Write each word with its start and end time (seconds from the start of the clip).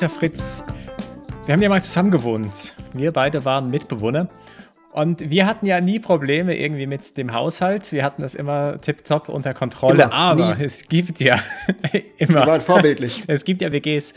ja, 0.00 0.08
Fritz. 0.08 0.64
Wir 1.44 1.52
haben 1.52 1.62
ja 1.62 1.68
mal 1.68 1.82
zusammen 1.82 2.10
gewohnt. 2.10 2.74
Wir 2.92 3.12
beide 3.12 3.44
waren 3.44 3.70
Mitbewohner. 3.70 4.28
Und 4.92 5.30
wir 5.30 5.46
hatten 5.46 5.66
ja 5.66 5.80
nie 5.80 6.00
Probleme 6.00 6.56
irgendwie 6.56 6.86
mit 6.86 7.16
dem 7.16 7.32
Haushalt. 7.32 7.92
Wir 7.92 8.02
hatten 8.02 8.22
das 8.22 8.34
immer 8.34 8.80
tipptopp 8.80 9.28
unter 9.28 9.54
Kontrolle. 9.54 10.04
Immer, 10.04 10.12
aber 10.12 10.54
nie. 10.54 10.64
es 10.64 10.88
gibt 10.88 11.20
ja 11.20 11.38
immer. 12.18 12.40
Wir 12.40 12.46
waren 12.46 12.60
vorbildlich. 12.60 13.24
Es 13.28 13.44
gibt 13.44 13.60
ja 13.60 13.72
WGs. 13.72 14.14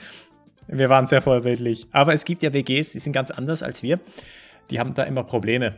Wir 0.67 0.89
waren 0.89 1.05
sehr 1.05 1.21
vorbildlich. 1.21 1.87
Aber 1.91 2.13
es 2.13 2.23
gibt 2.23 2.43
ja 2.43 2.53
WGs, 2.53 2.93
die 2.93 2.99
sind 2.99 3.13
ganz 3.13 3.29
anders 3.29 3.61
als 3.61 3.83
wir. 3.83 3.99
Die 4.69 4.79
haben 4.79 4.93
da 4.93 5.03
immer 5.03 5.23
Probleme. 5.23 5.75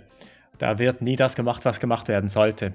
Da 0.57 0.77
wird 0.77 1.01
nie 1.01 1.15
das 1.15 1.35
gemacht, 1.35 1.65
was 1.65 1.79
gemacht 1.79 2.07
werden 2.07 2.29
sollte. 2.29 2.73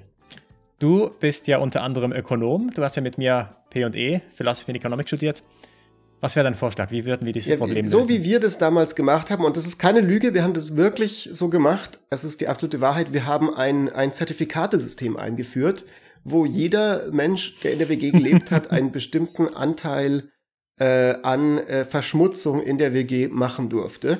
Du 0.79 1.11
bist 1.19 1.47
ja 1.47 1.59
unter 1.59 1.81
anderem 1.81 2.11
Ökonom. 2.11 2.71
Du 2.75 2.83
hast 2.83 2.95
ja 2.95 3.01
mit 3.01 3.17
mir 3.17 3.55
P&E, 3.69 4.19
Philosophy 4.33 4.71
and 4.71 4.79
Economics 4.79 5.09
studiert. 5.09 5.41
Was 6.21 6.35
wäre 6.35 6.43
dein 6.43 6.55
Vorschlag? 6.55 6.91
Wie 6.91 7.05
würden 7.05 7.25
wir 7.25 7.33
dieses 7.33 7.49
ja, 7.49 7.57
Problem 7.57 7.83
lösen? 7.83 7.89
So 7.89 8.07
wie 8.07 8.23
wir 8.23 8.39
das 8.39 8.59
damals 8.59 8.95
gemacht 8.95 9.31
haben, 9.31 9.43
und 9.43 9.57
das 9.57 9.65
ist 9.65 9.79
keine 9.79 10.01
Lüge, 10.01 10.35
wir 10.35 10.43
haben 10.43 10.53
das 10.53 10.77
wirklich 10.77 11.29
so 11.31 11.49
gemacht, 11.49 11.99
es 12.11 12.23
ist 12.23 12.41
die 12.41 12.47
absolute 12.47 12.79
Wahrheit, 12.79 13.11
wir 13.11 13.25
haben 13.25 13.53
ein, 13.53 13.89
ein 13.89 14.13
Zertifikatesystem 14.13 15.17
eingeführt, 15.17 15.85
wo 16.23 16.45
jeder 16.45 17.11
Mensch, 17.11 17.59
der 17.61 17.73
in 17.73 17.79
der 17.79 17.89
WG 17.89 18.11
gelebt 18.11 18.51
hat, 18.51 18.69
einen 18.69 18.91
bestimmten 18.93 19.47
Anteil 19.47 20.29
äh, 20.79 21.15
an 21.23 21.57
äh, 21.57 21.85
Verschmutzung 21.85 22.61
in 22.61 22.77
der 22.77 22.93
WG 22.93 23.27
machen 23.27 23.69
durfte. 23.69 24.19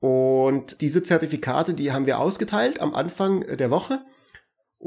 Und 0.00 0.80
diese 0.80 1.02
Zertifikate, 1.02 1.74
die 1.74 1.92
haben 1.92 2.06
wir 2.06 2.18
ausgeteilt 2.18 2.80
am 2.80 2.94
Anfang 2.94 3.40
der 3.56 3.70
Woche. 3.70 4.00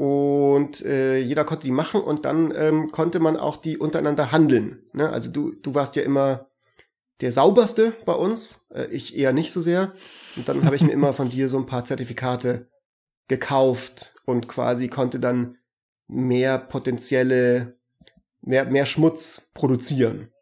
Und 0.00 0.82
äh, 0.82 1.18
jeder 1.18 1.44
konnte 1.44 1.66
die 1.66 1.72
machen 1.72 2.00
und 2.00 2.24
dann 2.24 2.54
ähm, 2.56 2.90
konnte 2.90 3.20
man 3.20 3.36
auch 3.36 3.58
die 3.58 3.76
untereinander 3.76 4.32
handeln. 4.32 4.82
Ne? 4.94 5.10
Also 5.10 5.30
du, 5.30 5.52
du 5.52 5.74
warst 5.74 5.94
ja 5.94 6.02
immer 6.02 6.48
der 7.20 7.32
sauberste 7.32 7.92
bei 8.06 8.14
uns, 8.14 8.66
äh, 8.72 8.86
ich 8.86 9.14
eher 9.14 9.34
nicht 9.34 9.52
so 9.52 9.60
sehr. 9.60 9.92
Und 10.36 10.48
dann 10.48 10.64
habe 10.64 10.74
ich 10.74 10.80
mir 10.80 10.92
immer 10.94 11.12
von 11.12 11.28
dir 11.28 11.50
so 11.50 11.58
ein 11.58 11.66
paar 11.66 11.84
Zertifikate 11.84 12.70
gekauft 13.28 14.14
und 14.24 14.48
quasi 14.48 14.88
konnte 14.88 15.20
dann 15.20 15.58
mehr 16.08 16.56
potenzielle, 16.56 17.76
mehr, 18.40 18.64
mehr 18.64 18.86
Schmutz 18.86 19.50
produzieren. 19.52 20.32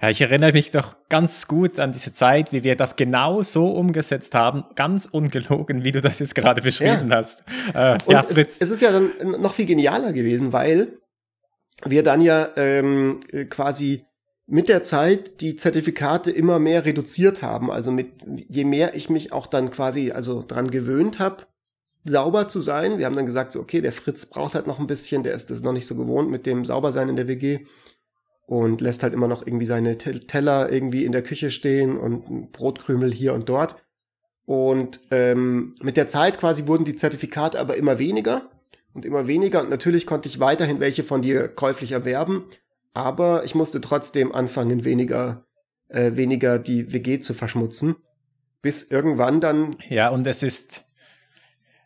Ja, 0.00 0.10
ich 0.10 0.20
erinnere 0.20 0.52
mich 0.52 0.72
noch 0.72 0.96
ganz 1.08 1.48
gut 1.48 1.80
an 1.80 1.92
diese 1.92 2.12
Zeit, 2.12 2.52
wie 2.52 2.62
wir 2.62 2.76
das 2.76 2.96
genau 2.96 3.42
so 3.42 3.68
umgesetzt 3.68 4.34
haben, 4.34 4.64
ganz 4.76 5.06
ungelogen, 5.06 5.84
wie 5.84 5.92
du 5.92 6.00
das 6.00 6.20
jetzt 6.20 6.34
gerade 6.34 6.60
beschrieben 6.62 7.10
ja. 7.10 7.16
hast. 7.16 7.42
Äh, 7.74 7.98
ja, 8.08 8.22
Fritz. 8.22 8.56
Es, 8.56 8.60
es, 8.60 8.70
ist 8.70 8.82
ja 8.82 8.92
dann 8.92 9.12
noch 9.40 9.54
viel 9.54 9.66
genialer 9.66 10.12
gewesen, 10.12 10.52
weil 10.52 10.98
wir 11.84 12.02
dann 12.02 12.20
ja 12.20 12.50
ähm, 12.56 13.20
quasi 13.50 14.04
mit 14.46 14.68
der 14.68 14.82
Zeit 14.82 15.40
die 15.40 15.56
Zertifikate 15.56 16.30
immer 16.30 16.58
mehr 16.58 16.84
reduziert 16.84 17.42
haben. 17.42 17.70
Also 17.70 17.90
mit 17.90 18.12
je 18.48 18.64
mehr 18.64 18.94
ich 18.94 19.10
mich 19.10 19.32
auch 19.32 19.46
dann 19.46 19.70
quasi 19.70 20.12
also 20.12 20.44
dran 20.46 20.70
gewöhnt 20.70 21.18
habe, 21.18 21.46
sauber 22.04 22.46
zu 22.48 22.60
sein. 22.60 22.98
Wir 22.98 23.06
haben 23.06 23.16
dann 23.16 23.26
gesagt, 23.26 23.52
so, 23.52 23.60
okay, 23.60 23.80
der 23.80 23.92
Fritz 23.92 24.26
braucht 24.26 24.54
halt 24.54 24.66
noch 24.66 24.78
ein 24.78 24.86
bisschen, 24.86 25.22
der 25.22 25.34
ist 25.34 25.50
das 25.50 25.62
noch 25.62 25.72
nicht 25.72 25.86
so 25.86 25.94
gewohnt 25.94 26.30
mit 26.30 26.46
dem 26.46 26.64
Saubersein 26.64 27.08
in 27.08 27.16
der 27.16 27.28
WG 27.28 27.60
und 28.46 28.80
lässt 28.80 29.02
halt 29.02 29.14
immer 29.14 29.28
noch 29.28 29.46
irgendwie 29.46 29.66
seine 29.66 29.96
Teller 29.98 30.70
irgendwie 30.70 31.04
in 31.04 31.12
der 31.12 31.22
Küche 31.22 31.50
stehen 31.50 31.96
und 31.96 32.52
Brotkrümel 32.52 33.12
hier 33.12 33.34
und 33.34 33.48
dort. 33.48 33.76
Und 34.46 35.00
ähm, 35.10 35.74
mit 35.82 35.96
der 35.96 36.08
Zeit 36.08 36.38
quasi 36.38 36.66
wurden 36.66 36.84
die 36.84 36.96
Zertifikate 36.96 37.58
aber 37.58 37.76
immer 37.76 37.98
weniger 37.98 38.50
und 38.92 39.04
immer 39.04 39.26
weniger. 39.26 39.62
Und 39.62 39.70
natürlich 39.70 40.06
konnte 40.06 40.28
ich 40.28 40.40
weiterhin 40.40 40.80
welche 40.80 41.02
von 41.02 41.22
dir 41.22 41.48
käuflich 41.48 41.92
erwerben, 41.92 42.44
aber 42.92 43.44
ich 43.44 43.54
musste 43.54 43.80
trotzdem 43.80 44.32
anfangen, 44.32 44.84
weniger, 44.84 45.46
äh, 45.88 46.12
weniger 46.14 46.58
die 46.58 46.92
WG 46.92 47.20
zu 47.20 47.32
verschmutzen. 47.34 47.96
Bis 48.60 48.90
irgendwann 48.90 49.40
dann. 49.40 49.70
Ja, 49.88 50.08
und 50.10 50.26
es 50.26 50.42
ist 50.42 50.86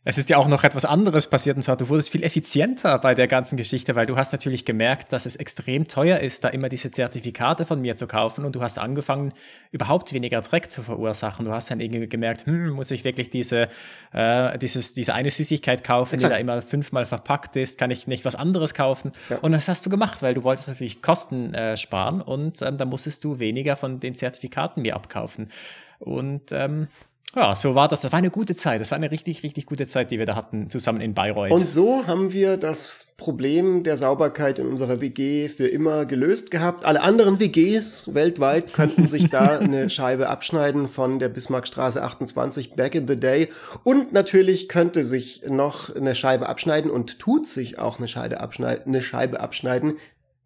es 0.08 0.16
ist 0.16 0.30
ja 0.30 0.38
auch 0.38 0.48
noch 0.48 0.64
etwas 0.64 0.86
anderes 0.86 1.26
passiert 1.26 1.56
und 1.56 1.62
zwar, 1.62 1.76
du 1.76 1.90
wurdest 1.90 2.08
viel 2.08 2.22
effizienter 2.22 2.98
bei 2.98 3.14
der 3.14 3.28
ganzen 3.28 3.58
Geschichte, 3.58 3.94
weil 3.94 4.06
du 4.06 4.16
hast 4.16 4.32
natürlich 4.32 4.64
gemerkt, 4.64 5.12
dass 5.12 5.26
es 5.26 5.36
extrem 5.36 5.86
teuer 5.86 6.20
ist, 6.20 6.44
da 6.44 6.48
immer 6.48 6.70
diese 6.70 6.90
Zertifikate 6.90 7.66
von 7.66 7.82
mir 7.82 7.94
zu 7.94 8.06
kaufen 8.06 8.46
und 8.46 8.56
du 8.56 8.62
hast 8.62 8.78
angefangen, 8.78 9.34
überhaupt 9.70 10.14
weniger 10.14 10.40
Dreck 10.40 10.70
zu 10.70 10.82
verursachen. 10.82 11.44
Du 11.44 11.52
hast 11.52 11.70
dann 11.70 11.80
irgendwie 11.80 12.08
gemerkt, 12.08 12.46
hm, 12.46 12.70
muss 12.70 12.90
ich 12.90 13.04
wirklich 13.04 13.28
diese, 13.28 13.68
äh, 14.14 14.56
dieses, 14.56 14.94
diese 14.94 15.12
eine 15.12 15.30
Süßigkeit 15.30 15.84
kaufen, 15.84 16.14
Exakt. 16.14 16.32
die 16.32 16.36
da 16.36 16.40
immer 16.40 16.62
fünfmal 16.62 17.04
verpackt 17.04 17.56
ist, 17.56 17.76
kann 17.76 17.90
ich 17.90 18.06
nicht 18.06 18.24
was 18.24 18.34
anderes 18.34 18.72
kaufen? 18.72 19.12
Ja. 19.28 19.40
Und 19.40 19.52
das 19.52 19.68
hast 19.68 19.84
du 19.84 19.90
gemacht, 19.90 20.22
weil 20.22 20.32
du 20.32 20.42
wolltest 20.42 20.68
natürlich 20.68 21.02
Kosten 21.02 21.52
äh, 21.52 21.76
sparen 21.76 22.22
und 22.22 22.62
ähm, 22.62 22.78
da 22.78 22.86
musstest 22.86 23.24
du 23.24 23.40
weniger 23.40 23.76
von 23.76 24.00
den 24.00 24.14
Zertifikaten 24.14 24.80
mir 24.80 24.96
abkaufen. 24.96 25.50
Und 25.98 26.52
ähm, 26.52 26.88
ja, 27.36 27.54
so 27.54 27.74
war 27.74 27.88
das. 27.88 28.00
Das 28.00 28.12
war 28.12 28.18
eine 28.18 28.30
gute 28.30 28.54
Zeit. 28.54 28.80
Das 28.80 28.90
war 28.90 28.96
eine 28.96 29.10
richtig, 29.10 29.42
richtig 29.42 29.66
gute 29.66 29.86
Zeit, 29.86 30.10
die 30.10 30.18
wir 30.18 30.24
da 30.26 30.34
hatten, 30.34 30.70
zusammen 30.70 31.00
in 31.00 31.12
Bayreuth. 31.12 31.52
Und 31.52 31.68
so 31.68 32.06
haben 32.06 32.32
wir 32.32 32.56
das 32.56 33.08
Problem 33.18 33.82
der 33.82 33.96
Sauberkeit 33.98 34.58
in 34.58 34.66
unserer 34.66 35.00
WG 35.00 35.48
für 35.48 35.68
immer 35.68 36.06
gelöst 36.06 36.50
gehabt. 36.50 36.84
Alle 36.84 37.02
anderen 37.02 37.38
WGs 37.38 38.14
weltweit 38.14 38.72
könnten 38.72 39.06
sich 39.06 39.28
da 39.28 39.58
eine 39.58 39.90
Scheibe 39.90 40.28
abschneiden 40.28 40.88
von 40.88 41.18
der 41.18 41.28
Bismarckstraße 41.28 42.02
28 42.02 42.72
back 42.72 42.94
in 42.94 43.06
the 43.06 43.16
day. 43.16 43.48
Und 43.84 44.12
natürlich 44.12 44.68
könnte 44.68 45.04
sich 45.04 45.42
noch 45.46 45.94
eine 45.94 46.14
Scheibe 46.14 46.48
abschneiden 46.48 46.90
und 46.90 47.18
tut 47.18 47.46
sich 47.46 47.78
auch 47.78 47.98
eine 47.98 48.08
Scheibe 48.08 48.40
abschneiden, 48.40 48.86
eine 48.86 49.02
Scheibe 49.02 49.40
abschneiden. 49.40 49.98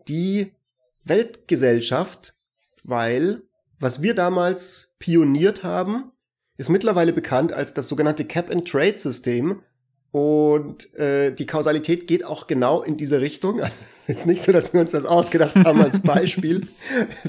Die 0.08 0.52
Weltgesellschaft, 1.04 2.34
weil 2.82 3.42
was 3.78 4.02
wir 4.02 4.14
damals 4.14 4.94
pioniert 4.98 5.64
haben, 5.64 6.12
ist 6.56 6.68
mittlerweile 6.68 7.12
bekannt 7.12 7.52
als 7.52 7.74
das 7.74 7.88
sogenannte 7.88 8.24
Cap-and-Trade-System. 8.24 9.62
Und 10.10 10.94
äh, 10.94 11.32
die 11.32 11.46
Kausalität 11.46 12.06
geht 12.06 12.24
auch 12.24 12.46
genau 12.46 12.82
in 12.82 12.98
diese 12.98 13.22
Richtung. 13.22 13.62
Also, 13.62 13.74
es 14.06 14.18
ist 14.18 14.26
nicht 14.26 14.42
so, 14.42 14.52
dass 14.52 14.74
wir 14.74 14.80
uns 14.80 14.90
das 14.90 15.06
ausgedacht 15.06 15.56
haben 15.56 15.80
als 15.80 16.02
Beispiel 16.02 16.68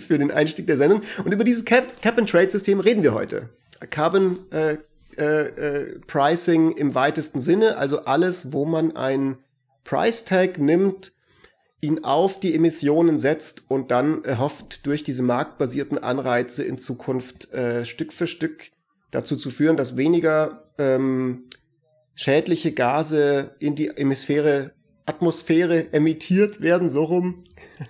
für 0.06 0.18
den 0.18 0.32
Einstieg 0.32 0.68
der 0.68 0.76
Sendung. 0.76 1.02
Und 1.24 1.34
über 1.34 1.46
dieses 1.46 1.64
Cap-and-Trade-System 1.64 2.82
reden 2.82 3.02
wir 3.02 3.14
heute. 3.14 3.50
Carbon 3.90 4.40
äh, 4.52 4.78
äh, 5.18 5.24
äh, 5.24 6.00
Pricing 6.08 6.72
im 6.72 6.96
weitesten 6.96 7.40
Sinne, 7.40 7.78
also 7.78 8.06
alles, 8.06 8.52
wo 8.52 8.66
man 8.66 8.96
ein 8.96 9.38
Price 9.84 10.26
Tag 10.26 10.58
nimmt, 10.58 11.14
ihn 11.82 12.04
auf 12.04 12.40
die 12.40 12.56
Emissionen 12.56 13.20
setzt 13.20 13.70
und 13.70 13.92
dann 13.92 14.24
erhofft, 14.24 14.86
durch 14.86 15.04
diese 15.04 15.22
marktbasierten 15.22 15.98
Anreize 15.98 16.64
in 16.64 16.78
Zukunft 16.78 17.54
äh, 17.54 17.86
Stück 17.86 18.14
für 18.14 18.28
Stück 18.28 18.72
dazu 19.14 19.38
zu 19.38 19.50
führen, 19.50 19.78
dass 19.78 19.98
weniger 19.98 20.64
ähm, 20.78 21.46
schädliche 22.16 22.74
Gase 22.74 23.56
in 23.60 23.76
die 23.76 23.92
Hemisphäre, 23.96 24.72
Atmosphäre 25.06 25.94
emittiert 25.94 26.62
werden, 26.62 26.90
so 26.90 27.04
rum. 27.04 27.44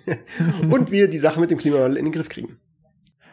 und 0.70 0.92
wir 0.92 1.08
die 1.08 1.18
Sache 1.18 1.40
mit 1.40 1.52
dem 1.52 1.58
Klimawandel 1.58 1.98
in 1.98 2.06
den 2.06 2.12
Griff 2.12 2.30
kriegen. 2.30 2.58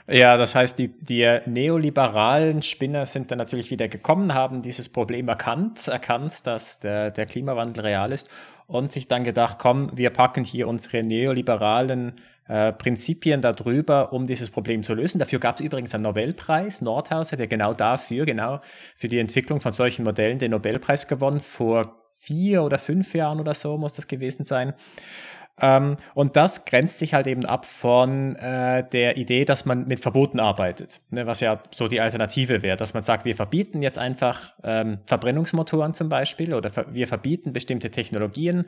Ja, 0.06 0.36
das 0.36 0.56
heißt, 0.56 0.76
die, 0.78 0.88
die 0.88 1.38
neoliberalen 1.46 2.62
Spinner 2.62 3.06
sind 3.06 3.30
dann 3.30 3.38
natürlich 3.38 3.70
wieder 3.70 3.86
gekommen, 3.86 4.34
haben 4.34 4.60
dieses 4.60 4.88
Problem 4.88 5.28
erkannt, 5.28 5.86
erkannt, 5.86 6.46
dass 6.46 6.80
der, 6.80 7.12
der 7.12 7.26
Klimawandel 7.26 7.84
real 7.84 8.10
ist 8.10 8.28
und 8.70 8.92
sich 8.92 9.08
dann 9.08 9.24
gedacht, 9.24 9.58
komm, 9.58 9.90
wir 9.94 10.10
packen 10.10 10.44
hier 10.44 10.68
unsere 10.68 11.02
neoliberalen 11.02 12.14
äh, 12.46 12.72
Prinzipien 12.72 13.42
darüber, 13.42 14.12
um 14.12 14.28
dieses 14.28 14.50
Problem 14.50 14.84
zu 14.84 14.94
lösen. 14.94 15.18
Dafür 15.18 15.40
gab 15.40 15.56
es 15.56 15.60
übrigens 15.60 15.92
einen 15.92 16.04
Nobelpreis. 16.04 16.80
Nordhaus 16.80 17.32
hat 17.32 17.40
ja 17.40 17.46
genau 17.46 17.74
dafür, 17.74 18.26
genau 18.26 18.60
für 18.96 19.08
die 19.08 19.18
Entwicklung 19.18 19.60
von 19.60 19.72
solchen 19.72 20.04
Modellen 20.04 20.38
den 20.38 20.52
Nobelpreis 20.52 21.08
gewonnen. 21.08 21.40
Vor 21.40 21.96
vier 22.20 22.62
oder 22.62 22.78
fünf 22.78 23.12
Jahren 23.12 23.40
oder 23.40 23.54
so 23.54 23.76
muss 23.76 23.94
das 23.94 24.06
gewesen 24.06 24.44
sein. 24.44 24.74
Ähm, 25.60 25.96
und 26.14 26.36
das 26.36 26.64
grenzt 26.64 26.98
sich 26.98 27.14
halt 27.14 27.26
eben 27.26 27.44
ab 27.44 27.66
von 27.66 28.36
äh, 28.36 28.84
der 28.90 29.16
Idee, 29.16 29.44
dass 29.44 29.64
man 29.64 29.86
mit 29.86 30.00
Verboten 30.00 30.40
arbeitet, 30.40 31.00
ne, 31.10 31.26
was 31.26 31.40
ja 31.40 31.62
so 31.70 31.88
die 31.88 32.00
Alternative 32.00 32.62
wäre, 32.62 32.76
dass 32.76 32.94
man 32.94 33.02
sagt, 33.02 33.24
wir 33.24 33.34
verbieten 33.34 33.82
jetzt 33.82 33.98
einfach 33.98 34.54
ähm, 34.64 34.98
Verbrennungsmotoren 35.06 35.94
zum 35.94 36.08
Beispiel 36.08 36.54
oder 36.54 36.70
ver 36.70 36.86
wir 36.92 37.06
verbieten 37.06 37.52
bestimmte 37.52 37.90
Technologien 37.90 38.64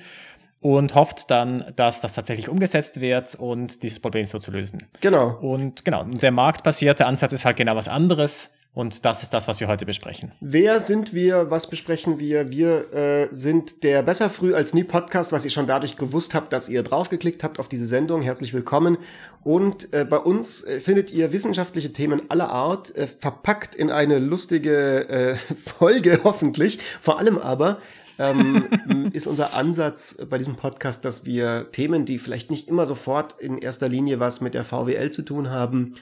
und 0.61 0.95
hofft 0.95 1.31
dann, 1.31 1.73
dass 1.77 2.01
das 2.01 2.15
tatsächlich 2.15 2.49
umgesetzt 2.49 3.01
wird 3.01 3.35
und 3.35 3.83
dieses 3.83 3.99
Problem 3.99 4.27
so 4.27 4.39
zu 4.39 4.53
lösen. 4.53 4.79
Genau. 5.01 5.37
Und 5.41 5.85
genau, 5.85 6.05
der 6.05 6.31
marktbasierte 6.31 7.05
Ansatz 7.05 7.33
ist 7.33 7.45
halt 7.45 7.57
genau 7.57 7.75
was 7.75 7.89
anderes. 7.89 8.55
Und 8.75 9.05
das 9.05 9.23
ist 9.23 9.35
das, 9.35 9.49
was 9.49 9.61
wir 9.61 9.69
heute 9.69 9.85
besprechen. 9.85 10.33
Wer 10.41 10.81
sind 10.81 11.13
wir? 11.13 11.51
Was 11.51 11.69
besprechen 11.69 12.19
wir? 12.19 12.51
Wir 12.51 12.95
äh, 12.95 13.29
sind 13.31 13.85
der 13.85 14.03
Besser 14.03 14.31
früh 14.31 14.55
als 14.55 14.73
nie 14.73 14.83
Podcast, 14.85 15.31
was 15.31 15.45
ihr 15.45 15.51
schon 15.51 15.67
dadurch 15.67 15.99
gewusst 15.99 16.35
habt, 16.35 16.55
dass 16.55 16.71
ihr 16.71 16.83
draufgeklickt 16.83 17.45
habt 17.45 17.59
auf 17.59 17.69
diese 17.69 17.85
Sendung. 17.85 18.23
Herzlich 18.23 18.55
willkommen. 18.55 18.97
Und 19.45 19.93
äh, 19.93 20.07
bei 20.07 20.17
uns 20.17 20.65
äh, 20.65 20.81
findet 20.81 21.11
ihr 21.11 21.35
wissenschaftliche 21.35 21.93
Themen 21.93 22.31
aller 22.31 22.49
Art, 22.49 22.97
äh, 22.97 23.07
verpackt 23.07 23.75
in 23.75 23.91
eine 23.91 24.19
lustige 24.19 25.07
äh, 25.07 25.37
Folge 25.55 26.21
hoffentlich. 26.25 26.79
Vor 27.03 27.19
allem 27.19 27.37
aber 27.37 27.79
ähm, 28.19 29.11
ist 29.13 29.27
unser 29.27 29.55
Ansatz 29.55 30.17
bei 30.31 30.39
diesem 30.39 30.57
Podcast, 30.57 31.05
dass 31.05 31.27
wir 31.27 31.71
Themen, 31.73 32.07
die 32.07 32.19
vielleicht 32.19 32.51
nicht 32.51 32.69
immer 32.69 32.87
sofort 32.87 33.39
in 33.39 33.59
erster 33.59 33.91
Linie 33.91 34.19
was 34.19 34.41
mit 34.41 34.55
der 34.55 34.65
VWL 34.65 35.11
zu 35.11 35.21
tun 35.21 35.51
haben, 35.51 35.97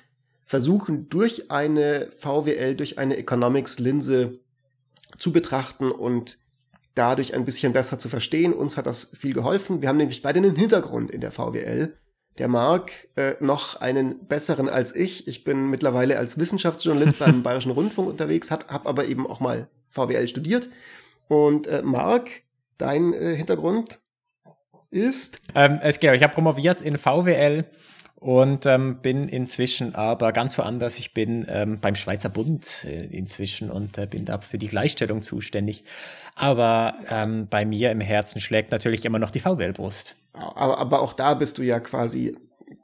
versuchen 0.50 1.08
durch 1.08 1.48
eine 1.52 2.10
VWL, 2.18 2.74
durch 2.74 2.98
eine 2.98 3.16
Economics-Linse 3.16 4.40
zu 5.16 5.32
betrachten 5.32 5.92
und 5.92 6.40
dadurch 6.96 7.34
ein 7.34 7.44
bisschen 7.44 7.72
besser 7.72 8.00
zu 8.00 8.08
verstehen. 8.08 8.52
Uns 8.52 8.76
hat 8.76 8.86
das 8.86 9.12
viel 9.16 9.32
geholfen. 9.32 9.80
Wir 9.80 9.88
haben 9.88 9.98
nämlich 9.98 10.22
beide 10.22 10.40
einen 10.40 10.56
Hintergrund 10.56 11.12
in 11.12 11.20
der 11.20 11.30
VWL. 11.30 11.96
Der 12.38 12.48
Marc 12.48 12.90
äh, 13.14 13.34
noch 13.38 13.80
einen 13.80 14.26
besseren 14.26 14.68
als 14.68 14.92
ich. 14.96 15.28
Ich 15.28 15.44
bin 15.44 15.70
mittlerweile 15.70 16.18
als 16.18 16.36
Wissenschaftsjournalist 16.36 17.20
beim 17.20 17.42
Bayerischen 17.44 17.70
Rundfunk 17.70 18.08
unterwegs, 18.08 18.50
habe 18.50 18.66
aber 18.86 19.04
eben 19.04 19.28
auch 19.28 19.38
mal 19.38 19.68
VWL 19.90 20.26
studiert. 20.26 20.68
Und 21.28 21.68
äh, 21.68 21.80
Marc, 21.82 22.28
dein 22.76 23.12
äh, 23.12 23.36
Hintergrund 23.36 24.00
ist? 24.90 25.42
Ähm, 25.54 25.78
es, 25.80 26.00
genau, 26.00 26.14
ich 26.14 26.24
habe 26.24 26.34
promoviert 26.34 26.82
in 26.82 26.98
VWL 26.98 27.66
und 28.20 28.66
ähm, 28.66 28.98
bin 29.00 29.28
inzwischen 29.28 29.94
aber 29.94 30.32
ganz 30.32 30.56
woanders. 30.58 30.98
Ich 30.98 31.14
bin 31.14 31.46
ähm, 31.48 31.80
beim 31.80 31.94
Schweizer 31.94 32.28
Bund 32.28 32.84
äh, 32.84 33.06
inzwischen 33.06 33.70
und 33.70 33.96
äh, 33.96 34.06
bin 34.06 34.26
da 34.26 34.38
für 34.38 34.58
die 34.58 34.68
Gleichstellung 34.68 35.22
zuständig. 35.22 35.84
Aber 36.34 36.94
ähm, 37.10 37.48
bei 37.48 37.64
mir 37.64 37.90
im 37.90 38.00
Herzen 38.00 38.40
schlägt 38.40 38.72
natürlich 38.72 39.06
immer 39.06 39.18
noch 39.18 39.30
die 39.30 39.40
VWL-Brust. 39.40 40.16
Aber, 40.34 40.78
aber 40.78 41.00
auch 41.00 41.14
da 41.14 41.32
bist 41.32 41.56
du 41.56 41.62
ja 41.62 41.80
quasi 41.80 42.36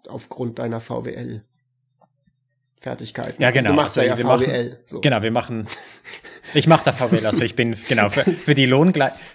aufgrund 0.09 0.59
deiner 0.59 0.81
VWL. 0.81 1.43
Fertigkeiten. 2.81 3.43
Ja, 3.43 3.50
genau. 3.50 3.71
Also 3.71 3.77
du 3.77 3.83
machst 3.83 3.99
also, 3.99 4.11
ja 4.11 4.19
wir 4.19 4.25
VWL. 4.25 4.69
Machen, 4.71 4.79
so. 4.87 5.00
Genau, 5.00 5.23
wir 5.23 5.31
machen. 5.31 5.69
Ich 6.56 6.67
mache 6.67 6.87
da 6.87 6.93
VWL. 6.93 7.26
Also 7.26 7.44
ich 7.44 7.55
bin 7.55 7.76
genau 7.87 8.08
für, 8.08 8.23
für, 8.23 8.55
die 8.55 8.67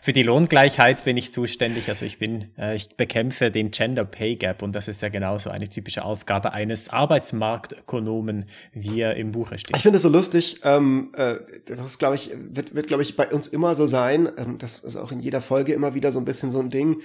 für 0.01 0.13
die 0.13 0.23
Lohngleichheit 0.23 1.03
bin 1.03 1.18
ich 1.18 1.31
zuständig. 1.31 1.88
Also 1.88 2.03
ich 2.03 2.18
bin, 2.18 2.50
äh, 2.57 2.75
ich 2.75 2.89
bekämpfe 2.97 3.51
den 3.51 3.69
Gender 3.69 4.06
Pay 4.06 4.38
Gap 4.38 4.63
und 4.63 4.75
das 4.75 4.88
ist 4.88 5.03
ja 5.03 5.09
genauso 5.09 5.51
eine 5.51 5.69
typische 5.69 6.03
Aufgabe 6.03 6.53
eines 6.53 6.89
Arbeitsmarktökonomen, 6.89 8.45
wie 8.73 9.01
er 9.01 9.18
im 9.18 9.33
Buche 9.33 9.59
steht. 9.59 9.75
Ich 9.75 9.83
finde 9.83 9.97
es 9.97 10.01
so 10.01 10.09
lustig. 10.09 10.62
Ähm, 10.63 11.12
äh, 11.15 11.35
das 11.68 12.00
glaube 12.00 12.15
ich 12.15 12.31
wird, 12.35 12.73
wird 12.73 12.88
glaube 12.88 13.03
ich 13.03 13.15
bei 13.15 13.29
uns 13.29 13.47
immer 13.47 13.75
so 13.75 13.85
sein. 13.85 14.27
Ähm, 14.38 14.57
das 14.57 14.79
ist 14.79 14.95
auch 14.95 15.12
in 15.12 15.19
jeder 15.19 15.41
Folge 15.41 15.74
immer 15.74 15.94
wieder 15.94 16.12
so 16.12 16.17
ein 16.17 16.25
bisschen 16.25 16.50
so 16.50 16.59
ein 16.59 16.71
Ding 16.71 17.01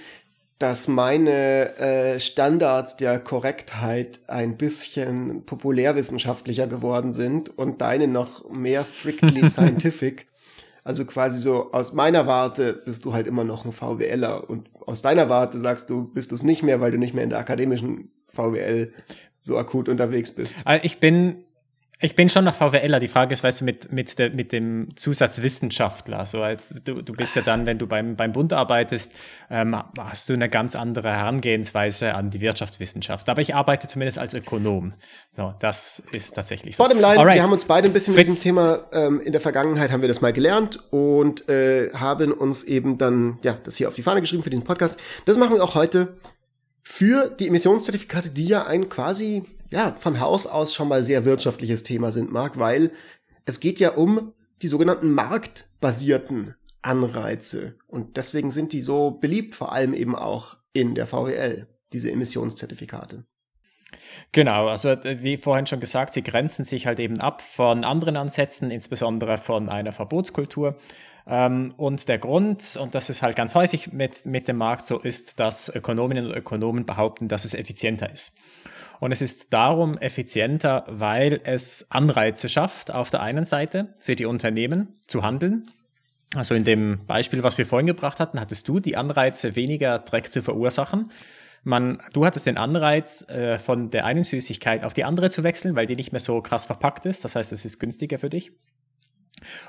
dass 0.59 0.87
meine 0.87 1.77
äh, 1.77 2.19
Standards 2.19 2.97
der 2.97 3.19
Korrektheit 3.19 4.19
ein 4.27 4.57
bisschen 4.57 5.45
populärwissenschaftlicher 5.45 6.67
geworden 6.67 7.13
sind 7.13 7.55
und 7.57 7.81
deine 7.81 8.07
noch 8.07 8.49
mehr 8.49 8.83
strictly 8.83 9.45
scientific. 9.49 10.27
Also 10.83 11.05
quasi 11.05 11.39
so 11.39 11.71
aus 11.73 11.93
meiner 11.93 12.27
Warte 12.27 12.73
bist 12.73 13.05
du 13.05 13.13
halt 13.13 13.27
immer 13.27 13.43
noch 13.43 13.65
ein 13.65 13.73
VWLer 13.73 14.49
und 14.49 14.69
aus 14.85 15.01
deiner 15.01 15.29
Warte 15.29 15.59
sagst 15.59 15.89
du, 15.89 16.05
bist 16.05 16.31
du 16.31 16.35
es 16.35 16.43
nicht 16.43 16.63
mehr, 16.63 16.79
weil 16.79 16.91
du 16.91 16.97
nicht 16.97 17.13
mehr 17.13 17.25
in 17.25 17.29
der 17.29 17.39
akademischen 17.39 18.11
VWL 18.27 18.93
so 19.43 19.57
akut 19.57 19.89
unterwegs 19.89 20.33
bist. 20.33 20.55
Also 20.65 20.83
ich 20.83 20.99
bin 20.99 21.43
ich 21.99 22.13
bin 22.13 22.29
schon 22.29 22.45
noch 22.45 22.53
VWLer. 22.53 22.99
Die 22.99 23.07
Frage 23.07 23.33
ist, 23.33 23.43
weißt 23.43 23.61
du, 23.61 23.65
mit, 23.65 23.91
mit, 23.91 24.19
der, 24.19 24.29
mit 24.29 24.51
dem 24.51 24.95
Zusatz 24.95 25.41
Wissenschaftler. 25.41 26.27
So, 26.27 26.43
als, 26.43 26.69
du, 26.83 26.93
du 26.93 27.13
bist 27.13 27.35
ja 27.35 27.41
dann, 27.41 27.65
wenn 27.65 27.79
du 27.79 27.87
beim, 27.87 28.15
beim 28.15 28.33
Bund 28.33 28.53
arbeitest, 28.53 29.11
ähm, 29.49 29.75
hast 29.97 30.29
du 30.29 30.33
eine 30.33 30.47
ganz 30.47 30.75
andere 30.75 31.09
Herangehensweise 31.09 32.13
an 32.13 32.29
die 32.29 32.39
Wirtschaftswissenschaft. 32.39 33.29
Aber 33.29 33.41
ich 33.41 33.55
arbeite 33.55 33.87
zumindest 33.87 34.19
als 34.19 34.35
Ökonom. 34.35 34.93
So, 35.35 35.55
das 35.59 36.03
ist 36.11 36.35
tatsächlich 36.35 36.75
so. 36.75 36.83
Bottom 36.83 36.99
line, 36.99 37.17
wir 37.17 37.41
haben 37.41 37.51
uns 37.51 37.65
beide 37.65 37.87
ein 37.87 37.93
bisschen 37.93 38.13
Fritz. 38.13 38.27
mit 38.27 38.37
diesem 38.37 38.43
Thema, 38.43 38.85
ähm, 38.91 39.19
in 39.19 39.31
der 39.31 39.41
Vergangenheit 39.41 39.91
haben 39.91 40.01
wir 40.01 40.07
das 40.07 40.21
mal 40.21 40.33
gelernt 40.33 40.79
und 40.91 41.49
äh, 41.49 41.89
haben 41.93 42.31
uns 42.31 42.63
eben 42.63 42.99
dann, 42.99 43.39
ja, 43.41 43.57
das 43.63 43.75
hier 43.75 43.87
auf 43.87 43.95
die 43.95 44.03
Fahne 44.03 44.21
geschrieben 44.21 44.43
für 44.43 44.51
diesen 44.51 44.65
Podcast. 44.65 44.99
Das 45.25 45.37
machen 45.37 45.55
wir 45.55 45.63
auch 45.63 45.73
heute 45.73 46.15
für 46.83 47.29
die 47.29 47.47
Emissionszertifikate, 47.47 48.29
die 48.29 48.45
ja 48.45 48.67
ein 48.67 48.87
quasi 48.87 49.43
ja, 49.69 49.93
von 49.99 50.19
Haus 50.19 50.47
aus 50.47 50.73
schon 50.73 50.87
mal 50.87 51.03
sehr 51.03 51.25
wirtschaftliches 51.25 51.83
Thema 51.83 52.11
sind, 52.11 52.31
Marc, 52.31 52.57
weil 52.57 52.91
es 53.45 53.59
geht 53.59 53.79
ja 53.79 53.91
um 53.91 54.33
die 54.61 54.67
sogenannten 54.67 55.11
marktbasierten 55.11 56.55
Anreize. 56.81 57.77
Und 57.87 58.17
deswegen 58.17 58.51
sind 58.51 58.73
die 58.73 58.81
so 58.81 59.11
beliebt, 59.11 59.55
vor 59.55 59.71
allem 59.71 59.93
eben 59.93 60.15
auch 60.15 60.57
in 60.73 60.95
der 60.95 61.07
VWL, 61.07 61.67
diese 61.93 62.11
Emissionszertifikate. 62.11 63.25
Genau, 64.31 64.67
also 64.67 64.89
äh, 64.89 65.23
wie 65.23 65.37
vorhin 65.37 65.65
schon 65.65 65.79
gesagt, 65.79 66.13
sie 66.13 66.23
grenzen 66.23 66.65
sich 66.65 66.85
halt 66.85 66.99
eben 66.99 67.19
ab 67.19 67.41
von 67.41 67.83
anderen 67.83 68.17
Ansätzen, 68.17 68.71
insbesondere 68.71 69.37
von 69.37 69.69
einer 69.69 69.91
Verbotskultur. 69.91 70.75
Ähm, 71.25 71.73
und 71.77 72.07
der 72.07 72.17
Grund, 72.19 72.77
und 72.81 72.95
das 72.95 73.09
ist 73.09 73.21
halt 73.21 73.35
ganz 73.35 73.55
häufig 73.55 73.91
mit, 73.91 74.25
mit 74.25 74.47
dem 74.47 74.57
Markt 74.57 74.83
so, 74.83 74.99
ist, 74.99 75.39
dass 75.39 75.69
Ökonominnen 75.73 76.27
und 76.27 76.35
Ökonomen 76.35 76.85
behaupten, 76.85 77.27
dass 77.27 77.45
es 77.45 77.53
effizienter 77.53 78.11
ist. 78.11 78.33
Und 78.99 79.11
es 79.11 79.21
ist 79.21 79.53
darum 79.53 79.97
effizienter, 79.97 80.83
weil 80.87 81.39
es 81.43 81.85
Anreize 81.91 82.49
schafft, 82.49 82.91
auf 82.91 83.09
der 83.09 83.21
einen 83.21 83.45
Seite 83.45 83.93
für 83.99 84.15
die 84.15 84.25
Unternehmen 84.25 84.99
zu 85.05 85.21
handeln. 85.21 85.69
Also 86.35 86.55
in 86.55 86.63
dem 86.63 87.05
Beispiel, 87.05 87.43
was 87.43 87.57
wir 87.57 87.65
vorhin 87.65 87.87
gebracht 87.87 88.19
hatten, 88.19 88.39
hattest 88.39 88.67
du 88.67 88.79
die 88.79 88.97
Anreize, 88.97 89.55
weniger 89.55 89.99
Dreck 89.99 90.29
zu 90.29 90.41
verursachen. 90.41 91.11
Man, 91.63 92.01
du 92.13 92.25
hattest 92.25 92.45
den 92.47 92.57
Anreiz, 92.57 93.27
äh, 93.29 93.59
von 93.59 93.89
der 93.89 94.05
einen 94.05 94.23
Süßigkeit 94.23 94.83
auf 94.83 94.93
die 94.93 95.03
andere 95.03 95.29
zu 95.29 95.43
wechseln, 95.43 95.75
weil 95.75 95.85
die 95.85 95.95
nicht 95.95 96.11
mehr 96.11 96.19
so 96.19 96.41
krass 96.41 96.65
verpackt 96.65 97.05
ist. 97.05 97.23
Das 97.23 97.35
heißt, 97.35 97.51
es 97.51 97.65
ist 97.65 97.79
günstiger 97.79 98.19
für 98.19 98.29
dich. 98.29 98.51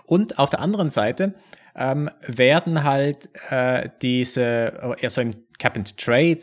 Und 0.05 0.39
auf 0.39 0.51
der 0.51 0.61
anderen 0.61 0.91
Seite 0.91 1.35
ähm, 1.75 2.09
werden 2.27 2.85
halt 2.85 3.29
äh, 3.51 3.91
diese, 4.01 4.97
eher 5.01 5.11
so 5.11 5.21
im 5.21 5.33
Cap-and-Trade 5.59 6.39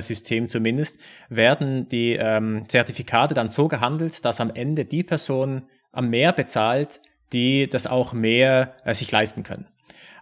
System 0.00 0.46
zumindest, 0.46 1.00
werden 1.28 1.88
die 1.88 2.12
ähm, 2.12 2.66
Zertifikate 2.68 3.34
dann 3.34 3.48
so 3.48 3.66
gehandelt, 3.66 4.24
dass 4.24 4.40
am 4.40 4.50
Ende 4.54 4.84
die 4.84 5.02
Person 5.02 5.64
am 5.90 6.08
mehr 6.08 6.32
bezahlt, 6.32 7.00
die 7.32 7.68
das 7.68 7.86
auch 7.86 8.12
mehr 8.12 8.76
äh, 8.84 8.94
sich 8.94 9.10
leisten 9.10 9.42
können. 9.42 9.66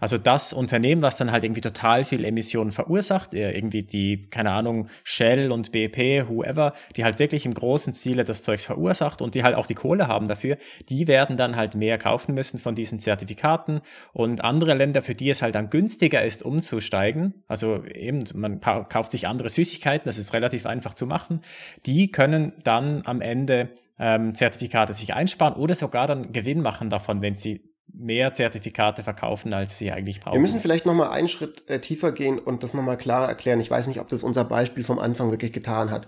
Also 0.00 0.18
das 0.18 0.52
Unternehmen, 0.52 1.02
was 1.02 1.18
dann 1.18 1.30
halt 1.30 1.44
irgendwie 1.44 1.60
total 1.60 2.04
viel 2.04 2.24
Emissionen 2.24 2.72
verursacht, 2.72 3.34
äh, 3.34 3.52
irgendwie 3.52 3.82
die, 3.82 4.28
keine 4.30 4.50
Ahnung, 4.50 4.88
Shell 5.04 5.52
und 5.52 5.70
BP, 5.72 6.28
whoever, 6.28 6.72
die 6.96 7.04
halt 7.04 7.18
wirklich 7.18 7.46
im 7.46 7.54
großen 7.54 7.94
Ziele 7.94 8.24
das 8.24 8.42
Zeugs 8.42 8.64
verursacht 8.64 9.22
und 9.22 9.34
die 9.34 9.42
halt 9.42 9.54
auch 9.54 9.66
die 9.66 9.74
Kohle 9.74 10.08
haben 10.08 10.26
dafür, 10.26 10.56
die 10.88 11.06
werden 11.06 11.36
dann 11.36 11.56
halt 11.56 11.74
mehr 11.74 11.98
kaufen 11.98 12.34
müssen 12.34 12.58
von 12.58 12.74
diesen 12.74 12.98
Zertifikaten. 12.98 13.82
Und 14.12 14.42
andere 14.42 14.74
Länder, 14.74 15.02
für 15.02 15.14
die 15.14 15.30
es 15.30 15.42
halt 15.42 15.54
dann 15.54 15.70
günstiger 15.70 16.24
ist, 16.24 16.42
umzusteigen, 16.42 17.34
also 17.46 17.84
eben, 17.84 18.24
man 18.34 18.60
kauft 18.60 19.10
sich 19.10 19.28
andere 19.28 19.48
Süßigkeiten, 19.48 20.06
das 20.06 20.18
ist 20.18 20.32
relativ 20.32 20.66
einfach 20.66 20.94
zu 20.94 21.06
machen, 21.06 21.42
die 21.86 22.10
können 22.10 22.52
dann 22.64 23.02
am 23.04 23.20
Ende 23.20 23.70
ähm, 23.98 24.34
Zertifikate 24.34 24.94
sich 24.94 25.14
einsparen 25.14 25.54
oder 25.54 25.74
sogar 25.74 26.06
dann 26.06 26.32
Gewinn 26.32 26.62
machen 26.62 26.88
davon, 26.88 27.20
wenn 27.20 27.34
sie 27.34 27.69
mehr 27.92 28.32
Zertifikate 28.32 29.02
verkaufen, 29.02 29.52
als 29.52 29.78
sie 29.78 29.90
eigentlich 29.90 30.20
brauchen. 30.20 30.34
Wir 30.34 30.40
müssen 30.40 30.60
vielleicht 30.60 30.86
noch 30.86 30.94
mal 30.94 31.10
einen 31.10 31.28
Schritt 31.28 31.68
äh, 31.68 31.80
tiefer 31.80 32.12
gehen 32.12 32.38
und 32.38 32.62
das 32.62 32.74
noch 32.74 32.82
mal 32.82 32.96
klarer 32.96 33.28
erklären. 33.28 33.60
Ich 33.60 33.70
weiß 33.70 33.86
nicht, 33.86 34.00
ob 34.00 34.08
das 34.08 34.22
unser 34.22 34.44
Beispiel 34.44 34.84
vom 34.84 34.98
Anfang 34.98 35.30
wirklich 35.30 35.52
getan 35.52 35.90
hat. 35.90 36.06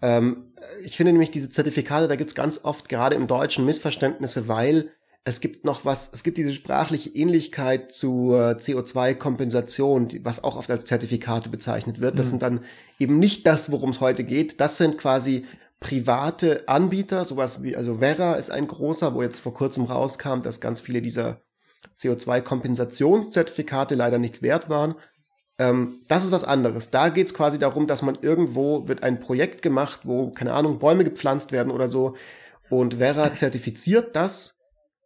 Ähm, 0.00 0.52
ich 0.84 0.96
finde 0.96 1.12
nämlich 1.12 1.30
diese 1.30 1.50
Zertifikate, 1.50 2.08
da 2.08 2.16
gibt's 2.16 2.34
ganz 2.34 2.64
oft 2.64 2.88
gerade 2.88 3.16
im 3.16 3.26
Deutschen 3.26 3.64
Missverständnisse, 3.64 4.48
weil 4.48 4.90
es 5.24 5.40
gibt 5.40 5.64
noch 5.64 5.84
was, 5.84 6.10
es 6.12 6.24
gibt 6.24 6.36
diese 6.36 6.52
sprachliche 6.52 7.10
Ähnlichkeit 7.10 7.92
zur 7.92 8.56
CO2-Kompensation, 8.58 10.08
was 10.24 10.42
auch 10.42 10.56
oft 10.56 10.70
als 10.70 10.84
Zertifikate 10.84 11.48
bezeichnet 11.48 12.00
wird. 12.00 12.18
Das 12.18 12.26
mhm. 12.26 12.30
sind 12.30 12.42
dann 12.42 12.60
eben 12.98 13.18
nicht 13.20 13.46
das, 13.46 13.70
worum 13.70 13.90
es 13.90 14.00
heute 14.00 14.24
geht. 14.24 14.60
Das 14.60 14.78
sind 14.78 14.98
quasi 14.98 15.46
private 15.82 16.68
Anbieter, 16.68 17.24
sowas 17.24 17.62
wie, 17.62 17.76
also 17.76 17.96
Vera 17.96 18.34
ist 18.34 18.50
ein 18.50 18.66
großer, 18.66 19.14
wo 19.14 19.22
jetzt 19.22 19.40
vor 19.40 19.52
kurzem 19.52 19.84
rauskam, 19.84 20.40
dass 20.40 20.60
ganz 20.60 20.80
viele 20.80 21.02
dieser 21.02 21.42
CO2-Kompensationszertifikate 21.98 23.94
leider 23.94 24.18
nichts 24.18 24.42
wert 24.42 24.70
waren. 24.70 24.94
Ähm, 25.58 26.00
das 26.08 26.24
ist 26.24 26.32
was 26.32 26.44
anderes. 26.44 26.90
Da 26.90 27.08
geht 27.08 27.26
es 27.26 27.34
quasi 27.34 27.58
darum, 27.58 27.86
dass 27.86 28.02
man 28.02 28.18
irgendwo 28.20 28.88
wird 28.88 29.02
ein 29.02 29.20
Projekt 29.20 29.62
gemacht, 29.62 30.00
wo, 30.04 30.30
keine 30.30 30.54
Ahnung, 30.54 30.78
Bäume 30.78 31.04
gepflanzt 31.04 31.52
werden 31.52 31.72
oder 31.72 31.88
so. 31.88 32.16
Und 32.70 32.94
Vera 32.94 33.34
zertifiziert 33.34 34.16
das 34.16 34.58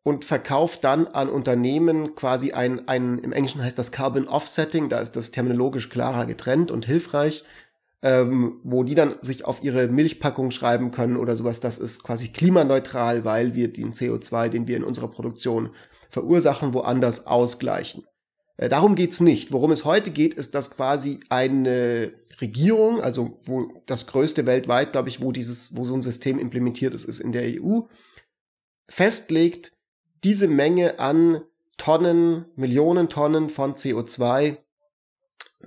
und 0.05 0.25
verkauft 0.25 0.85
dann 0.85 1.09
an 1.09 1.29
Unternehmen 1.29 2.15
quasi 2.15 2.53
ein, 2.53 2.87
ein, 2.87 3.19
im 3.19 3.33
Englischen 3.33 3.63
heißt 3.63 3.79
das 3.79 3.91
Carbon 3.91 4.29
Offsetting, 4.29 4.89
da 4.89 5.01
ist 5.01 5.17
das 5.17 5.33
terminologisch 5.33 5.89
klarer 5.89 6.27
getrennt 6.27 6.71
und 6.71 6.87
hilfreich 6.87 7.45
ähm, 8.03 8.61
wo 8.63 8.85
die 8.85 8.95
dann 8.95 9.17
sich 9.23 9.45
auf 9.45 9.63
ihre 9.63 9.89
Milchpackung 9.89 10.51
schreiben 10.51 10.91
können 10.91 11.17
oder 11.17 11.37
sowas. 11.37 11.61
Das 11.61 11.79
ist 11.79 12.03
quasi 12.03 12.29
klimaneutral, 12.29 13.25
weil 13.25 13.55
wir 13.55 13.73
den 13.73 13.93
CO2, 13.93 14.49
den 14.49 14.69
wir 14.69 14.77
in 14.77 14.85
unserer 14.85 15.09
Produktion 15.09 15.71
verursachen, 16.11 16.75
woanders 16.75 17.27
ausgleichen. 17.27 18.05
Äh, 18.57 18.69
darum 18.69 18.95
geht's 18.95 19.21
nicht. 19.21 19.53
Worum 19.53 19.73
es 19.73 19.85
heute 19.85 20.11
geht, 20.11 20.35
ist, 20.35 20.55
dass 20.55 20.71
quasi 20.71 21.21
eine 21.29 22.13
Regierung, 22.41 23.01
also 23.01 23.39
wo 23.45 23.69
das 23.87 24.07
größte 24.07 24.47
weltweit, 24.47 24.93
glaube 24.93 25.09
ich, 25.09 25.21
wo 25.21 25.33
dieses, 25.33 25.77
wo 25.77 25.85
so 25.85 25.95
ein 25.95 26.03
System 26.03 26.39
implementiert 26.39 26.95
ist, 26.95 27.05
ist 27.05 27.21
in 27.21 27.33
der 27.33 27.45
EU, 27.61 27.81
festlegt, 28.89 29.73
diese 30.23 30.49
Menge 30.49 30.99
an 30.99 31.43
Tonnen, 31.77 32.47
Millionen 32.57 33.09
Tonnen 33.09 33.49
von 33.49 33.75
CO2 33.75 34.59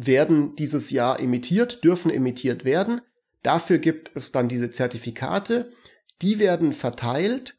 werden 0.05 0.55
dieses 0.55 0.91
Jahr 0.91 1.19
emittiert, 1.19 1.83
dürfen 1.83 2.11
emittiert 2.11 2.63
werden. 2.63 3.01
Dafür 3.43 3.77
gibt 3.77 4.11
es 4.15 4.31
dann 4.31 4.49
diese 4.49 4.71
Zertifikate, 4.71 5.71
Die 6.21 6.39
werden 6.39 6.73
verteilt 6.73 7.55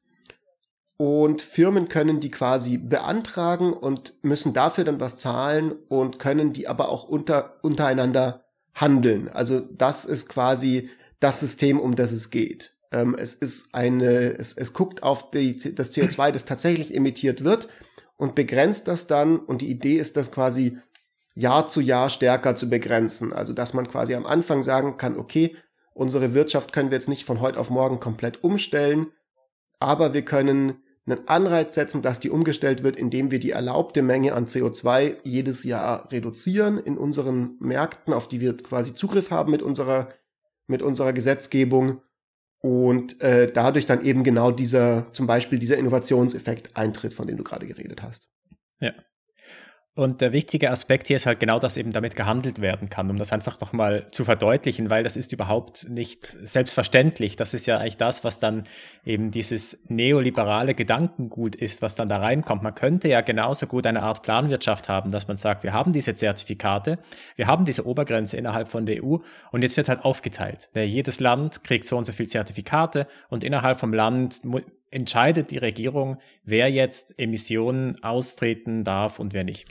und 0.99 1.41
Firmen 1.41 1.89
können 1.89 2.21
die 2.21 2.31
quasi 2.31 2.77
beantragen 2.77 3.73
und 3.73 4.23
müssen 4.23 4.53
dafür 4.53 4.85
dann 4.85 5.01
was 5.01 5.17
zahlen 5.17 5.73
und 5.89 6.19
können 6.19 6.53
die 6.53 6.69
aber 6.69 6.91
auch 6.91 7.05
unter, 7.05 7.59
untereinander 7.63 8.45
handeln. 8.75 9.29
Also 9.29 9.61
das 9.61 10.05
ist 10.05 10.29
quasi 10.29 10.91
das 11.19 11.41
System, 11.41 11.81
um 11.81 11.97
das 11.97 12.13
es 12.13 12.29
geht. 12.29 12.75
Ähm, 12.93 13.17
es 13.19 13.33
ist 13.33 13.75
eine, 13.75 14.39
es, 14.39 14.53
es 14.53 14.75
guckt 14.75 15.03
auf 15.03 15.31
die, 15.31 15.57
das 15.75 15.93
CO2, 15.93 16.33
das 16.33 16.45
tatsächlich 16.45 16.95
emittiert 16.95 17.45
wird 17.45 17.69
und 18.19 18.35
begrenzt 18.35 18.87
das 18.87 19.07
dann. 19.07 19.39
Und 19.39 19.63
die 19.63 19.71
Idee 19.71 19.97
ist, 19.97 20.19
das 20.19 20.31
quasi 20.31 20.77
Jahr 21.35 21.69
zu 21.69 21.81
Jahr 21.81 22.11
stärker 22.11 22.57
zu 22.57 22.69
begrenzen. 22.69 23.33
Also 23.33 23.53
dass 23.53 23.75
man 23.75 23.89
quasi 23.89 24.15
am 24.15 24.27
Anfang 24.27 24.63
sagen 24.63 24.97
kann, 24.97 25.17
okay, 25.17 25.57
unsere 25.93 26.35
Wirtschaft 26.35 26.73
können 26.73 26.91
wir 26.91 26.97
jetzt 26.97 27.09
nicht 27.09 27.25
von 27.25 27.41
heute 27.41 27.61
auf 27.61 27.71
morgen 27.71 28.01
komplett 28.01 28.43
umstellen, 28.43 29.09
aber 29.79 30.15
wir 30.15 30.25
können 30.25 30.83
einen 31.07 31.27
Anreiz 31.29 31.75
setzen, 31.75 32.03
dass 32.03 32.21
die 32.21 32.31
umgestellt 32.31 32.83
wird, 32.83 32.97
indem 32.97 33.31
wir 33.31 33.39
die 33.39 33.51
erlaubte 33.51 34.03
Menge 34.03 34.35
an 34.35 34.47
CO2 34.47 35.17
jedes 35.25 35.65
Jahr 35.65 36.11
reduzieren 36.13 36.79
in 36.79 36.99
unseren 36.99 37.57
Märkten, 37.59 38.13
auf 38.13 38.29
die 38.29 38.41
wir 38.41 38.57
quasi 38.57 38.95
Zugriff 38.95 39.31
haben 39.31 39.51
mit 39.51 39.63
unserer, 39.63 40.09
mit 40.67 40.83
unserer 40.83 41.13
Gesetzgebung 41.13 42.03
und 42.61 43.21
äh, 43.23 43.51
dadurch 43.51 43.87
dann 43.87 44.05
eben 44.05 44.23
genau 44.23 44.51
dieser, 44.51 45.13
zum 45.13 45.27
Beispiel 45.27 45.59
dieser 45.59 45.79
Innovationseffekt 45.79 46.77
eintritt, 46.77 47.15
von 47.15 47.27
dem 47.27 47.39
du 47.39 47.45
gerade 47.45 47.67
geredet 47.67 48.03
hast. 48.03 48.29
Ja, 48.79 48.93
und 50.01 50.21
der 50.21 50.33
wichtige 50.33 50.71
Aspekt 50.71 51.09
hier 51.09 51.17
ist 51.17 51.27
halt 51.27 51.41
genau, 51.41 51.59
dass 51.59 51.77
eben 51.77 51.93
damit 51.93 52.17
gehandelt 52.17 52.61
werden 52.61 52.89
kann, 52.89 53.11
um 53.11 53.19
das 53.19 53.33
einfach 53.33 53.61
nochmal 53.61 54.07
zu 54.11 54.25
verdeutlichen, 54.25 54.89
weil 54.89 55.05
das 55.05 55.17
ist 55.17 55.33
überhaupt 55.33 55.89
nicht 55.91 56.27
selbstverständlich. 56.27 57.37
Das 57.37 57.53
ist 57.53 57.67
ja 57.67 57.79
eigentlich 57.79 57.99
das, 57.99 58.25
was 58.25 58.39
dann 58.39 58.65
eben 59.05 59.31
dieses 59.31 59.79
neoliberale 59.89 60.75
Gedankengut 60.75 61.55
ist, 61.55 61.83
was 61.83 61.95
dann 61.95 62.09
da 62.09 62.19
reinkommt. 62.19 62.63
Man 62.63 62.75
könnte 62.75 63.09
ja 63.09 63.21
genauso 63.21 63.67
gut 63.67 63.87
eine 63.87 64.03
Art 64.03 64.23
Planwirtschaft 64.23 64.89
haben, 64.89 65.11
dass 65.11 65.29
man 65.29 65.37
sagt, 65.37 65.65
wir 65.65 65.75
haben 65.75 65.93
diese 65.93 66.15
Zertifikate, 66.15 66.99
wir 67.37 67.47
haben 67.47 67.65
diese 67.65 67.87
Obergrenze 67.87 68.39
innerhalb 68.39 68.69
von 68.69 68.87
der 68.87 69.05
EU 69.05 69.19
und 69.53 69.63
jetzt 69.63 69.77
wird 69.77 69.89
halt 69.89 70.05
aufgeteilt. 70.05 70.71
Jedes 70.75 71.21
Land 71.21 71.63
kriegt 71.63 71.85
so 71.85 71.99
und 71.99 72.07
so 72.07 72.13
viel 72.13 72.27
Zertifikate 72.27 73.07
und 73.29 73.45
innerhalb 73.45 73.79
vom 73.79 73.93
Land 73.93 74.41
entscheidet 74.91 75.51
die 75.51 75.59
Regierung, 75.59 76.17
wer 76.43 76.71
jetzt 76.71 77.19
Emissionen 77.19 78.03
austreten 78.03 78.83
darf 78.83 79.19
und 79.19 79.35
wer 79.35 79.45
nicht. 79.45 79.67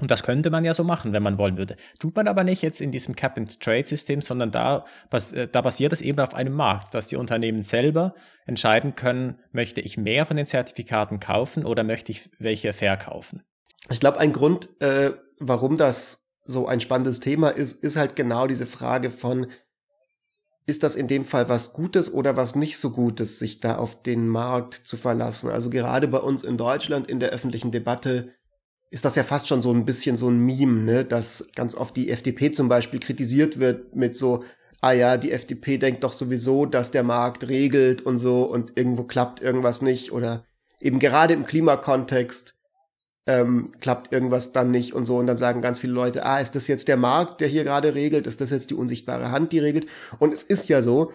Und 0.00 0.10
das 0.10 0.24
könnte 0.24 0.50
man 0.50 0.64
ja 0.64 0.74
so 0.74 0.82
machen, 0.82 1.12
wenn 1.12 1.22
man 1.22 1.38
wollen 1.38 1.56
würde. 1.56 1.76
Tut 2.00 2.16
man 2.16 2.26
aber 2.26 2.42
nicht 2.42 2.62
jetzt 2.62 2.80
in 2.80 2.90
diesem 2.90 3.14
Cap-and-Trade-System, 3.14 4.22
sondern 4.22 4.50
da, 4.50 4.84
äh, 5.12 5.46
da 5.46 5.60
basiert 5.60 5.92
es 5.92 6.00
eben 6.00 6.18
auf 6.18 6.34
einem 6.34 6.54
Markt, 6.54 6.94
dass 6.94 7.08
die 7.08 7.16
Unternehmen 7.16 7.62
selber 7.62 8.14
entscheiden 8.44 8.96
können, 8.96 9.38
möchte 9.52 9.80
ich 9.80 9.96
mehr 9.96 10.26
von 10.26 10.36
den 10.36 10.46
Zertifikaten 10.46 11.20
kaufen 11.20 11.64
oder 11.64 11.84
möchte 11.84 12.10
ich 12.10 12.28
welche 12.38 12.72
verkaufen. 12.72 13.42
Ich 13.88 14.00
glaube, 14.00 14.18
ein 14.18 14.32
Grund, 14.32 14.68
äh, 14.80 15.12
warum 15.38 15.76
das 15.76 16.24
so 16.44 16.66
ein 16.66 16.80
spannendes 16.80 17.20
Thema 17.20 17.50
ist, 17.50 17.84
ist 17.84 17.96
halt 17.96 18.16
genau 18.16 18.48
diese 18.48 18.66
Frage 18.66 19.10
von, 19.10 19.46
ist 20.66 20.82
das 20.82 20.96
in 20.96 21.06
dem 21.06 21.24
Fall 21.24 21.48
was 21.48 21.72
Gutes 21.72 22.12
oder 22.12 22.36
was 22.36 22.56
nicht 22.56 22.78
so 22.78 22.90
Gutes, 22.90 23.38
sich 23.38 23.60
da 23.60 23.76
auf 23.76 24.02
den 24.02 24.26
Markt 24.28 24.74
zu 24.74 24.96
verlassen? 24.96 25.50
Also 25.50 25.70
gerade 25.70 26.08
bei 26.08 26.18
uns 26.18 26.42
in 26.42 26.56
Deutschland 26.56 27.08
in 27.08 27.20
der 27.20 27.30
öffentlichen 27.30 27.70
Debatte 27.70 28.32
ist 28.90 29.04
das 29.04 29.16
ja 29.16 29.24
fast 29.24 29.48
schon 29.48 29.62
so 29.62 29.72
ein 29.72 29.84
bisschen 29.84 30.16
so 30.16 30.28
ein 30.28 30.38
Meme, 30.38 30.82
ne, 30.82 31.04
dass 31.04 31.46
ganz 31.54 31.74
oft 31.74 31.96
die 31.96 32.10
FDP 32.10 32.52
zum 32.52 32.68
Beispiel 32.68 33.00
kritisiert 33.00 33.58
wird 33.58 33.96
mit 33.96 34.16
so, 34.16 34.44
ah 34.80 34.92
ja, 34.92 35.16
die 35.16 35.32
FDP 35.32 35.78
denkt 35.78 36.04
doch 36.04 36.12
sowieso, 36.12 36.66
dass 36.66 36.90
der 36.90 37.02
Markt 37.02 37.48
regelt 37.48 38.02
und 38.02 38.18
so 38.18 38.44
und 38.44 38.76
irgendwo 38.76 39.04
klappt 39.04 39.40
irgendwas 39.40 39.82
nicht 39.82 40.12
oder 40.12 40.44
eben 40.80 40.98
gerade 40.98 41.34
im 41.34 41.44
Klimakontext 41.44 42.54
ähm, 43.26 43.72
klappt 43.80 44.12
irgendwas 44.12 44.52
dann 44.52 44.70
nicht 44.70 44.92
und 44.92 45.06
so 45.06 45.16
und 45.16 45.26
dann 45.26 45.38
sagen 45.38 45.62
ganz 45.62 45.78
viele 45.78 45.94
Leute, 45.94 46.26
ah, 46.26 46.40
ist 46.40 46.54
das 46.54 46.68
jetzt 46.68 46.88
der 46.88 46.98
Markt, 46.98 47.40
der 47.40 47.48
hier 47.48 47.64
gerade 47.64 47.94
regelt, 47.94 48.26
ist 48.26 48.40
das 48.40 48.50
jetzt 48.50 48.70
die 48.70 48.74
unsichtbare 48.74 49.30
Hand, 49.30 49.52
die 49.52 49.60
regelt? 49.60 49.86
Und 50.18 50.34
es 50.34 50.42
ist 50.42 50.68
ja 50.68 50.82
so, 50.82 51.12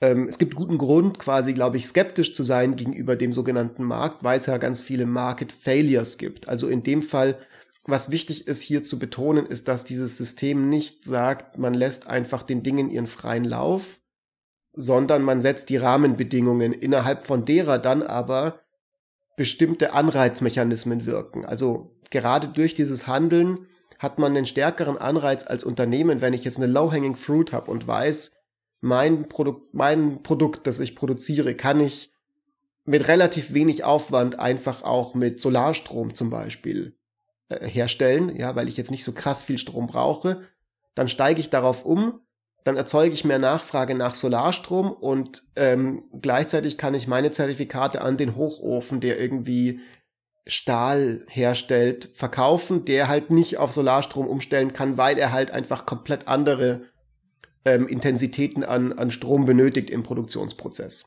ähm, 0.00 0.28
es 0.28 0.38
gibt 0.38 0.54
guten 0.54 0.78
Grund, 0.78 1.18
quasi, 1.18 1.52
glaube 1.54 1.76
ich, 1.76 1.86
skeptisch 1.86 2.34
zu 2.34 2.44
sein 2.44 2.76
gegenüber 2.76 3.16
dem 3.16 3.32
sogenannten 3.32 3.84
Markt, 3.84 4.22
weil 4.22 4.38
es 4.38 4.46
ja 4.46 4.58
ganz 4.58 4.80
viele 4.80 5.06
Market 5.06 5.52
Failures 5.52 6.18
gibt. 6.18 6.48
Also 6.48 6.68
in 6.68 6.82
dem 6.82 7.02
Fall, 7.02 7.38
was 7.84 8.10
wichtig 8.10 8.46
ist 8.46 8.62
hier 8.62 8.82
zu 8.82 8.98
betonen, 8.98 9.46
ist, 9.46 9.66
dass 9.66 9.84
dieses 9.84 10.16
System 10.16 10.68
nicht 10.68 11.04
sagt, 11.04 11.58
man 11.58 11.74
lässt 11.74 12.06
einfach 12.06 12.42
den 12.42 12.62
Dingen 12.62 12.90
ihren 12.90 13.06
freien 13.06 13.44
Lauf, 13.44 13.98
sondern 14.72 15.22
man 15.22 15.40
setzt 15.40 15.70
die 15.70 15.76
Rahmenbedingungen, 15.76 16.72
innerhalb 16.72 17.24
von 17.24 17.44
derer 17.44 17.78
dann 17.78 18.02
aber 18.02 18.60
bestimmte 19.36 19.92
Anreizmechanismen 19.92 21.06
wirken. 21.06 21.44
Also 21.44 21.96
gerade 22.10 22.48
durch 22.48 22.74
dieses 22.74 23.06
Handeln 23.08 23.66
hat 23.98 24.18
man 24.18 24.36
einen 24.36 24.46
stärkeren 24.46 24.96
Anreiz 24.96 25.46
als 25.46 25.64
Unternehmen, 25.64 26.20
wenn 26.20 26.34
ich 26.34 26.44
jetzt 26.44 26.58
eine 26.58 26.66
Low-Hanging 26.66 27.16
Fruit 27.16 27.52
habe 27.52 27.70
und 27.70 27.86
weiß, 27.86 28.37
mein 28.80 29.28
Produkt, 29.28 29.74
mein 29.74 30.22
Produkt, 30.22 30.66
das 30.66 30.80
ich 30.80 30.94
produziere, 30.94 31.54
kann 31.54 31.80
ich 31.80 32.12
mit 32.84 33.06
relativ 33.08 33.52
wenig 33.52 33.84
Aufwand 33.84 34.38
einfach 34.38 34.82
auch 34.82 35.14
mit 35.14 35.40
Solarstrom 35.40 36.14
zum 36.14 36.30
Beispiel 36.30 36.96
äh, 37.48 37.66
herstellen, 37.66 38.34
ja, 38.34 38.56
weil 38.56 38.68
ich 38.68 38.76
jetzt 38.76 38.90
nicht 38.90 39.04
so 39.04 39.12
krass 39.12 39.42
viel 39.42 39.58
Strom 39.58 39.86
brauche. 39.86 40.42
Dann 40.94 41.08
steige 41.08 41.40
ich 41.40 41.50
darauf 41.50 41.84
um, 41.84 42.20
dann 42.64 42.76
erzeuge 42.76 43.14
ich 43.14 43.24
mehr 43.24 43.38
Nachfrage 43.38 43.94
nach 43.94 44.14
Solarstrom 44.14 44.90
und 44.90 45.42
ähm, 45.56 46.04
gleichzeitig 46.20 46.78
kann 46.78 46.94
ich 46.94 47.06
meine 47.06 47.30
Zertifikate 47.30 48.00
an 48.00 48.16
den 48.16 48.36
Hochofen, 48.36 49.00
der 49.00 49.20
irgendwie 49.20 49.80
Stahl 50.46 51.24
herstellt, 51.28 52.10
verkaufen, 52.14 52.84
der 52.84 53.08
halt 53.08 53.30
nicht 53.30 53.58
auf 53.58 53.72
Solarstrom 53.72 54.26
umstellen 54.26 54.72
kann, 54.72 54.96
weil 54.96 55.18
er 55.18 55.30
halt 55.30 55.50
einfach 55.50 55.84
komplett 55.84 56.26
andere 56.26 56.82
ähm, 57.74 57.88
Intensitäten 57.88 58.64
an, 58.64 58.92
an 58.92 59.10
Strom 59.10 59.44
benötigt 59.44 59.90
im 59.90 60.02
Produktionsprozess. 60.02 61.06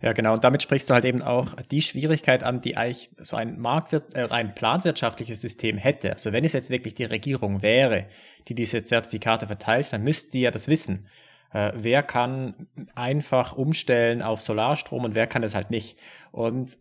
Ja, 0.00 0.12
genau. 0.12 0.34
Und 0.34 0.44
damit 0.44 0.62
sprichst 0.62 0.90
du 0.90 0.94
halt 0.94 1.04
eben 1.04 1.22
auch 1.22 1.54
die 1.70 1.82
Schwierigkeit 1.82 2.42
an, 2.42 2.60
die 2.60 2.76
eigentlich 2.76 3.10
so 3.18 3.36
ein 3.36 3.58
Marktwirt, 3.58 4.14
äh, 4.14 4.28
ein 4.30 4.54
planwirtschaftliches 4.54 5.40
System 5.40 5.78
hätte. 5.78 6.12
Also 6.12 6.32
wenn 6.32 6.44
es 6.44 6.52
jetzt 6.52 6.70
wirklich 6.70 6.94
die 6.94 7.04
Regierung 7.04 7.62
wäre, 7.62 8.06
die 8.48 8.54
diese 8.54 8.84
Zertifikate 8.84 9.46
verteilt, 9.46 9.92
dann 9.92 10.02
müsste 10.02 10.30
die 10.32 10.42
ja 10.42 10.50
das 10.50 10.68
wissen. 10.68 11.06
Äh, 11.52 11.72
wer 11.74 12.02
kann 12.02 12.66
einfach 12.94 13.56
umstellen 13.56 14.22
auf 14.22 14.40
Solarstrom 14.40 15.04
und 15.04 15.14
wer 15.14 15.26
kann 15.26 15.42
es 15.42 15.54
halt 15.54 15.70
nicht. 15.70 15.98
Und 16.30 16.78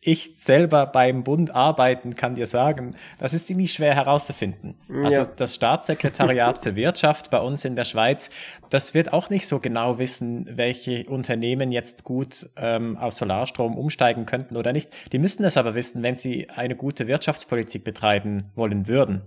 ich 0.00 0.34
selber 0.36 0.86
beim 0.86 1.22
Bund 1.22 1.54
arbeiten 1.54 2.14
kann 2.14 2.34
dir 2.34 2.46
sagen, 2.46 2.96
das 3.18 3.34
ist 3.34 3.46
ziemlich 3.46 3.72
schwer 3.72 3.94
herauszufinden. 3.94 4.74
Also 5.04 5.18
ja. 5.18 5.24
das 5.24 5.54
Staatssekretariat 5.54 6.58
für 6.62 6.76
Wirtschaft 6.76 7.30
bei 7.30 7.40
uns 7.40 7.64
in 7.64 7.76
der 7.76 7.84
Schweiz, 7.84 8.30
das 8.70 8.94
wird 8.94 9.12
auch 9.12 9.28
nicht 9.28 9.46
so 9.46 9.58
genau 9.58 9.98
wissen, 9.98 10.48
welche 10.50 11.04
Unternehmen 11.08 11.72
jetzt 11.72 12.04
gut 12.04 12.48
ähm, 12.56 12.96
auf 12.96 13.14
Solarstrom 13.14 13.76
umsteigen 13.76 14.26
könnten 14.26 14.56
oder 14.56 14.72
nicht. 14.72 15.12
Die 15.12 15.18
müssten 15.18 15.44
es 15.44 15.56
aber 15.56 15.74
wissen, 15.74 16.02
wenn 16.02 16.16
sie 16.16 16.48
eine 16.50 16.76
gute 16.76 17.06
Wirtschaftspolitik 17.06 17.84
betreiben 17.84 18.50
wollen 18.54 18.88
würden. 18.88 19.22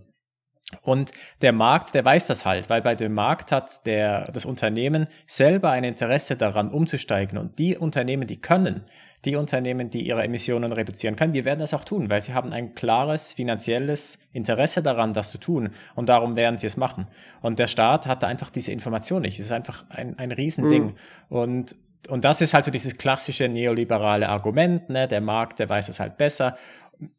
Und 0.82 1.12
der 1.42 1.52
Markt, 1.52 1.94
der 1.94 2.04
weiß 2.04 2.28
das 2.28 2.46
halt, 2.46 2.70
weil 2.70 2.82
bei 2.82 2.96
dem 2.96 3.14
Markt 3.14 3.52
hat 3.52 3.86
der, 3.86 4.32
das 4.32 4.46
Unternehmen 4.46 5.08
selber 5.28 5.70
ein 5.70 5.84
Interesse 5.84 6.36
daran, 6.36 6.72
umzusteigen. 6.72 7.38
Und 7.38 7.60
die 7.60 7.78
Unternehmen, 7.78 8.28
die 8.28 8.42
können, 8.42 8.86
die 9.26 9.36
Unternehmen, 9.36 9.90
die 9.90 10.02
ihre 10.02 10.24
Emissionen 10.24 10.72
reduzieren 10.72 11.16
können, 11.16 11.34
die 11.34 11.46
werden 11.46 11.60
das 11.60 11.74
auch 11.74 11.86
tun, 11.86 12.10
weil 12.10 12.22
sie 12.22 12.34
haben 12.34 12.52
ein 12.52 12.76
klares 12.76 13.34
finanzielles 13.34 14.18
Interesse 14.34 14.84
daran, 14.84 15.14
das 15.14 15.32
zu 15.32 15.38
tun. 15.38 15.70
Und 15.96 16.10
darum 16.10 16.36
werden 16.36 16.58
sie 16.58 16.68
es 16.68 16.78
machen. 16.78 17.06
Und 17.42 17.60
der 17.60 17.68
Staat 17.68 18.06
hat 18.06 18.24
da 18.24 18.28
einfach 18.28 18.50
diese 18.50 18.72
Information 18.72 19.22
nicht. 19.22 19.40
Es 19.40 19.48
ist 19.48 19.52
einfach 19.52 19.86
ein, 19.90 20.18
ein 20.20 20.32
Riesending. 20.32 20.86
Mhm. 20.86 20.94
Und 21.30 21.76
und 22.10 22.26
das 22.26 22.42
ist 22.42 22.54
halt 22.54 22.66
so 22.66 22.72
dieses 22.72 22.98
klassische 22.98 23.48
neoliberale 23.48 24.28
Argument, 24.28 24.90
ne? 24.90 25.08
der 25.08 25.22
Markt, 25.22 25.60
der 25.60 25.70
weiß 25.70 25.88
es 25.88 26.02
halt 26.02 26.18
besser. 26.18 26.58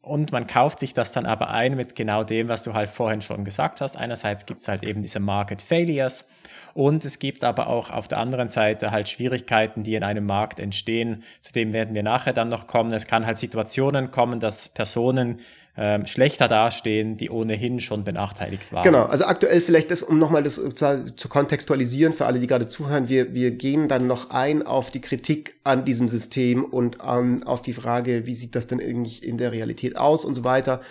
Und 0.01 0.31
man 0.31 0.47
kauft 0.47 0.79
sich 0.79 0.93
das 0.93 1.11
dann 1.11 1.25
aber 1.25 1.49
ein 1.49 1.75
mit 1.75 1.95
genau 1.95 2.23
dem, 2.23 2.47
was 2.47 2.63
du 2.63 2.73
halt 2.73 2.89
vorhin 2.89 3.21
schon 3.21 3.43
gesagt 3.43 3.81
hast. 3.81 3.95
Einerseits 3.95 4.45
gibt 4.45 4.61
es 4.61 4.67
halt 4.67 4.83
eben 4.83 5.01
diese 5.01 5.19
Market 5.19 5.61
Failures 5.61 6.27
und 6.75 7.05
es 7.05 7.19
gibt 7.19 7.45
aber 7.45 7.67
auch 7.67 7.89
auf 7.89 8.09
der 8.09 8.17
anderen 8.17 8.49
Seite 8.49 8.91
halt 8.91 9.07
Schwierigkeiten, 9.07 9.83
die 9.83 9.95
in 9.95 10.03
einem 10.03 10.25
Markt 10.25 10.59
entstehen. 10.59 11.23
Zu 11.39 11.53
dem 11.53 11.71
werden 11.71 11.95
wir 11.95 12.03
nachher 12.03 12.33
dann 12.33 12.49
noch 12.49 12.67
kommen. 12.67 12.91
Es 12.91 13.07
kann 13.07 13.25
halt 13.25 13.37
Situationen 13.37 14.11
kommen, 14.11 14.41
dass 14.41 14.67
Personen 14.67 15.39
ähm, 15.77 16.05
schlechter 16.05 16.49
dastehen, 16.49 17.15
die 17.15 17.29
ohnehin 17.29 17.79
schon 17.79 18.03
benachteiligt 18.03 18.73
waren. 18.73 18.83
Genau, 18.83 19.05
also 19.05 19.23
aktuell 19.23 19.61
vielleicht 19.61 19.89
das, 19.89 20.03
um 20.03 20.19
nochmal 20.19 20.43
das 20.43 20.55
zu, 20.55 21.15
zu 21.15 21.29
kontextualisieren 21.29 22.11
für 22.11 22.25
alle, 22.25 22.41
die 22.41 22.47
gerade 22.47 22.67
zuhören, 22.67 23.07
wir, 23.07 23.33
wir 23.33 23.51
gehen 23.51 23.87
dann 23.87 24.05
noch 24.05 24.31
ein 24.31 24.61
auf 24.61 24.91
die 24.91 24.99
Kritik 24.99 25.55
an 25.63 25.85
diesem 25.85 26.09
System 26.09 26.65
und 26.65 26.99
an, 26.99 27.43
auf 27.43 27.61
die 27.61 27.73
Frage, 27.73 28.25
wie 28.25 28.33
sieht 28.33 28.53
das 28.53 28.67
denn 28.67 28.81
eigentlich 28.81 29.23
in 29.23 29.37
der 29.37 29.53
Realität 29.53 29.95
aus 29.95 30.25
und 30.25 30.35
so 30.35 30.43
weiter. 30.43 30.81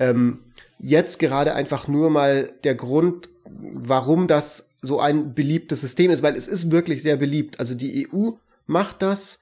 Ähm, 0.00 0.40
jetzt 0.80 1.20
gerade 1.20 1.54
einfach 1.54 1.86
nur 1.86 2.10
mal 2.10 2.50
der 2.64 2.74
Grund, 2.74 3.28
warum 3.44 4.26
das 4.26 4.67
so 4.82 5.00
ein 5.00 5.34
beliebtes 5.34 5.80
System 5.80 6.10
ist, 6.10 6.22
weil 6.22 6.36
es 6.36 6.48
ist 6.48 6.70
wirklich 6.70 7.02
sehr 7.02 7.16
beliebt. 7.16 7.60
Also 7.60 7.74
die 7.74 8.08
EU 8.12 8.30
macht 8.66 9.02
das. 9.02 9.40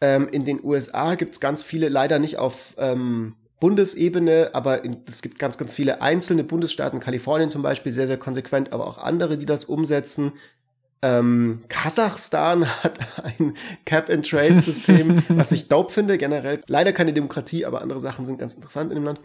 Ähm, 0.00 0.28
in 0.28 0.44
den 0.44 0.62
USA 0.62 1.14
gibt 1.16 1.34
es 1.34 1.40
ganz 1.40 1.62
viele, 1.62 1.88
leider 1.88 2.18
nicht 2.18 2.38
auf 2.38 2.74
ähm, 2.78 3.34
Bundesebene, 3.60 4.50
aber 4.52 4.84
in, 4.84 4.98
es 5.06 5.22
gibt 5.22 5.38
ganz, 5.38 5.58
ganz 5.58 5.74
viele 5.74 6.00
einzelne 6.00 6.44
Bundesstaaten, 6.44 7.00
Kalifornien 7.00 7.50
zum 7.50 7.62
Beispiel, 7.62 7.92
sehr, 7.92 8.06
sehr 8.06 8.16
konsequent, 8.16 8.72
aber 8.72 8.86
auch 8.86 8.98
andere, 8.98 9.36
die 9.36 9.46
das 9.46 9.64
umsetzen. 9.64 10.32
Ähm, 11.00 11.62
Kasachstan 11.68 12.66
hat 12.82 12.98
ein 13.24 13.54
Cap-and-Trade-System, 13.84 15.24
was 15.30 15.52
ich 15.52 15.68
dope 15.68 15.92
finde, 15.92 16.18
generell. 16.18 16.60
Leider 16.66 16.92
keine 16.92 17.12
Demokratie, 17.12 17.64
aber 17.64 17.82
andere 17.82 18.00
Sachen 18.00 18.26
sind 18.26 18.38
ganz 18.38 18.54
interessant 18.54 18.90
in 18.92 18.96
dem 18.96 19.04
Land. 19.04 19.20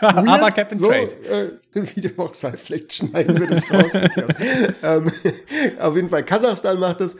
Aber 0.00 0.50
Cap 0.50 0.72
and 0.72 0.80
so, 0.80 0.88
Trade. 0.88 1.58
Äh, 1.74 1.82
Videoboxer, 1.96 2.52
vielleicht 2.52 2.92
schneiden 2.92 3.38
wir 3.38 3.48
das 3.48 3.70
raus. 3.72 3.92
ähm, 4.82 5.10
auf 5.78 5.96
jeden 5.96 6.08
Fall, 6.08 6.24
Kasachstan 6.24 6.78
macht 6.78 7.00
das. 7.00 7.16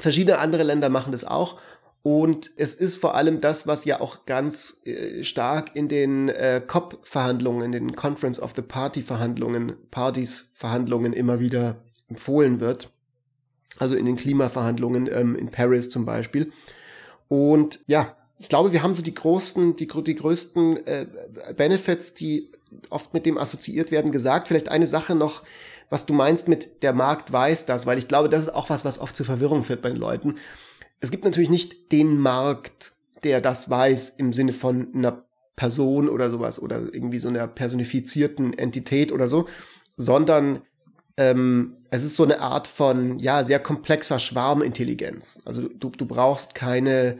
Verschiedene 0.00 0.38
andere 0.38 0.62
Länder 0.62 0.88
machen 0.88 1.10
das 1.12 1.24
auch. 1.24 1.60
Und 2.02 2.52
es 2.56 2.74
ist 2.74 2.96
vor 2.96 3.16
allem 3.16 3.40
das, 3.40 3.66
was 3.66 3.84
ja 3.84 4.00
auch 4.00 4.24
ganz 4.24 4.82
äh, 4.84 5.24
stark 5.24 5.74
in 5.74 5.88
den 5.88 6.28
äh, 6.28 6.62
COP-Verhandlungen, 6.64 7.64
in 7.64 7.72
den 7.72 7.96
Conference 7.96 8.40
of 8.40 8.52
the 8.54 8.62
Party-Verhandlungen, 8.62 9.74
Partys-Verhandlungen 9.90 11.12
immer 11.12 11.40
wieder 11.40 11.82
empfohlen 12.08 12.60
wird. 12.60 12.90
Also 13.78 13.94
in 13.94 14.06
den 14.06 14.16
Klimaverhandlungen 14.16 15.08
ähm, 15.12 15.36
in 15.36 15.50
Paris 15.50 15.90
zum 15.90 16.06
Beispiel. 16.06 16.52
Und 17.28 17.80
ja, 17.86 18.16
ich 18.38 18.48
glaube, 18.48 18.72
wir 18.72 18.82
haben 18.82 18.94
so 18.94 19.02
die 19.02 19.14
großen, 19.14 19.74
die, 19.74 19.88
die 19.88 20.14
größten 20.14 20.86
äh, 20.86 21.06
Benefits, 21.56 22.14
die 22.14 22.50
oft 22.90 23.12
mit 23.12 23.26
dem 23.26 23.36
assoziiert 23.38 23.90
werden, 23.90 24.12
gesagt. 24.12 24.48
Vielleicht 24.48 24.68
eine 24.68 24.86
Sache 24.86 25.14
noch, 25.14 25.42
was 25.90 26.06
du 26.06 26.14
meinst 26.14 26.48
mit 26.48 26.82
der 26.82 26.92
Markt 26.92 27.32
weiß 27.32 27.66
das, 27.66 27.86
weil 27.86 27.98
ich 27.98 28.08
glaube, 28.08 28.28
das 28.28 28.44
ist 28.44 28.54
auch 28.54 28.70
was, 28.70 28.84
was 28.84 29.00
oft 29.00 29.16
zur 29.16 29.26
Verwirrung 29.26 29.64
führt 29.64 29.82
bei 29.82 29.88
den 29.88 29.98
Leuten. 29.98 30.36
Es 31.00 31.10
gibt 31.10 31.24
natürlich 31.24 31.50
nicht 31.50 31.92
den 31.92 32.18
Markt, 32.18 32.92
der 33.24 33.40
das 33.40 33.68
weiß 33.70 34.10
im 34.10 34.32
Sinne 34.32 34.52
von 34.52 34.94
einer 34.94 35.24
Person 35.56 36.08
oder 36.08 36.30
sowas 36.30 36.62
oder 36.62 36.82
irgendwie 36.92 37.18
so 37.18 37.28
einer 37.28 37.48
personifizierten 37.48 38.56
Entität 38.56 39.10
oder 39.10 39.26
so, 39.26 39.48
sondern 39.96 40.62
ähm, 41.16 41.78
es 41.90 42.04
ist 42.04 42.14
so 42.14 42.22
eine 42.22 42.40
Art 42.40 42.68
von, 42.68 43.18
ja, 43.18 43.42
sehr 43.42 43.58
komplexer 43.58 44.20
Schwarmintelligenz. 44.20 45.40
Also 45.44 45.68
du, 45.68 45.90
du 45.90 46.06
brauchst 46.06 46.54
keine, 46.54 47.18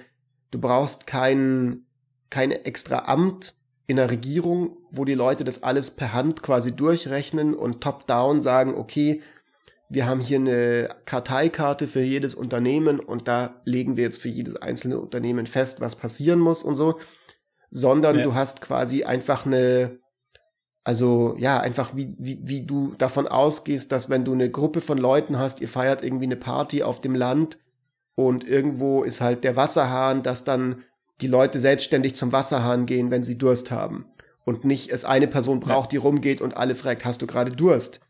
du 0.50 0.60
brauchst 0.60 1.06
kein, 1.06 1.84
kein 2.30 2.50
extra 2.50 3.04
Amt 3.06 3.54
in 3.86 3.96
der 3.96 4.10
Regierung, 4.10 4.76
wo 4.90 5.04
die 5.04 5.14
Leute 5.14 5.44
das 5.44 5.62
alles 5.62 5.90
per 5.90 6.12
Hand 6.12 6.42
quasi 6.42 6.76
durchrechnen 6.76 7.54
und 7.54 7.80
top-down 7.80 8.42
sagen, 8.42 8.74
okay, 8.74 9.22
wir 9.88 10.06
haben 10.06 10.20
hier 10.20 10.38
eine 10.38 10.90
Karteikarte 11.06 11.86
für 11.86 12.02
jedes 12.02 12.34
Unternehmen 12.34 13.00
und 13.00 13.26
da 13.26 13.62
legen 13.64 13.96
wir 13.96 14.04
jetzt 14.04 14.20
für 14.20 14.28
jedes 14.28 14.56
einzelne 14.56 14.98
Unternehmen 15.00 15.46
fest, 15.46 15.80
was 15.80 15.96
passieren 15.96 16.38
muss 16.38 16.62
und 16.62 16.76
so, 16.76 16.98
sondern 17.70 18.18
ja. 18.18 18.24
du 18.24 18.34
hast 18.34 18.60
quasi 18.60 19.04
einfach 19.04 19.46
eine, 19.46 19.98
also 20.84 21.34
ja, 21.38 21.58
einfach 21.58 21.96
wie, 21.96 22.14
wie, 22.18 22.40
wie 22.42 22.66
du 22.66 22.94
davon 22.98 23.26
ausgehst, 23.26 23.90
dass 23.90 24.10
wenn 24.10 24.26
du 24.26 24.34
eine 24.34 24.50
Gruppe 24.50 24.82
von 24.82 24.98
Leuten 24.98 25.38
hast, 25.38 25.62
ihr 25.62 25.68
feiert 25.68 26.04
irgendwie 26.04 26.26
eine 26.26 26.36
Party 26.36 26.82
auf 26.82 27.00
dem 27.00 27.14
Land 27.14 27.58
und 28.18 28.42
irgendwo 28.42 29.04
ist 29.04 29.20
halt 29.20 29.44
der 29.44 29.54
Wasserhahn, 29.54 30.24
dass 30.24 30.42
dann 30.42 30.82
die 31.20 31.28
Leute 31.28 31.60
selbstständig 31.60 32.16
zum 32.16 32.32
Wasserhahn 32.32 32.84
gehen, 32.84 33.12
wenn 33.12 33.22
sie 33.22 33.38
Durst 33.38 33.70
haben. 33.70 34.06
Und 34.44 34.64
nicht 34.64 34.90
es 34.90 35.04
eine 35.04 35.28
Person 35.28 35.60
braucht, 35.60 35.92
ja. 35.92 36.00
die 36.00 36.04
rumgeht 36.04 36.40
und 36.40 36.56
alle 36.56 36.74
fragt, 36.74 37.04
hast 37.04 37.22
du 37.22 37.28
gerade 37.28 37.52
Durst? 37.52 38.00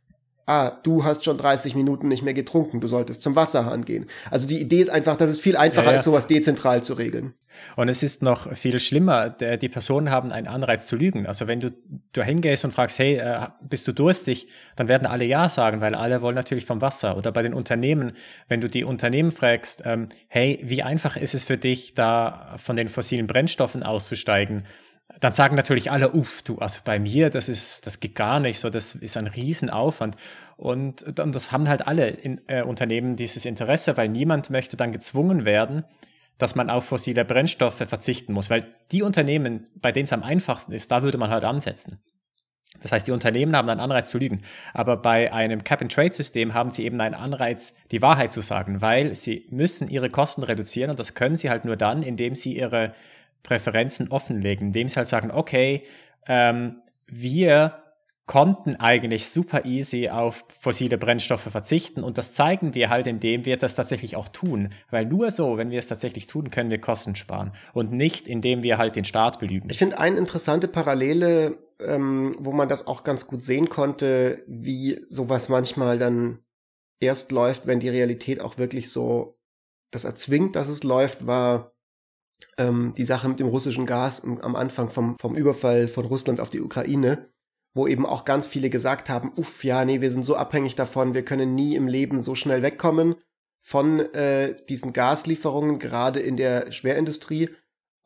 Ah, 0.48 0.70
du 0.82 1.04
hast 1.04 1.24
schon 1.24 1.36
30 1.36 1.74
Minuten 1.74 2.08
nicht 2.08 2.22
mehr 2.22 2.34
getrunken, 2.34 2.80
du 2.80 2.88
solltest 2.88 3.22
zum 3.22 3.36
Wasserhahn 3.36 3.84
gehen. 3.84 4.06
Also 4.30 4.46
die 4.46 4.60
Idee 4.60 4.80
ist 4.80 4.88
einfach, 4.88 5.16
dass 5.16 5.30
es 5.30 5.38
viel 5.38 5.56
einfacher 5.56 5.86
ja, 5.86 5.90
ja. 5.92 5.96
ist, 5.98 6.04
sowas 6.04 6.26
dezentral 6.26 6.82
zu 6.82 6.94
regeln. 6.94 7.34
Und 7.76 7.88
es 7.88 8.02
ist 8.02 8.22
noch 8.22 8.52
viel 8.54 8.78
schlimmer, 8.80 9.30
die 9.30 9.68
Personen 9.68 10.10
haben 10.10 10.32
einen 10.32 10.46
Anreiz 10.46 10.86
zu 10.86 10.96
lügen. 10.96 11.26
Also 11.26 11.48
wenn 11.48 11.60
du, 11.60 11.72
du 12.12 12.22
hingehst 12.22 12.64
und 12.64 12.72
fragst, 12.72 12.98
hey, 12.98 13.16
äh, 13.16 13.48
bist 13.60 13.86
du 13.88 13.92
durstig, 13.92 14.48
dann 14.76 14.88
werden 14.88 15.06
alle 15.06 15.24
Ja 15.24 15.48
sagen, 15.48 15.80
weil 15.80 15.94
alle 15.94 16.22
wollen 16.22 16.36
natürlich 16.36 16.64
vom 16.64 16.80
Wasser. 16.80 17.16
Oder 17.16 17.32
bei 17.32 17.42
den 17.42 17.54
Unternehmen, 17.54 18.12
wenn 18.48 18.60
du 18.60 18.68
die 18.68 18.84
Unternehmen 18.84 19.32
fragst, 19.32 19.82
ähm, 19.84 20.08
hey, 20.28 20.60
wie 20.62 20.82
einfach 20.82 21.16
ist 21.16 21.34
es 21.34 21.44
für 21.44 21.58
dich, 21.58 21.94
da 21.94 22.54
von 22.58 22.76
den 22.76 22.88
fossilen 22.88 23.26
Brennstoffen 23.26 23.82
auszusteigen? 23.82 24.64
Dann 25.20 25.32
sagen 25.32 25.56
natürlich 25.56 25.90
alle, 25.90 26.12
uff, 26.12 26.42
du, 26.42 26.58
also 26.58 26.80
bei 26.84 26.98
mir, 26.98 27.30
das 27.30 27.48
ist, 27.48 27.86
das 27.86 28.00
geht 28.00 28.14
gar 28.14 28.40
nicht, 28.40 28.60
so, 28.60 28.70
das 28.70 28.94
ist 28.94 29.16
ein 29.16 29.26
Riesenaufwand. 29.26 30.16
Und, 30.56 31.18
und 31.18 31.34
das 31.34 31.52
haben 31.52 31.68
halt 31.68 31.86
alle 31.86 32.08
in, 32.08 32.40
äh, 32.46 32.62
Unternehmen 32.62 33.16
dieses 33.16 33.44
Interesse, 33.44 33.96
weil 33.96 34.08
niemand 34.08 34.50
möchte 34.50 34.76
dann 34.76 34.92
gezwungen 34.92 35.44
werden, 35.44 35.84
dass 36.38 36.54
man 36.54 36.70
auf 36.70 36.84
fossile 36.84 37.24
Brennstoffe 37.24 37.74
verzichten 37.74 38.32
muss, 38.32 38.48
weil 38.48 38.66
die 38.92 39.02
Unternehmen, 39.02 39.66
bei 39.74 39.90
denen 39.90 40.04
es 40.04 40.12
am 40.12 40.22
einfachsten 40.22 40.72
ist, 40.72 40.90
da 40.90 41.02
würde 41.02 41.18
man 41.18 41.30
halt 41.30 41.44
ansetzen. 41.44 41.98
Das 42.80 42.92
heißt, 42.92 43.08
die 43.08 43.12
Unternehmen 43.12 43.56
haben 43.56 43.68
einen 43.68 43.80
Anreiz 43.80 44.10
zu 44.10 44.18
lügen. 44.18 44.42
Aber 44.72 44.98
bei 44.98 45.32
einem 45.32 45.64
Cap-and-Trade-System 45.64 46.54
haben 46.54 46.70
sie 46.70 46.84
eben 46.84 47.00
einen 47.00 47.14
Anreiz, 47.14 47.72
die 47.90 48.02
Wahrheit 48.02 48.30
zu 48.30 48.40
sagen, 48.40 48.80
weil 48.80 49.16
sie 49.16 49.46
müssen 49.50 49.88
ihre 49.88 50.10
Kosten 50.10 50.42
reduzieren 50.42 50.90
und 50.90 51.00
das 51.00 51.14
können 51.14 51.36
sie 51.36 51.50
halt 51.50 51.64
nur 51.64 51.76
dann, 51.76 52.02
indem 52.02 52.34
sie 52.34 52.56
ihre 52.56 52.92
Präferenzen 53.42 54.10
offenlegen, 54.10 54.68
indem 54.68 54.88
sie 54.88 54.96
halt 54.96 55.08
sagen, 55.08 55.30
okay, 55.30 55.84
ähm, 56.26 56.82
wir 57.06 57.82
konnten 58.28 58.76
eigentlich 58.76 59.28
super 59.28 59.64
easy 59.64 60.10
auf 60.10 60.44
fossile 60.60 60.98
Brennstoffe 60.98 61.48
verzichten 61.50 62.04
und 62.04 62.18
das 62.18 62.34
zeigen 62.34 62.74
wir 62.74 62.90
halt, 62.90 63.06
indem 63.06 63.46
wir 63.46 63.56
das 63.56 63.74
tatsächlich 63.74 64.16
auch 64.16 64.28
tun. 64.28 64.68
Weil 64.90 65.06
nur 65.06 65.30
so, 65.30 65.56
wenn 65.56 65.70
wir 65.70 65.78
es 65.78 65.88
tatsächlich 65.88 66.26
tun, 66.26 66.50
können 66.50 66.70
wir 66.70 66.78
Kosten 66.78 67.16
sparen 67.16 67.52
und 67.72 67.90
nicht, 67.90 68.28
indem 68.28 68.62
wir 68.62 68.76
halt 68.76 68.96
den 68.96 69.06
Staat 69.06 69.40
belügen. 69.40 69.70
Ich 69.70 69.78
finde 69.78 69.98
eine 69.98 70.18
interessante 70.18 70.68
Parallele, 70.68 71.56
ähm, 71.80 72.32
wo 72.38 72.52
man 72.52 72.68
das 72.68 72.86
auch 72.86 73.02
ganz 73.02 73.26
gut 73.26 73.44
sehen 73.44 73.70
konnte, 73.70 74.44
wie 74.46 75.00
sowas 75.08 75.48
manchmal 75.48 75.98
dann 75.98 76.40
erst 77.00 77.32
läuft, 77.32 77.66
wenn 77.66 77.80
die 77.80 77.88
Realität 77.88 78.40
auch 78.40 78.58
wirklich 78.58 78.90
so 78.90 79.38
das 79.90 80.04
erzwingt, 80.04 80.54
dass 80.54 80.68
es 80.68 80.82
läuft, 80.82 81.26
war 81.26 81.72
ähm, 82.56 82.94
die 82.96 83.04
Sache 83.04 83.28
mit 83.28 83.40
dem 83.40 83.48
russischen 83.48 83.86
Gas 83.86 84.22
am 84.24 84.56
Anfang 84.56 84.90
vom, 84.90 85.16
vom 85.20 85.34
Überfall 85.34 85.88
von 85.88 86.04
Russland 86.04 86.40
auf 86.40 86.50
die 86.50 86.60
Ukraine, 86.60 87.28
wo 87.74 87.86
eben 87.86 88.06
auch 88.06 88.24
ganz 88.24 88.46
viele 88.46 88.70
gesagt 88.70 89.08
haben, 89.08 89.32
uff, 89.36 89.64
ja, 89.64 89.84
nee, 89.84 90.00
wir 90.00 90.10
sind 90.10 90.24
so 90.24 90.36
abhängig 90.36 90.74
davon, 90.74 91.14
wir 91.14 91.24
können 91.24 91.54
nie 91.54 91.76
im 91.76 91.86
Leben 91.86 92.20
so 92.22 92.34
schnell 92.34 92.62
wegkommen 92.62 93.16
von 93.62 94.00
äh, 94.14 94.56
diesen 94.68 94.92
Gaslieferungen, 94.92 95.78
gerade 95.78 96.20
in 96.20 96.36
der 96.36 96.72
Schwerindustrie. 96.72 97.50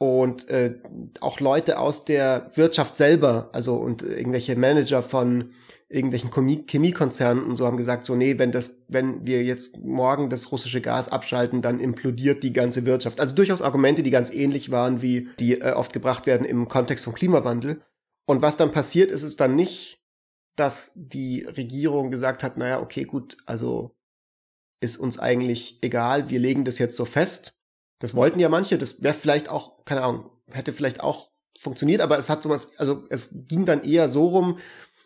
Und 0.03 0.49
äh, 0.49 0.81
auch 1.21 1.39
Leute 1.39 1.79
aus 1.79 2.05
der 2.05 2.51
Wirtschaft 2.57 2.97
selber, 2.97 3.51
also 3.53 3.77
und 3.77 4.03
irgendwelche 4.03 4.57
Manager 4.57 5.01
von 5.01 5.53
irgendwelchen 5.89 6.33
Chemiekonzernen 6.67 7.45
und 7.45 7.55
so 7.55 7.67
haben 7.67 7.77
gesagt, 7.77 8.05
so, 8.05 8.17
nee, 8.17 8.37
wenn 8.37 8.51
das, 8.51 8.83
wenn 8.89 9.25
wir 9.25 9.45
jetzt 9.45 9.85
morgen 9.85 10.29
das 10.29 10.51
russische 10.51 10.81
Gas 10.81 11.09
abschalten, 11.09 11.63
dann 11.63 11.79
implodiert 11.79 12.43
die 12.43 12.53
ganze 12.53 12.85
Wirtschaft. 12.85 13.21
Also 13.21 13.37
durchaus 13.37 13.63
Argumente, 13.63 14.03
die 14.03 14.11
ganz 14.11 14.35
ähnlich 14.35 14.73
waren, 14.73 15.03
wie 15.03 15.29
die 15.39 15.61
äh, 15.61 15.71
oft 15.71 15.93
gebracht 15.93 16.27
werden 16.27 16.45
im 16.45 16.67
Kontext 16.67 17.05
vom 17.05 17.15
Klimawandel. 17.15 17.81
Und 18.27 18.43
was 18.43 18.57
dann 18.57 18.73
passiert 18.73 19.13
ist, 19.13 19.23
ist 19.23 19.39
dann 19.39 19.55
nicht, 19.55 20.01
dass 20.57 20.91
die 20.97 21.45
Regierung 21.45 22.11
gesagt 22.11 22.43
hat, 22.43 22.57
naja, 22.57 22.81
okay, 22.81 23.05
gut, 23.05 23.37
also 23.47 23.95
ist 24.81 24.97
uns 24.97 25.21
eigentlich 25.21 25.79
egal, 25.81 26.29
wir 26.29 26.41
legen 26.41 26.65
das 26.65 26.81
jetzt 26.81 26.97
so 26.97 27.05
fest. 27.05 27.57
Das 28.03 28.17
wollten 28.17 28.41
ja 28.41 28.49
manche, 28.49 28.79
das 28.79 29.05
wäre 29.05 29.15
vielleicht 29.15 29.49
auch, 29.49 29.85
keine 29.85 30.03
Ahnung, 30.03 30.29
hätte 30.51 30.73
vielleicht 30.73 31.01
auch 31.01 31.31
funktioniert, 31.57 32.01
aber 32.01 32.19
es 32.19 32.29
hat 32.29 32.43
sowas, 32.43 32.77
also 32.77 33.05
es 33.11 33.47
ging 33.47 33.65
dann 33.65 33.85
eher 33.85 34.09
so 34.09 34.27
rum, 34.27 34.59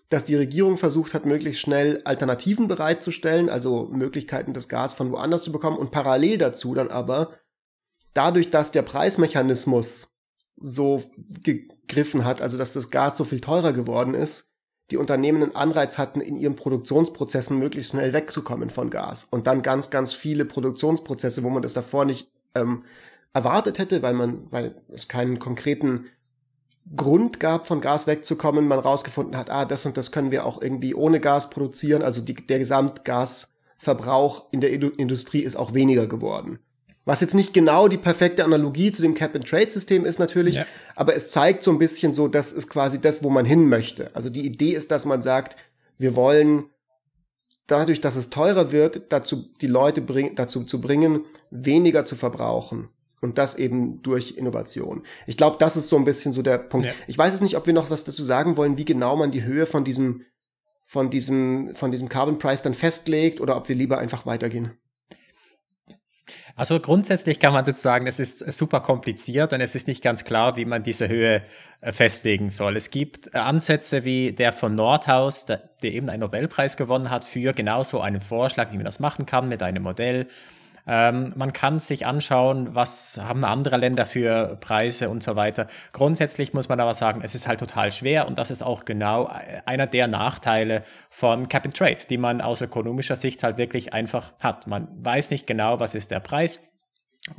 dass 0.09 0.25
die 0.25 0.35
Regierung 0.35 0.79
versucht 0.79 1.13
hat, 1.13 1.27
möglichst 1.27 1.61
schnell 1.61 2.01
Alternativen 2.07 2.69
bereitzustellen, 2.69 3.51
also 3.51 3.91
Möglichkeiten, 3.93 4.55
das 4.55 4.71
Gas 4.71 4.95
von 4.95 5.13
woanders 5.13 5.43
zu 5.43 5.53
bekommen 5.53 5.77
und 5.77 5.91
parallel 5.91 6.39
dazu 6.39 6.75
dann 6.75 6.89
aber 6.89 7.35
dadurch, 8.15 8.49
dass 8.49 8.73
der 8.73 8.81
Preismechanismus 8.81 10.09
so 10.57 11.03
gegriffen 11.45 12.25
hat, 12.25 12.41
also 12.41 12.57
dass 12.57 12.73
das 12.73 12.91
Gas 12.91 13.19
so 13.19 13.25
viel 13.25 13.43
teurer 13.43 13.75
geworden 13.75 14.15
ist, 14.15 14.49
die 14.91 14.97
Unternehmen 14.97 15.43
einen 15.43 15.55
Anreiz 15.55 15.99
hatten, 15.99 16.23
in 16.23 16.39
ihren 16.39 16.57
Produktionsprozessen 16.57 17.59
möglichst 17.59 17.91
schnell 17.91 18.15
wegzukommen 18.15 18.71
von 18.71 18.89
Gas. 18.89 19.25
Und 19.31 19.47
dann 19.47 19.61
ganz, 19.61 19.91
ganz 19.91 20.15
viele 20.15 20.47
Produktionsprozesse, 20.47 21.43
wo 21.43 21.51
man 21.51 21.61
das 21.61 21.75
davor 21.75 22.07
nicht 22.07 22.31
ähm, 22.57 22.85
erwartet 23.33 23.79
hätte, 23.79 24.03
weil 24.03 24.15
man, 24.15 24.51
weil 24.51 24.75
es 24.93 25.09
keinen 25.09 25.39
konkreten 25.39 26.07
Grund 26.95 27.41
gab, 27.41 27.67
von 27.67 27.81
Gas 27.81 28.07
wegzukommen, 28.07 28.69
man 28.69 28.79
rausgefunden 28.79 29.37
hat, 29.37 29.51
ah, 29.51 29.65
das 29.65 29.85
und 29.87 29.97
das 29.97 30.13
können 30.13 30.31
wir 30.31 30.47
auch 30.47 30.63
irgendwie 30.63 30.95
ohne 30.95 31.21
Gas 31.21 31.51
produzieren, 31.51 32.03
also 32.03 32.21
die, 32.21 32.35
der 32.35 32.59
Gesamtgasverbrauch 32.59 34.47
in 34.53 34.61
der 34.61 34.71
Industrie 34.73 35.41
ist 35.41 35.57
auch 35.57 35.75
weniger 35.75 36.07
geworden. 36.07 36.61
Was 37.05 37.21
jetzt 37.21 37.35
nicht 37.35 37.55
genau 37.55 37.87
die 37.87 37.99
perfekte 37.99 38.45
Analogie 38.45 38.91
zu 38.91 39.03
dem 39.03 39.15
Cap-and-Trade-System 39.15 40.05
ist 40.05 40.19
natürlich, 40.19 40.57
ja. 40.57 40.67
aber 40.97 41.15
es 41.15 41.31
zeigt 41.31 41.63
so 41.63 41.71
ein 41.71 41.79
bisschen 41.79 42.13
so, 42.13 42.27
das 42.27 42.53
ist 42.53 42.69
quasi 42.69 43.01
das, 43.01 43.23
wo 43.23 43.31
man 43.31 43.45
hin 43.45 43.69
möchte. 43.69 44.15
Also 44.15 44.29
die 44.29 44.45
Idee 44.45 44.73
ist, 44.73 44.91
dass 44.91 45.05
man 45.05 45.23
sagt, 45.23 45.57
wir 45.99 46.17
wollen 46.17 46.65
dadurch, 47.67 48.01
dass 48.01 48.17
es 48.17 48.31
teurer 48.31 48.73
wird, 48.73 49.13
dazu 49.13 49.51
die 49.61 49.67
Leute 49.67 50.01
bring, 50.01 50.35
dazu 50.35 50.65
zu 50.65 50.81
bringen, 50.81 51.25
weniger 51.51 52.05
zu 52.05 52.17
verbrauchen. 52.17 52.89
Und 53.21 53.39
das 53.39 53.57
eben 53.57 54.03
durch 54.03 54.37
Innovation. 54.37 55.03
Ich 55.27 55.37
glaube, 55.37 55.57
das 55.59 55.77
ist 55.77 55.89
so 55.89 55.97
ein 55.97 56.05
bisschen 56.05 56.33
so 56.33 56.43
der 56.43 56.59
Punkt. 56.59 56.87
Ja. 56.87 56.93
Ich 57.07 57.17
weiß 57.17 57.35
es 57.35 57.41
nicht, 57.41 57.57
ob 57.57 57.67
wir 57.67 57.73
noch 57.73 57.91
was 57.91 58.05
dazu 58.05 58.23
sagen 58.23 58.57
wollen, 58.57 58.77
wie 58.79 58.85
genau 58.85 59.17
man 59.17 59.33
die 59.33 59.43
Höhe 59.43 59.67
von 59.67 59.85
diesem, 59.85 60.23
von 60.85 61.11
diesem, 61.11 61.75
von 61.75 61.91
diesem 61.91 62.09
Carbon 62.09 62.39
Price 62.39 62.63
dann 62.63 62.75
festlegt 62.75 63.41
oder 63.41 63.57
ob 63.57 63.69
wir 63.69 63.75
lieber 63.75 63.99
einfach 63.99 64.27
weitergehen. 64.27 64.73
Also 66.59 66.81
grundsätzlich 66.81 67.39
kann 67.39 67.53
man 67.53 67.67
das 67.67 67.83
sagen, 67.83 68.07
es 68.07 68.19
ist 68.19 68.39
super 68.55 68.81
kompliziert 68.81 69.53
und 69.53 69.61
es 69.61 69.75
ist 69.75 69.87
nicht 69.87 70.03
ganz 70.03 70.25
klar, 70.25 70.57
wie 70.57 70.65
man 70.65 70.83
diese 70.83 71.07
Höhe 71.07 71.43
äh, 71.83 71.93
festlegen 71.93 72.49
soll. 72.49 72.77
Es 72.77 72.91
gibt 72.91 73.35
äh, 73.35 73.39
Ansätze 73.39 74.07
wie 74.07 74.33
der 74.33 74.53
von 74.53 74.75
Nordhaus, 74.75 75.45
der, 75.45 75.59
der 75.83 75.93
eben 75.93 76.09
einen 76.09 76.21
Nobelpreis 76.21 76.79
gewonnen 76.79 77.11
hat, 77.11 77.27
für 77.27 77.53
genau 77.53 77.83
so 77.83 78.01
einen 78.01 78.23
Vorschlag, 78.23 78.73
wie 78.73 78.77
man 78.77 78.87
das 78.87 79.01
machen 79.01 79.27
kann 79.27 79.51
mit 79.51 79.63
einem 79.63 79.83
Modell. 79.83 80.29
Ähm, 80.87 81.33
man 81.37 81.53
kann 81.53 81.81
sich 81.81 82.07
anschauen, 82.07 82.75
was 82.75 83.21
haben 83.21 83.45
andere 83.45 83.77
Länder 83.77 84.07
für 84.07 84.57
Preise 84.61 85.09
und 85.09 85.23
so 85.23 85.35
weiter. 85.35 85.67
Grundsätzlich 85.93 86.55
muss 86.55 86.69
man 86.69 86.79
aber 86.79 86.95
sagen, 86.95 87.21
es 87.25 87.35
ist 87.35 87.49
halt 87.49 87.61
total 87.61 87.91
schwer 87.91 88.27
und 88.29 88.39
das 88.39 88.51
ist 88.51 88.63
auch 88.63 88.85
genau 88.85 89.31
einer 89.65 89.87
der 89.87 90.07
Nachteile 90.07 90.85
von 91.11 91.49
Cap 91.49 91.65
and 91.65 91.77
Trade, 91.77 91.97
die 92.09 92.19
man 92.19 92.41
aus 92.41 92.61
ökonomischer 92.61 93.17
Sicht 93.17 93.43
halt 93.43 93.59
wirklich 93.59 93.93
einfach 93.93 94.33
hat. 94.41 94.67
Man 94.67 94.89
weiß 95.03 95.31
nicht 95.31 95.47
genau, 95.47 95.81
was 95.81 95.95
ist 95.95 96.11
der 96.11 96.21
Preis. 96.21 96.61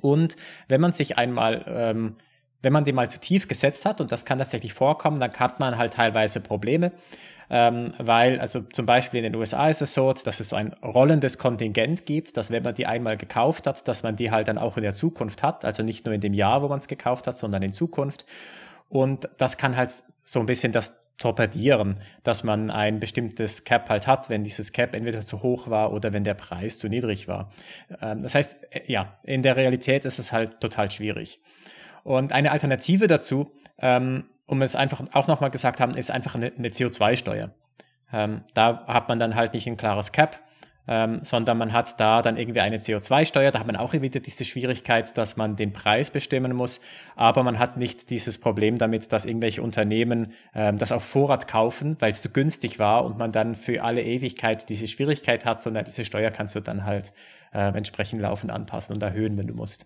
Und 0.01 0.35
wenn 0.67 0.81
man 0.81 0.91
sich 0.91 1.17
einmal 1.17 1.63
ähm, 1.67 2.17
wenn 2.61 2.73
man 2.73 2.85
den 2.85 2.95
mal 2.95 3.09
zu 3.09 3.19
tief 3.19 3.47
gesetzt 3.47 3.85
hat, 3.85 4.01
und 4.01 4.11
das 4.11 4.25
kann 4.25 4.37
tatsächlich 4.37 4.73
vorkommen, 4.73 5.19
dann 5.19 5.33
hat 5.33 5.59
man 5.59 5.77
halt 5.77 5.93
teilweise 5.93 6.39
Probleme 6.39 6.91
ähm, 7.49 7.93
weil 7.97 8.39
also 8.39 8.61
zum 8.61 8.85
Beispiel 8.85 9.23
in 9.23 9.31
den 9.31 9.35
USA 9.35 9.69
ist 9.69 9.81
es 9.81 9.93
so, 9.93 10.11
dass 10.11 10.39
es 10.39 10.49
so 10.49 10.55
ein 10.55 10.73
rollendes 10.83 11.37
Kontingent 11.37 12.05
gibt, 12.05 12.35
dass 12.35 12.51
wenn 12.51 12.63
man 12.63 12.75
die 12.75 12.85
einmal 12.85 13.15
gekauft 13.17 13.67
hat, 13.67 13.87
dass 13.87 14.03
man 14.03 14.15
die 14.15 14.31
halt 14.31 14.47
dann 14.49 14.57
auch 14.57 14.77
in 14.77 14.83
der 14.83 14.93
Zukunft 14.93 15.43
hat, 15.43 15.63
also 15.63 15.83
nicht 15.83 16.05
nur 16.05 16.13
in 16.13 16.21
dem 16.21 16.33
Jahr, 16.33 16.61
wo 16.61 16.67
man 16.67 16.79
es 16.79 16.87
gekauft 16.87 17.27
hat, 17.27 17.37
sondern 17.37 17.61
in 17.63 17.71
Zukunft. 17.71 18.25
Und 18.89 19.29
das 19.37 19.57
kann 19.57 19.77
halt 19.77 19.93
so 20.23 20.39
ein 20.39 20.45
bisschen 20.45 20.73
das 20.73 20.95
torpedieren, 21.17 21.97
dass 22.23 22.43
man 22.43 22.69
ein 22.69 22.99
bestimmtes 22.99 23.63
Cap 23.63 23.89
halt 23.89 24.05
hat, 24.05 24.29
wenn 24.29 24.43
dieses 24.43 24.71
Cap 24.71 24.93
entweder 24.93 25.21
zu 25.21 25.41
hoch 25.41 25.69
war 25.69 25.91
oder 25.91 26.13
wenn 26.13 26.23
der 26.23 26.35
Preis 26.35 26.77
zu 26.77 26.89
niedrig 26.89 27.27
war. 27.27 27.51
Ähm, 28.01 28.21
das 28.21 28.35
heißt, 28.35 28.57
äh, 28.71 28.81
ja, 28.87 29.17
in 29.23 29.41
der 29.41 29.55
Realität 29.55 30.05
ist 30.05 30.19
es 30.19 30.31
halt 30.31 30.59
total 30.59 30.91
schwierig. 30.91 31.39
Und 32.07 32.31
eine 32.31 32.51
Alternative 32.51 33.07
dazu 33.07 33.51
ähm, 33.79 34.25
um 34.47 34.61
es 34.61 34.75
einfach 34.75 35.03
auch 35.11 35.27
nochmal 35.27 35.51
gesagt 35.51 35.79
haben, 35.79 35.95
ist 35.95 36.09
einfach 36.09 36.35
eine, 36.35 36.51
eine 36.57 36.69
CO2-Steuer. 36.69 37.51
Ähm, 38.11 38.41
da 38.53 38.85
hat 38.87 39.09
man 39.09 39.19
dann 39.19 39.35
halt 39.35 39.53
nicht 39.53 39.67
ein 39.67 39.75
klares 39.75 40.13
Cap, 40.13 40.39
ähm, 40.87 41.19
sondern 41.23 41.57
man 41.57 41.73
hat 41.73 41.99
da 41.99 42.21
dann 42.21 42.37
irgendwie 42.37 42.61
eine 42.61 42.77
CO2-Steuer. 42.77 43.51
Da 43.51 43.59
hat 43.59 43.67
man 43.67 43.75
auch 43.75 43.91
wieder 43.91 44.21
diese 44.21 44.45
Schwierigkeit, 44.45 45.17
dass 45.17 45.35
man 45.35 45.57
den 45.57 45.73
Preis 45.73 46.09
bestimmen 46.09 46.55
muss, 46.55 46.79
aber 47.17 47.43
man 47.43 47.59
hat 47.59 47.75
nicht 47.75 48.09
dieses 48.09 48.37
Problem 48.37 48.77
damit, 48.77 49.11
dass 49.11 49.25
irgendwelche 49.25 49.61
Unternehmen 49.61 50.31
ähm, 50.55 50.77
das 50.77 50.93
auf 50.93 51.03
Vorrat 51.03 51.49
kaufen, 51.49 51.97
weil 51.99 52.13
es 52.13 52.21
zu 52.21 52.29
günstig 52.29 52.79
war 52.79 53.03
und 53.03 53.17
man 53.17 53.33
dann 53.33 53.55
für 53.55 53.83
alle 53.83 54.01
Ewigkeit 54.01 54.69
diese 54.69 54.87
Schwierigkeit 54.87 55.43
hat, 55.43 55.59
sondern 55.59 55.83
diese 55.83 56.05
Steuer 56.05 56.31
kannst 56.31 56.55
du 56.55 56.61
dann 56.61 56.85
halt 56.85 57.11
äh, 57.51 57.67
entsprechend 57.67 58.21
laufend 58.21 58.53
anpassen 58.53 58.95
und 58.95 59.03
erhöhen, 59.03 59.37
wenn 59.37 59.47
du 59.47 59.53
musst. 59.53 59.85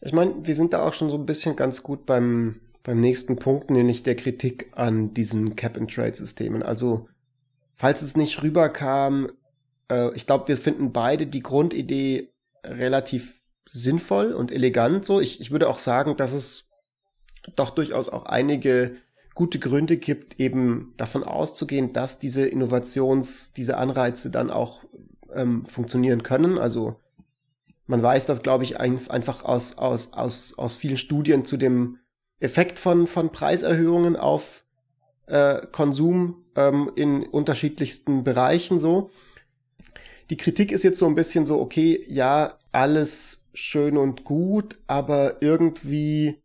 Ich 0.00 0.12
meine, 0.12 0.34
wir 0.46 0.54
sind 0.54 0.72
da 0.72 0.86
auch 0.86 0.92
schon 0.92 1.10
so 1.10 1.16
ein 1.16 1.26
bisschen 1.26 1.56
ganz 1.56 1.82
gut 1.82 2.06
beim 2.06 2.60
beim 2.82 3.00
nächsten 3.00 3.36
Punkt, 3.36 3.70
nämlich 3.70 4.02
der 4.02 4.16
Kritik 4.16 4.70
an 4.74 5.12
diesen 5.12 5.54
Cap-and-Trade-Systemen. 5.56 6.62
Also, 6.62 7.08
falls 7.76 8.02
es 8.02 8.16
nicht 8.16 8.42
rüberkam, 8.42 9.30
äh, 9.90 10.14
ich 10.14 10.26
glaube, 10.26 10.48
wir 10.48 10.56
finden 10.56 10.92
beide 10.92 11.26
die 11.26 11.42
Grundidee 11.42 12.32
relativ 12.64 13.40
sinnvoll 13.68 14.32
und 14.32 14.50
elegant 14.50 15.04
so. 15.04 15.20
Ich, 15.20 15.40
ich 15.40 15.50
würde 15.50 15.68
auch 15.68 15.78
sagen, 15.78 16.16
dass 16.16 16.32
es 16.32 16.64
doch 17.56 17.70
durchaus 17.70 18.08
auch 18.08 18.26
einige 18.26 18.96
gute 19.34 19.58
Gründe 19.58 19.96
gibt, 19.96 20.40
eben 20.40 20.94
davon 20.96 21.22
auszugehen, 21.22 21.92
dass 21.92 22.18
diese 22.18 22.44
Innovations-, 22.44 23.52
diese 23.52 23.76
Anreize 23.76 24.30
dann 24.30 24.50
auch 24.50 24.84
ähm, 25.32 25.64
funktionieren 25.66 26.22
können. 26.22 26.58
Also 26.58 26.96
man 27.90 28.02
weiß 28.02 28.26
das, 28.26 28.42
glaube 28.42 28.62
ich, 28.62 28.78
ein, 28.78 29.00
einfach 29.10 29.44
aus, 29.44 29.76
aus, 29.76 30.12
aus, 30.12 30.56
aus 30.56 30.76
vielen 30.76 30.96
Studien 30.96 31.44
zu 31.44 31.56
dem 31.56 31.98
Effekt 32.38 32.78
von, 32.78 33.08
von 33.08 33.32
Preiserhöhungen 33.32 34.14
auf 34.16 34.64
äh, 35.26 35.66
Konsum 35.72 36.44
ähm, 36.54 36.92
in 36.94 37.24
unterschiedlichsten 37.24 38.22
Bereichen 38.22 38.78
so. 38.78 39.10
Die 40.30 40.36
Kritik 40.36 40.70
ist 40.70 40.84
jetzt 40.84 41.00
so 41.00 41.06
ein 41.06 41.16
bisschen 41.16 41.46
so, 41.46 41.60
okay, 41.60 42.04
ja, 42.08 42.58
alles 42.70 43.50
schön 43.54 43.96
und 43.96 44.22
gut, 44.22 44.78
aber 44.86 45.42
irgendwie 45.42 46.40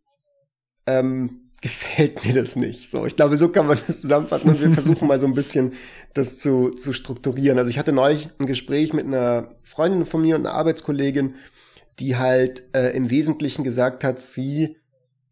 ähm, 0.84 1.45
gefällt 1.60 2.24
mir 2.24 2.34
das 2.34 2.56
nicht. 2.56 2.90
So, 2.90 3.06
ich 3.06 3.16
glaube, 3.16 3.36
so 3.36 3.48
kann 3.48 3.66
man 3.66 3.78
das 3.86 4.00
zusammenfassen 4.00 4.50
und 4.50 4.60
wir 4.60 4.70
versuchen 4.72 5.08
mal 5.08 5.20
so 5.20 5.26
ein 5.26 5.34
bisschen 5.34 5.72
das 6.14 6.38
zu, 6.38 6.70
zu 6.70 6.92
strukturieren. 6.92 7.58
Also 7.58 7.70
ich 7.70 7.78
hatte 7.78 7.92
neulich 7.92 8.28
ein 8.38 8.46
Gespräch 8.46 8.92
mit 8.92 9.06
einer 9.06 9.54
Freundin 9.62 10.04
von 10.04 10.22
mir 10.22 10.36
und 10.36 10.46
einer 10.46 10.54
Arbeitskollegin, 10.54 11.34
die 11.98 12.16
halt 12.16 12.62
äh, 12.74 12.94
im 12.96 13.10
Wesentlichen 13.10 13.64
gesagt 13.64 14.04
hat, 14.04 14.20
sie 14.20 14.76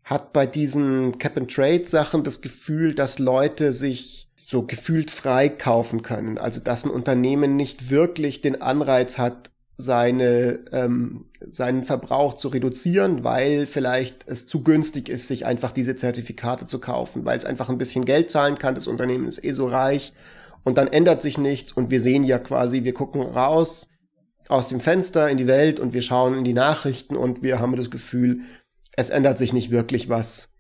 hat 0.02 0.32
bei 0.32 0.46
diesen 0.46 1.18
Cap-and-Trade-Sachen 1.18 2.24
das 2.24 2.42
Gefühl, 2.42 2.94
dass 2.94 3.18
Leute 3.18 3.72
sich 3.72 4.28
so 4.44 4.66
gefühlt 4.66 5.10
frei 5.10 5.48
kaufen 5.48 6.02
können. 6.02 6.36
Also 6.36 6.60
dass 6.60 6.84
ein 6.84 6.90
Unternehmen 6.90 7.56
nicht 7.56 7.90
wirklich 7.90 8.42
den 8.42 8.60
Anreiz 8.60 9.16
hat, 9.18 9.50
seine, 9.76 10.60
ähm, 10.72 11.26
seinen 11.50 11.84
Verbrauch 11.84 12.34
zu 12.34 12.48
reduzieren, 12.48 13.24
weil 13.24 13.66
vielleicht 13.66 14.26
es 14.28 14.46
zu 14.46 14.62
günstig 14.62 15.08
ist, 15.08 15.26
sich 15.26 15.46
einfach 15.46 15.72
diese 15.72 15.96
Zertifikate 15.96 16.66
zu 16.66 16.78
kaufen, 16.78 17.24
weil 17.24 17.38
es 17.38 17.44
einfach 17.44 17.68
ein 17.68 17.78
bisschen 17.78 18.04
Geld 18.04 18.30
zahlen 18.30 18.56
kann, 18.58 18.74
das 18.74 18.86
Unternehmen 18.86 19.26
ist 19.26 19.42
eh 19.42 19.52
so 19.52 19.66
reich 19.66 20.12
und 20.62 20.78
dann 20.78 20.88
ändert 20.88 21.20
sich 21.20 21.38
nichts 21.38 21.72
und 21.72 21.90
wir 21.90 22.00
sehen 22.00 22.24
ja 22.24 22.38
quasi, 22.38 22.84
wir 22.84 22.94
gucken 22.94 23.22
raus 23.22 23.90
aus 24.48 24.68
dem 24.68 24.80
Fenster 24.80 25.28
in 25.28 25.38
die 25.38 25.46
Welt 25.46 25.80
und 25.80 25.92
wir 25.92 26.02
schauen 26.02 26.38
in 26.38 26.44
die 26.44 26.54
Nachrichten 26.54 27.16
und 27.16 27.42
wir 27.42 27.58
haben 27.58 27.76
das 27.76 27.90
Gefühl, 27.90 28.42
es 28.96 29.10
ändert 29.10 29.38
sich 29.38 29.52
nicht 29.52 29.70
wirklich 29.70 30.08
was 30.08 30.50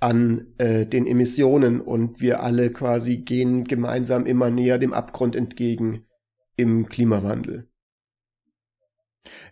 an 0.00 0.46
äh, 0.58 0.86
den 0.86 1.06
Emissionen 1.06 1.80
und 1.80 2.20
wir 2.20 2.42
alle 2.42 2.70
quasi 2.70 3.18
gehen 3.18 3.64
gemeinsam 3.64 4.26
immer 4.26 4.50
näher 4.50 4.78
dem 4.78 4.92
Abgrund 4.92 5.36
entgegen 5.36 6.04
im 6.56 6.88
Klimawandel. 6.88 7.68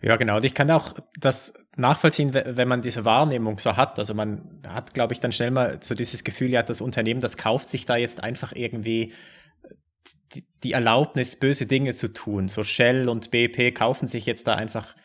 Ja, 0.01 0.15
genau. 0.17 0.37
Und 0.37 0.45
ich 0.45 0.53
kann 0.53 0.69
auch 0.71 0.95
das 1.19 1.53
nachvollziehen, 1.75 2.33
wenn 2.33 2.67
man 2.67 2.81
diese 2.81 3.05
Wahrnehmung 3.05 3.59
so 3.59 3.77
hat. 3.77 3.99
Also 3.99 4.13
man 4.13 4.61
hat, 4.67 4.93
glaube 4.93 5.13
ich, 5.13 5.19
dann 5.19 5.31
schnell 5.31 5.51
mal 5.51 5.79
so 5.81 5.95
dieses 5.95 6.23
Gefühl, 6.23 6.49
ja, 6.49 6.63
das 6.63 6.81
Unternehmen, 6.81 7.21
das 7.21 7.37
kauft 7.37 7.69
sich 7.69 7.85
da 7.85 7.95
jetzt 7.95 8.23
einfach 8.23 8.53
irgendwie 8.53 9.13
die, 10.63 10.71
Erlaubnis, 10.71 11.35
böse 11.35 11.65
Dinge 11.65 11.93
zu 11.93 12.11
tun. 12.11 12.47
So 12.47 12.63
Shell 12.63 13.09
und 13.09 13.31
BP 13.31 13.73
kaufen 13.73 14.07
sich 14.07 14.25
jetzt 14.25 14.47
da 14.47 14.55
einfach 14.55 14.95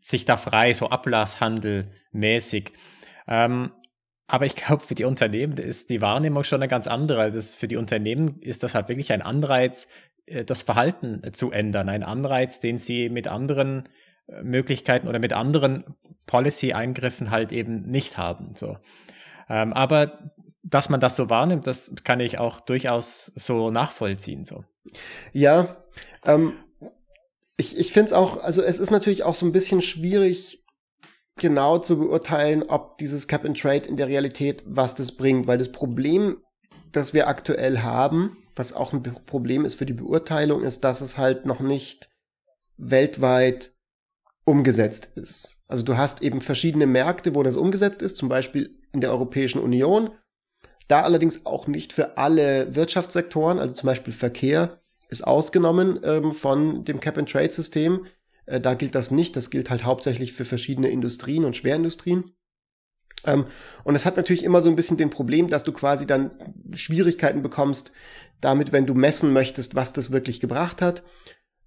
sich 0.00 0.24
da 0.24 0.36
frei, 0.36 0.72
so 0.72 0.88
Ablasshandel 0.88 1.92
mäßig. 2.12 2.72
Ähm, 3.28 3.72
aber 4.26 4.46
ich 4.46 4.54
glaube, 4.56 4.84
für 4.84 4.94
die 4.94 5.04
Unternehmen 5.04 5.56
ist 5.58 5.90
die 5.90 6.00
Wahrnehmung 6.00 6.44
schon 6.44 6.62
eine 6.62 6.68
ganz 6.68 6.86
andere. 6.86 7.30
Das, 7.30 7.54
für 7.54 7.68
die 7.68 7.76
Unternehmen 7.76 8.40
ist 8.40 8.62
das 8.62 8.74
halt 8.74 8.88
wirklich 8.88 9.12
ein 9.12 9.22
Anreiz, 9.22 9.86
äh, 10.26 10.44
das 10.44 10.62
Verhalten 10.62 11.22
zu 11.32 11.50
ändern. 11.50 11.88
Ein 11.88 12.02
Anreiz, 12.02 12.60
den 12.60 12.78
sie 12.78 13.08
mit 13.08 13.28
anderen 13.28 13.84
äh, 13.84 13.88
Möglichkeiten 14.42 15.08
oder 15.08 15.18
mit 15.18 15.32
anderen 15.32 15.84
Policy-Eingriffen 16.26 17.30
halt 17.30 17.52
eben 17.52 17.82
nicht 17.82 18.18
haben. 18.18 18.54
So. 18.54 18.78
Ähm, 19.48 19.72
aber 19.72 20.32
dass 20.62 20.88
man 20.88 21.00
das 21.00 21.16
so 21.16 21.30
wahrnimmt, 21.30 21.66
das 21.66 21.92
kann 22.04 22.20
ich 22.20 22.38
auch 22.38 22.60
durchaus 22.60 23.32
so 23.34 23.70
nachvollziehen. 23.70 24.44
So. 24.44 24.64
Ja, 25.32 25.76
ähm, 26.24 26.52
ich, 27.56 27.78
ich 27.78 27.92
finde 27.92 28.06
es 28.06 28.12
auch, 28.12 28.42
also 28.42 28.62
es 28.62 28.78
ist 28.78 28.90
natürlich 28.90 29.24
auch 29.24 29.34
so 29.34 29.46
ein 29.46 29.52
bisschen 29.52 29.82
schwierig, 29.82 30.64
genau 31.36 31.78
zu 31.78 31.98
beurteilen, 31.98 32.62
ob 32.62 32.98
dieses 32.98 33.26
Cap 33.26 33.44
and 33.44 33.58
Trade 33.58 33.88
in 33.88 33.96
der 33.96 34.08
Realität 34.08 34.62
was 34.66 34.94
das 34.94 35.16
bringt, 35.16 35.46
weil 35.46 35.58
das 35.58 35.72
Problem, 35.72 36.38
das 36.92 37.14
wir 37.14 37.28
aktuell 37.28 37.80
haben, 37.80 38.36
was 38.54 38.74
auch 38.74 38.92
ein 38.92 39.02
Problem 39.02 39.64
ist 39.64 39.76
für 39.76 39.86
die 39.86 39.94
Beurteilung, 39.94 40.62
ist, 40.62 40.84
dass 40.84 41.00
es 41.00 41.16
halt 41.16 41.46
noch 41.46 41.60
nicht 41.60 42.10
weltweit 42.76 43.72
umgesetzt 44.50 45.16
ist. 45.16 45.62
Also 45.68 45.84
du 45.84 45.96
hast 45.96 46.22
eben 46.22 46.40
verschiedene 46.40 46.86
Märkte, 46.86 47.36
wo 47.36 47.42
das 47.44 47.56
umgesetzt 47.56 48.02
ist, 48.02 48.16
zum 48.16 48.28
Beispiel 48.28 48.76
in 48.92 49.00
der 49.00 49.12
Europäischen 49.12 49.60
Union. 49.60 50.10
Da 50.88 51.02
allerdings 51.02 51.46
auch 51.46 51.68
nicht 51.68 51.92
für 51.92 52.18
alle 52.18 52.74
Wirtschaftssektoren, 52.74 53.60
also 53.60 53.74
zum 53.74 53.86
Beispiel 53.86 54.12
Verkehr, 54.12 54.80
ist 55.08 55.24
ausgenommen 55.24 56.00
ähm, 56.02 56.32
von 56.32 56.84
dem 56.84 56.98
Cap-and-Trade-System. 56.98 58.06
Äh, 58.46 58.60
da 58.60 58.74
gilt 58.74 58.96
das 58.96 59.12
nicht. 59.12 59.36
Das 59.36 59.50
gilt 59.50 59.70
halt 59.70 59.84
hauptsächlich 59.84 60.32
für 60.32 60.44
verschiedene 60.44 60.90
Industrien 60.90 61.44
und 61.44 61.54
Schwerindustrien. 61.54 62.32
Ähm, 63.24 63.46
und 63.84 63.94
es 63.94 64.04
hat 64.04 64.16
natürlich 64.16 64.42
immer 64.42 64.62
so 64.62 64.68
ein 64.68 64.76
bisschen 64.76 64.96
den 64.96 65.10
Problem, 65.10 65.48
dass 65.48 65.62
du 65.62 65.72
quasi 65.72 66.06
dann 66.06 66.30
Schwierigkeiten 66.72 67.42
bekommst, 67.42 67.92
damit, 68.40 68.72
wenn 68.72 68.86
du 68.86 68.94
messen 68.94 69.32
möchtest, 69.32 69.76
was 69.76 69.92
das 69.92 70.10
wirklich 70.10 70.40
gebracht 70.40 70.82
hat. 70.82 71.04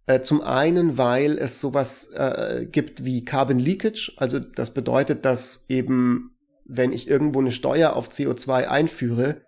Äh, 0.06 0.22
zum 0.22 0.42
einen, 0.42 0.98
weil 0.98 1.38
es 1.38 1.62
sowas 1.62 2.12
äh, 2.12 2.68
gibt 2.70 3.06
wie 3.06 3.24
Carbon 3.24 3.60
Leakage. 3.60 4.12
Also 4.18 4.40
das 4.40 4.74
bedeutet, 4.74 5.24
dass 5.24 5.66
eben, 5.70 6.38
wenn 6.66 6.92
ich 6.92 7.08
irgendwo 7.08 7.40
eine 7.40 7.52
Steuer 7.52 7.96
auf 7.96 8.10
CO2 8.10 8.68
einführe 8.68 9.46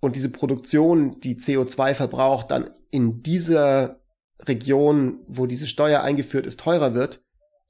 und 0.00 0.14
diese 0.14 0.30
Produktion, 0.30 1.20
die 1.20 1.36
CO2 1.36 1.94
verbraucht, 1.94 2.50
dann 2.50 2.70
in 2.90 3.22
dieser 3.22 4.00
Region, 4.40 5.20
wo 5.26 5.46
diese 5.46 5.66
Steuer 5.66 6.02
eingeführt 6.02 6.46
ist, 6.46 6.60
teurer 6.60 6.94
wird, 6.94 7.22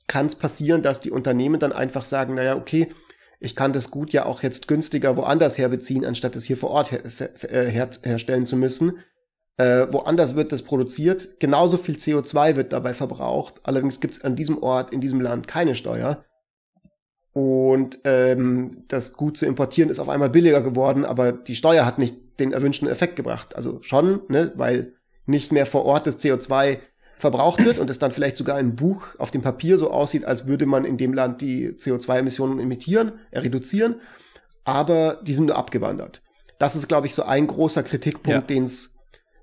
kann 0.08 0.26
es 0.26 0.34
passieren, 0.34 0.82
dass 0.82 1.00
die 1.00 1.10
Unternehmen 1.10 1.60
dann 1.60 1.72
einfach 1.72 2.04
sagen, 2.04 2.34
naja, 2.34 2.56
okay, 2.56 2.92
ich 3.38 3.54
kann 3.54 3.72
das 3.72 3.90
Gut 3.90 4.12
ja 4.12 4.24
auch 4.24 4.42
jetzt 4.42 4.66
günstiger 4.68 5.16
woanders 5.16 5.58
herbeziehen, 5.58 6.04
anstatt 6.04 6.36
es 6.36 6.44
hier 6.44 6.56
vor 6.56 6.70
Ort 6.70 6.92
her 6.92 7.02
her 7.04 7.68
her 7.68 7.90
herstellen 8.02 8.46
zu 8.46 8.56
müssen. 8.56 9.00
Äh, 9.62 9.92
woanders 9.92 10.34
wird 10.34 10.50
das 10.50 10.62
produziert, 10.62 11.38
genauso 11.38 11.76
viel 11.76 11.94
CO2 11.94 12.56
wird 12.56 12.72
dabei 12.72 12.94
verbraucht, 12.94 13.60
allerdings 13.62 14.00
gibt 14.00 14.14
es 14.14 14.24
an 14.24 14.34
diesem 14.34 14.60
Ort, 14.60 14.92
in 14.92 15.00
diesem 15.00 15.20
Land 15.20 15.46
keine 15.46 15.76
Steuer. 15.76 16.24
Und 17.32 18.00
ähm, 18.02 18.82
das 18.88 19.12
Gut 19.12 19.36
zu 19.36 19.46
importieren 19.46 19.88
ist 19.88 20.00
auf 20.00 20.08
einmal 20.08 20.30
billiger 20.30 20.62
geworden, 20.62 21.04
aber 21.04 21.30
die 21.30 21.54
Steuer 21.54 21.86
hat 21.86 21.98
nicht 21.98 22.40
den 22.40 22.52
erwünschten 22.52 22.88
Effekt 22.88 23.14
gebracht. 23.14 23.54
Also 23.54 23.78
schon, 23.82 24.22
ne, 24.28 24.52
weil 24.56 24.94
nicht 25.26 25.52
mehr 25.52 25.64
vor 25.64 25.84
Ort 25.84 26.08
das 26.08 26.18
CO2 26.18 26.78
verbraucht 27.18 27.64
wird 27.64 27.78
und 27.78 27.88
es 27.88 28.00
dann 28.00 28.10
vielleicht 28.10 28.36
sogar 28.36 28.56
ein 28.56 28.74
Buch 28.74 29.14
auf 29.18 29.30
dem 29.30 29.42
Papier 29.42 29.78
so 29.78 29.92
aussieht, 29.92 30.24
als 30.24 30.48
würde 30.48 30.66
man 30.66 30.84
in 30.84 30.96
dem 30.96 31.14
Land 31.14 31.40
die 31.40 31.68
CO2-Emissionen 31.68 32.58
emittieren, 32.58 33.12
äh, 33.30 33.38
reduzieren, 33.38 34.00
aber 34.64 35.20
die 35.22 35.34
sind 35.34 35.46
nur 35.46 35.56
abgewandert. 35.56 36.20
Das 36.58 36.74
ist, 36.74 36.88
glaube 36.88 37.06
ich, 37.06 37.14
so 37.14 37.22
ein 37.22 37.46
großer 37.46 37.84
Kritikpunkt, 37.84 38.50
ja. 38.50 38.56
den 38.56 38.64
es 38.64 38.91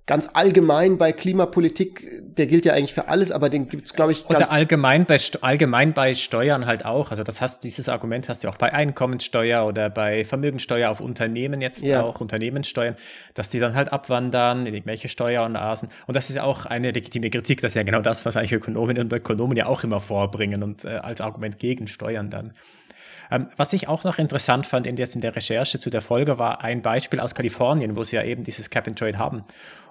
ganz 0.09 0.27
allgemein 0.33 0.97
bei 0.97 1.11
Klimapolitik, 1.11 2.23
der 2.35 2.47
gilt 2.47 2.65
ja 2.65 2.73
eigentlich 2.73 2.95
für 2.95 3.09
alles, 3.09 3.31
aber 3.31 3.47
den 3.47 3.69
gibt 3.69 3.85
es, 3.85 3.93
glaube 3.93 4.11
ich, 4.11 4.27
ganz 4.27 4.49
Oder 4.49 4.51
allgemein 4.51 5.05
bei, 5.05 5.17
allgemein 5.41 5.93
bei 5.93 6.15
Steuern 6.15 6.65
halt 6.65 6.83
auch. 6.83 7.11
Also 7.11 7.21
das 7.21 7.41
hast, 7.41 7.63
dieses 7.63 7.89
Argument 7.89 8.27
hast 8.27 8.43
du 8.43 8.47
auch 8.47 8.57
bei 8.57 8.73
Einkommenssteuer 8.73 9.67
oder 9.67 9.91
bei 9.91 10.25
Vermögensteuer 10.25 10.89
auf 10.89 10.99
Unternehmen 10.99 11.61
jetzt 11.61 11.83
ja. 11.83 12.01
auch, 12.01 12.21
Unternehmenssteuern, 12.21 12.95
dass 13.35 13.49
die 13.49 13.59
dann 13.59 13.75
halt 13.75 13.93
abwandern 13.93 14.65
in 14.65 14.73
irgendwelche 14.73 15.09
Steueroasen. 15.09 15.89
Und 16.07 16.15
das 16.15 16.31
ist 16.31 16.37
ja 16.37 16.43
auch 16.43 16.65
eine 16.65 16.89
legitime 16.89 17.29
Kritik, 17.29 17.61
das 17.61 17.73
ist 17.73 17.75
ja 17.75 17.83
genau 17.83 18.01
das, 18.01 18.25
was 18.25 18.35
eigentlich 18.35 18.53
Ökonominnen 18.53 19.03
und 19.03 19.13
Ökonomen 19.13 19.55
ja 19.57 19.67
auch 19.67 19.83
immer 19.83 19.99
vorbringen 19.99 20.63
und 20.63 20.85
äh, 20.85 20.87
als 20.87 21.21
Argument 21.21 21.59
gegen 21.59 21.85
Steuern 21.85 22.31
dann. 22.31 22.53
Ähm, 23.31 23.47
was 23.57 23.73
ich 23.73 23.87
auch 23.87 24.03
noch 24.03 24.17
interessant 24.17 24.65
fand 24.65 24.85
in, 24.85 24.97
jetzt 24.97 25.15
in 25.15 25.21
der 25.21 25.35
Recherche 25.35 25.79
zu 25.79 25.89
der 25.89 26.01
Folge 26.01 26.39
war 26.39 26.63
ein 26.63 26.81
Beispiel 26.81 27.19
aus 27.19 27.35
Kalifornien, 27.35 27.95
wo 27.95 28.03
sie 28.03 28.15
ja 28.15 28.23
eben 28.23 28.43
dieses 28.43 28.69
Cap 28.69 28.87
and 28.87 28.97
Trade 28.97 29.17
haben. 29.17 29.43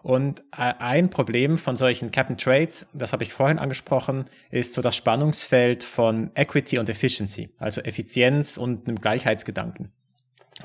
Und 0.02 0.40
äh, 0.56 0.74
ein 0.78 1.10
Problem 1.10 1.58
von 1.58 1.76
solchen 1.76 2.10
Cap 2.10 2.30
and 2.30 2.40
Trades, 2.40 2.86
das 2.92 3.12
habe 3.12 3.24
ich 3.24 3.32
vorhin 3.32 3.58
angesprochen, 3.58 4.24
ist 4.50 4.74
so 4.74 4.82
das 4.82 4.96
Spannungsfeld 4.96 5.84
von 5.84 6.30
Equity 6.34 6.78
und 6.78 6.88
Efficiency, 6.88 7.50
also 7.58 7.80
Effizienz 7.80 8.56
und 8.56 8.88
einem 8.88 9.00
Gleichheitsgedanken. 9.00 9.92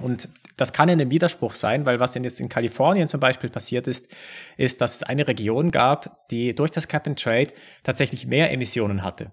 Und 0.01 0.27
das 0.57 0.73
kann 0.73 0.89
in 0.89 0.99
einem 0.99 1.11
Widerspruch 1.11 1.53
sein, 1.53 1.85
weil 1.85 1.99
was 1.99 2.13
denn 2.13 2.23
jetzt 2.23 2.39
in 2.39 2.49
Kalifornien 2.49 3.07
zum 3.07 3.19
Beispiel 3.19 3.51
passiert 3.51 3.87
ist, 3.87 4.07
ist, 4.57 4.81
dass 4.81 4.95
es 4.95 5.03
eine 5.03 5.27
Region 5.27 5.69
gab, 5.69 6.27
die 6.29 6.55
durch 6.55 6.71
das 6.71 6.87
Cap 6.87 7.07
and 7.07 7.21
Trade 7.21 7.49
tatsächlich 7.83 8.25
mehr 8.25 8.51
Emissionen 8.51 9.03
hatte 9.03 9.31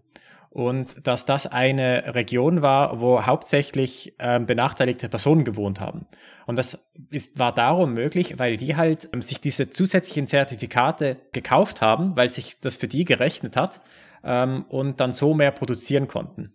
und 0.50 1.06
dass 1.06 1.24
das 1.24 1.46
eine 1.46 2.14
Region 2.14 2.60
war, 2.60 3.00
wo 3.00 3.24
hauptsächlich 3.24 4.14
ähm, 4.18 4.46
benachteiligte 4.46 5.08
Personen 5.08 5.44
gewohnt 5.44 5.80
haben. 5.80 6.06
Und 6.46 6.58
das 6.58 6.90
ist, 7.10 7.38
war 7.38 7.54
darum 7.54 7.94
möglich, 7.94 8.38
weil 8.38 8.56
die 8.56 8.74
halt 8.74 9.08
ähm, 9.12 9.22
sich 9.22 9.40
diese 9.40 9.70
zusätzlichen 9.70 10.26
Zertifikate 10.26 11.18
gekauft 11.32 11.80
haben, 11.80 12.16
weil 12.16 12.28
sich 12.28 12.58
das 12.60 12.74
für 12.74 12.88
die 12.88 13.04
gerechnet 13.04 13.56
hat 13.56 13.80
ähm, 14.24 14.64
und 14.68 14.98
dann 14.98 15.12
so 15.12 15.34
mehr 15.34 15.52
produzieren 15.52 16.08
konnten. 16.08 16.52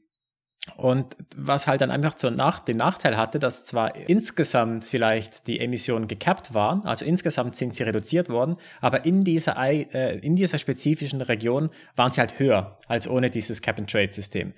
Und 0.77 1.15
was 1.35 1.67
halt 1.67 1.81
dann 1.81 1.91
einfach 1.91 2.15
zur 2.15 2.31
Nach 2.31 2.59
den 2.59 2.77
Nachteil 2.77 3.17
hatte, 3.17 3.39
dass 3.39 3.63
zwar 3.63 3.95
insgesamt 3.95 4.83
vielleicht 4.83 5.47
die 5.47 5.59
Emissionen 5.59 6.07
gekappt 6.07 6.53
waren, 6.53 6.83
also 6.85 7.05
insgesamt 7.05 7.55
sind 7.55 7.75
sie 7.75 7.83
reduziert 7.83 8.29
worden, 8.29 8.57
aber 8.81 9.05
in 9.05 9.23
dieser, 9.23 9.57
äh, 9.57 10.17
in 10.19 10.35
dieser 10.35 10.57
spezifischen 10.57 11.21
Region 11.21 11.69
waren 11.95 12.11
sie 12.11 12.19
halt 12.19 12.39
höher 12.39 12.77
als 12.87 13.07
ohne 13.07 13.29
dieses 13.29 13.61
Cap-and-Trade-System. 13.61 14.53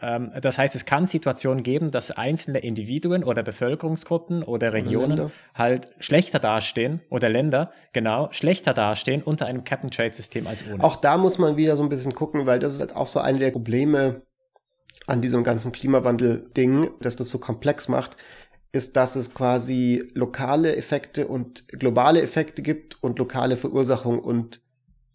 Ähm, 0.00 0.32
das 0.40 0.58
heißt, 0.58 0.74
es 0.74 0.84
kann 0.84 1.06
Situationen 1.06 1.62
geben, 1.62 1.90
dass 1.90 2.10
einzelne 2.10 2.58
Individuen 2.58 3.24
oder 3.24 3.42
Bevölkerungsgruppen 3.42 4.42
oder 4.42 4.72
Regionen 4.72 5.12
oder 5.12 5.30
halt 5.54 5.92
schlechter 6.00 6.38
dastehen 6.38 7.00
oder 7.08 7.28
Länder, 7.28 7.70
genau, 7.92 8.28
schlechter 8.32 8.74
dastehen 8.74 9.22
unter 9.22 9.46
einem 9.46 9.64
Cap-and-Trade-System 9.64 10.46
als 10.46 10.64
ohne. 10.70 10.82
Auch 10.82 10.96
da 10.96 11.16
muss 11.16 11.38
man 11.38 11.56
wieder 11.56 11.76
so 11.76 11.82
ein 11.82 11.88
bisschen 11.88 12.14
gucken, 12.14 12.46
weil 12.46 12.58
das 12.58 12.74
ist 12.74 12.80
halt 12.80 12.96
auch 12.96 13.06
so 13.06 13.20
eine 13.20 13.38
der 13.38 13.52
Probleme, 13.52 14.22
an 15.06 15.20
diesem 15.20 15.44
ganzen 15.44 15.72
Klimawandel-Ding, 15.72 16.90
dass 17.00 17.16
das 17.16 17.30
so 17.30 17.38
komplex 17.38 17.88
macht, 17.88 18.16
ist, 18.72 18.96
dass 18.96 19.16
es 19.16 19.34
quasi 19.34 20.10
lokale 20.14 20.76
Effekte 20.76 21.26
und 21.26 21.68
globale 21.68 22.22
Effekte 22.22 22.62
gibt 22.62 23.02
und 23.02 23.18
lokale 23.18 23.56
Verursachung 23.56 24.18
und 24.18 24.60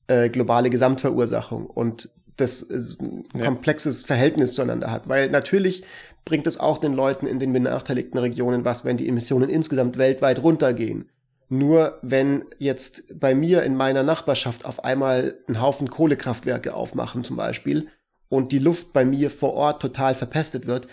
äh, 0.07 0.29
globale 0.29 0.69
Gesamtverursachung 0.69 1.65
und 1.65 2.09
das 2.37 2.69
ein 2.69 3.23
ja. 3.35 3.45
komplexes 3.45 4.03
Verhältnis 4.03 4.53
zueinander 4.53 4.91
hat. 4.91 5.09
Weil 5.09 5.29
natürlich 5.29 5.83
bringt 6.23 6.45
es 6.45 6.59
auch 6.59 6.77
den 6.77 6.93
Leuten 6.93 7.25
in 7.25 7.39
den 7.39 7.51
benachteiligten 7.51 8.19
Regionen 8.19 8.63
was, 8.63 8.85
wenn 8.85 8.97
die 8.97 9.07
Emissionen 9.07 9.49
insgesamt 9.49 9.97
weltweit 9.97 10.43
runtergehen. 10.43 11.09
Nur 11.49 11.97
wenn 12.01 12.45
jetzt 12.59 13.03
bei 13.19 13.33
mir 13.33 13.63
in 13.63 13.75
meiner 13.75 14.03
Nachbarschaft 14.03 14.65
auf 14.65 14.83
einmal 14.83 15.35
ein 15.47 15.61
Haufen 15.61 15.89
Kohlekraftwerke 15.89 16.73
aufmachen 16.73 17.23
zum 17.23 17.37
Beispiel, 17.37 17.87
und 18.29 18.51
die 18.51 18.59
Luft 18.59 18.93
bei 18.93 19.05
mir 19.05 19.29
vor 19.29 19.53
Ort 19.53 19.81
total 19.81 20.15
verpestet 20.15 20.65
wird, 20.65 20.87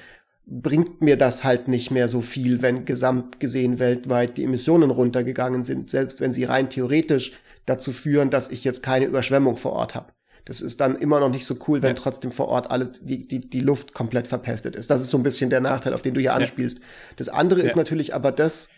bringt 0.46 1.00
mir 1.00 1.16
das 1.16 1.42
halt 1.42 1.68
nicht 1.68 1.90
mehr 1.90 2.08
so 2.08 2.20
viel, 2.20 2.62
wenn 2.62 2.84
gesamt 2.84 3.40
gesehen 3.40 3.78
weltweit 3.78 4.36
die 4.36 4.44
Emissionen 4.44 4.90
runtergegangen 4.90 5.62
sind, 5.62 5.90
selbst 5.90 6.20
wenn 6.20 6.32
sie 6.32 6.44
rein 6.44 6.68
theoretisch 6.68 7.32
dazu 7.66 7.92
führen, 7.92 8.30
dass 8.30 8.50
ich 8.50 8.62
jetzt 8.62 8.82
keine 8.82 9.06
Überschwemmung 9.06 9.56
vor 9.56 9.72
Ort 9.72 9.94
habe. 9.94 10.12
Das 10.44 10.60
ist 10.60 10.80
dann 10.82 10.96
immer 10.96 11.20
noch 11.20 11.30
nicht 11.30 11.46
so 11.46 11.56
cool, 11.66 11.80
wenn 11.80 11.96
ja. 11.96 12.02
trotzdem 12.02 12.30
vor 12.30 12.48
Ort 12.48 12.70
alle 12.70 12.88
die, 13.00 13.26
die, 13.26 13.48
die 13.48 13.60
Luft 13.60 13.94
komplett 13.94 14.28
verpestet 14.28 14.76
ist. 14.76 14.90
Das 14.90 15.00
ist 15.00 15.08
so 15.08 15.16
ein 15.16 15.22
bisschen 15.22 15.48
der 15.48 15.60
Nachteil, 15.60 15.94
auf 15.94 16.02
den 16.02 16.12
du 16.12 16.20
hier 16.20 16.34
anspielst. 16.34 16.78
Ja. 16.78 16.84
Das 17.16 17.30
andere 17.30 17.60
ja. 17.60 17.66
ist 17.66 17.76
natürlich 17.76 18.14
aber 18.14 18.30
das, 18.30 18.68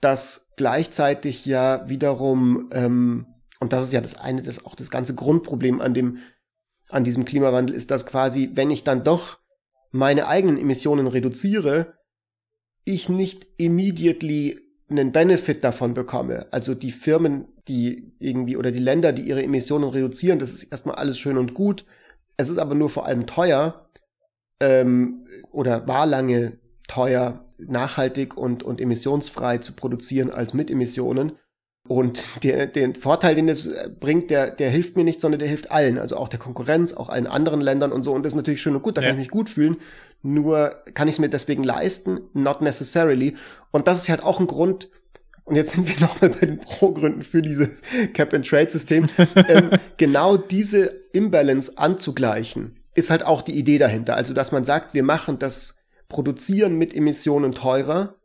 dass 0.00 0.52
gleichzeitig 0.56 1.46
ja 1.46 1.88
wiederum, 1.88 2.70
ähm, 2.72 3.26
und 3.58 3.72
das 3.72 3.82
ist 3.82 3.92
ja 3.92 4.00
das 4.00 4.20
eine, 4.20 4.42
das 4.42 4.64
auch 4.64 4.76
das 4.76 4.90
ganze 4.90 5.16
Grundproblem 5.16 5.80
an 5.80 5.94
dem 5.94 6.18
an 6.92 7.04
diesem 7.04 7.24
Klimawandel 7.24 7.74
ist, 7.74 7.90
dass 7.90 8.06
quasi, 8.06 8.50
wenn 8.54 8.70
ich 8.70 8.84
dann 8.84 9.04
doch 9.04 9.38
meine 9.90 10.28
eigenen 10.28 10.58
Emissionen 10.58 11.06
reduziere, 11.06 11.94
ich 12.84 13.08
nicht 13.08 13.46
immediately 13.56 14.60
einen 14.88 15.12
Benefit 15.12 15.62
davon 15.62 15.94
bekomme. 15.94 16.46
Also 16.50 16.74
die 16.74 16.90
Firmen, 16.90 17.46
die 17.68 18.12
irgendwie 18.18 18.56
oder 18.56 18.72
die 18.72 18.80
Länder, 18.80 19.12
die 19.12 19.22
ihre 19.22 19.42
Emissionen 19.42 19.88
reduzieren, 19.88 20.38
das 20.38 20.52
ist 20.52 20.64
erstmal 20.64 20.96
alles 20.96 21.18
schön 21.18 21.38
und 21.38 21.54
gut. 21.54 21.84
Es 22.36 22.48
ist 22.48 22.58
aber 22.58 22.74
nur 22.74 22.88
vor 22.88 23.06
allem 23.06 23.26
teuer 23.26 23.88
ähm, 24.58 25.26
oder 25.52 25.86
war 25.86 26.06
lange 26.06 26.58
teuer, 26.88 27.44
nachhaltig 27.58 28.36
und, 28.36 28.62
und 28.62 28.80
emissionsfrei 28.80 29.58
zu 29.58 29.74
produzieren 29.74 30.30
als 30.30 30.54
mit 30.54 30.70
Emissionen. 30.70 31.32
Und 31.88 32.24
der, 32.44 32.66
den 32.66 32.94
Vorteil, 32.94 33.34
den 33.34 33.46
das 33.46 33.68
bringt, 33.98 34.30
der, 34.30 34.50
der 34.50 34.70
hilft 34.70 34.96
mir 34.96 35.04
nicht, 35.04 35.20
sondern 35.20 35.38
der 35.38 35.48
hilft 35.48 35.70
allen, 35.70 35.98
also 35.98 36.16
auch 36.16 36.28
der 36.28 36.38
Konkurrenz, 36.38 36.92
auch 36.92 37.08
allen 37.08 37.26
anderen 37.26 37.60
Ländern 37.60 37.90
und 37.90 38.04
so. 38.04 38.12
Und 38.12 38.22
das 38.22 38.34
ist 38.34 38.36
natürlich 38.36 38.62
schön 38.62 38.76
und 38.76 38.82
gut, 38.82 38.96
da 38.96 39.02
ja. 39.02 39.08
kann 39.08 39.16
ich 39.16 39.26
mich 39.26 39.30
gut 39.30 39.48
fühlen. 39.48 39.78
Nur 40.22 40.76
kann 40.94 41.08
ich 41.08 41.14
es 41.14 41.18
mir 41.18 41.30
deswegen 41.30 41.64
leisten? 41.64 42.20
Not 42.34 42.60
necessarily. 42.60 43.36
Und 43.70 43.88
das 43.88 44.02
ist 44.02 44.08
halt 44.08 44.22
auch 44.22 44.38
ein 44.38 44.46
Grund, 44.46 44.90
und 45.44 45.56
jetzt 45.56 45.72
sind 45.74 45.88
wir 45.88 46.00
nochmal 46.06 46.30
bei 46.30 46.46
den 46.46 46.60
Pro-Gründen 46.60 47.24
für 47.24 47.42
dieses 47.42 47.80
Cap-and-Trade-System, 48.12 49.08
ähm, 49.48 49.70
genau 49.96 50.36
diese 50.36 50.84
Imbalance 51.12 51.76
anzugleichen, 51.76 52.78
ist 52.94 53.10
halt 53.10 53.24
auch 53.24 53.42
die 53.42 53.58
Idee 53.58 53.78
dahinter. 53.78 54.14
Also, 54.14 54.34
dass 54.34 54.52
man 54.52 54.64
sagt, 54.64 54.94
wir 54.94 55.02
machen 55.02 55.38
das 55.38 55.78
Produzieren 56.08 56.76
mit 56.76 56.94
Emissionen 56.94 57.52
teurer, 57.52 58.16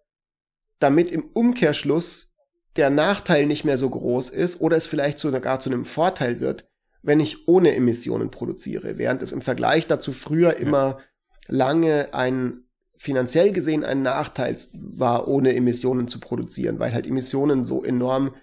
damit 0.79 1.09
im 1.09 1.23
Umkehrschluss 1.23 2.34
der 2.75 2.89
Nachteil 2.89 3.45
nicht 3.45 3.63
mehr 3.63 3.77
so 3.77 3.89
groß 3.89 4.29
ist 4.29 4.61
oder 4.61 4.77
es 4.77 4.87
vielleicht 4.87 5.19
sogar 5.19 5.59
zu 5.59 5.69
einem 5.69 5.85
Vorteil 5.85 6.39
wird, 6.39 6.67
wenn 7.01 7.19
ich 7.19 7.47
ohne 7.47 7.75
Emissionen 7.75 8.31
produziere, 8.31 8.97
während 8.97 9.21
es 9.21 9.31
im 9.31 9.41
Vergleich 9.41 9.87
dazu 9.87 10.11
früher 10.11 10.57
immer 10.57 10.99
lange 11.47 12.13
ein 12.13 12.61
finanziell 12.97 13.51
gesehen 13.51 13.83
ein 13.83 14.01
Nachteil 14.01 14.55
war, 14.73 15.27
ohne 15.27 15.53
Emissionen 15.53 16.07
zu 16.07 16.19
produzieren, 16.19 16.79
weil 16.79 16.93
halt 16.93 17.05
Emissionen 17.05 17.65
so 17.65 17.83
enorm 17.83 18.33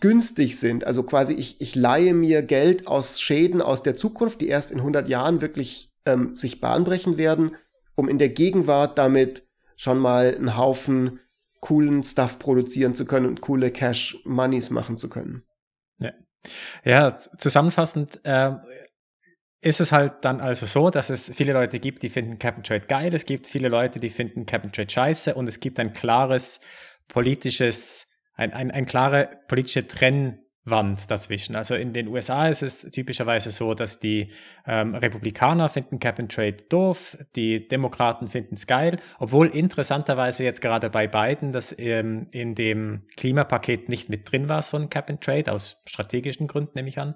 günstig 0.00 0.58
sind. 0.58 0.84
Also 0.84 1.02
quasi 1.02 1.32
ich, 1.32 1.60
ich 1.60 1.74
leihe 1.74 2.14
mir 2.14 2.42
Geld 2.42 2.86
aus 2.86 3.20
Schäden 3.20 3.62
aus 3.62 3.82
der 3.82 3.96
Zukunft, 3.96 4.40
die 4.40 4.48
erst 4.48 4.70
in 4.70 4.78
100 4.78 5.08
Jahren 5.08 5.40
wirklich 5.40 5.94
ähm, 6.04 6.36
sich 6.36 6.60
bahnbrechen 6.60 7.16
werden, 7.16 7.56
um 7.94 8.08
in 8.08 8.18
der 8.18 8.28
Gegenwart 8.28 8.98
damit 8.98 9.44
schon 9.76 9.98
mal 9.98 10.34
einen 10.34 10.56
Haufen 10.56 11.20
coolen 11.60 12.02
Stuff 12.02 12.38
produzieren 12.38 12.94
zu 12.94 13.04
können 13.04 13.26
und 13.26 13.40
coole 13.40 13.70
Cash 13.70 14.18
Moneys 14.24 14.70
machen 14.70 14.98
zu 14.98 15.08
können. 15.08 15.42
Ja. 15.98 16.12
Ja, 16.84 17.16
zusammenfassend 17.16 18.20
äh, 18.24 18.52
ist 19.60 19.80
es 19.80 19.90
halt 19.90 20.24
dann 20.24 20.40
also 20.40 20.66
so, 20.66 20.90
dass 20.90 21.10
es 21.10 21.34
viele 21.34 21.52
Leute 21.52 21.80
gibt, 21.80 22.02
die 22.02 22.08
finden 22.08 22.38
Cap 22.38 22.56
and 22.56 22.66
Trade 22.66 22.86
geil, 22.86 23.12
es 23.14 23.26
gibt 23.26 23.46
viele 23.46 23.68
Leute, 23.68 23.98
die 23.98 24.08
finden 24.08 24.46
Cap 24.46 24.62
and 24.62 24.74
Trade 24.74 24.90
scheiße 24.90 25.34
und 25.34 25.48
es 25.48 25.58
gibt 25.60 25.80
ein 25.80 25.92
klares 25.92 26.60
politisches, 27.08 28.06
ein, 28.34 28.52
ein, 28.52 28.70
ein 28.70 28.84
klare 28.84 29.30
politische 29.48 29.86
Trennwand 30.68 31.10
dazwischen. 31.10 31.56
Also 31.56 31.74
in 31.74 31.92
den 31.92 32.08
USA 32.08 32.48
ist 32.48 32.62
es 32.62 32.82
typischerweise 32.82 33.50
so, 33.50 33.74
dass 33.74 33.98
die 33.98 34.28
ähm, 34.66 34.94
Republikaner 34.94 35.68
finden 35.68 35.98
Cap 35.98 36.18
and 36.18 36.32
Trade 36.32 36.56
doof, 36.68 37.16
die 37.36 37.66
Demokraten 37.66 38.28
finden 38.28 38.54
es 38.54 38.66
geil, 38.66 38.98
obwohl 39.18 39.48
interessanterweise 39.48 40.44
jetzt 40.44 40.60
gerade 40.60 40.90
bei 40.90 41.06
Biden 41.06 41.52
das 41.52 41.74
ähm, 41.78 42.26
in 42.32 42.54
dem 42.54 43.02
Klimapaket 43.16 43.88
nicht 43.88 44.08
mit 44.08 44.30
drin 44.30 44.48
war, 44.48 44.62
so 44.62 44.76
ein 44.76 44.90
Cap 44.90 45.10
and 45.10 45.20
Trade, 45.20 45.52
aus 45.52 45.82
strategischen 45.86 46.46
Gründen 46.46 46.72
nehme 46.74 46.88
ich 46.88 46.98
an. 46.98 47.14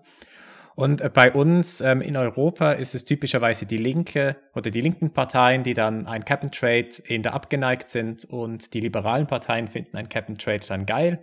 Und 0.75 1.03
äh, 1.03 1.11
bei 1.13 1.31
uns 1.33 1.83
ähm, 1.83 2.01
in 2.01 2.17
Europa 2.17 2.73
ist 2.73 2.95
es 2.95 3.05
typischerweise 3.05 3.67
die 3.67 3.77
Linke 3.77 4.37
oder 4.55 4.71
die 4.71 4.81
linken 4.81 5.13
Parteien, 5.13 5.63
die 5.63 5.75
dann 5.75 6.07
ein 6.07 6.25
Cap 6.25 6.43
and 6.43 6.55
Trade 6.55 6.89
in 7.05 7.23
der 7.23 7.35
abgeneigt 7.35 7.91
sind 7.91 8.25
und 8.25 8.73
die 8.73 8.81
liberalen 8.81 9.27
Parteien 9.27 9.69
finden 9.69 9.99
ein 9.99 10.09
Cap 10.09 10.31
and 10.31 10.41
Trade 10.41 10.61
dann 10.67 10.87
geil. 10.87 11.19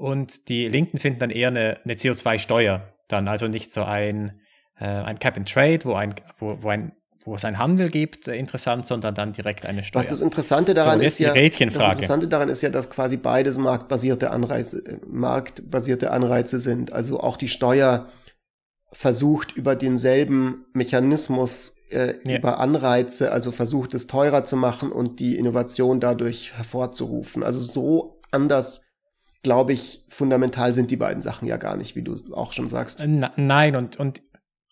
Und 0.00 0.48
die 0.48 0.66
Linken 0.66 0.96
finden 0.96 1.18
dann 1.18 1.28
eher 1.28 1.48
eine, 1.48 1.78
eine 1.84 1.92
CO2-Steuer 1.92 2.88
dann, 3.08 3.28
also 3.28 3.48
nicht 3.48 3.70
so 3.70 3.82
ein, 3.82 4.40
äh, 4.78 4.86
ein 4.86 5.18
Cap 5.18 5.36
and 5.36 5.46
Trade, 5.46 5.80
wo 5.84 5.92
ein, 5.92 6.14
wo, 6.38 6.56
wo 6.62 6.68
ein 6.70 6.92
wo 7.22 7.34
es 7.34 7.44
einen 7.44 7.58
Handel 7.58 7.90
gibt, 7.90 8.28
äh, 8.28 8.34
interessant, 8.34 8.86
sondern 8.86 9.14
dann 9.14 9.34
direkt 9.34 9.66
eine 9.66 9.84
Steuer. 9.84 10.00
Was 10.00 10.08
das 10.08 10.22
Interessante 10.22 10.72
daran 10.72 11.00
so, 11.00 11.04
ist 11.04 11.18
ja, 11.18 11.34
das 11.34 11.60
Interessante 11.60 12.28
daran 12.28 12.48
ist 12.48 12.62
ja, 12.62 12.70
dass 12.70 12.88
quasi 12.88 13.18
beides 13.18 13.58
marktbasierte 13.58 14.30
Anreize, 14.30 14.78
äh, 14.86 14.96
marktbasierte 15.06 16.12
Anreize 16.12 16.60
sind. 16.60 16.94
Also 16.94 17.20
auch 17.20 17.36
die 17.36 17.48
Steuer 17.48 18.08
versucht 18.92 19.52
über 19.52 19.76
denselben 19.76 20.64
Mechanismus 20.72 21.74
äh, 21.90 22.14
ja. 22.26 22.38
über 22.38 22.58
Anreize, 22.58 23.32
also 23.32 23.52
versucht 23.52 23.92
es 23.92 24.06
teurer 24.06 24.46
zu 24.46 24.56
machen 24.56 24.90
und 24.90 25.20
die 25.20 25.36
Innovation 25.36 26.00
dadurch 26.00 26.54
hervorzurufen. 26.54 27.42
Also 27.42 27.60
so 27.60 28.22
anders, 28.30 28.80
glaube 29.42 29.72
ich, 29.72 30.04
fundamental 30.08 30.74
sind 30.74 30.90
die 30.90 30.96
beiden 30.96 31.22
Sachen 31.22 31.48
ja 31.48 31.56
gar 31.56 31.76
nicht, 31.76 31.96
wie 31.96 32.02
du 32.02 32.20
auch 32.34 32.52
schon 32.52 32.68
sagst. 32.68 33.02
Na, 33.06 33.32
nein, 33.36 33.76
und, 33.76 33.96
und, 33.98 34.22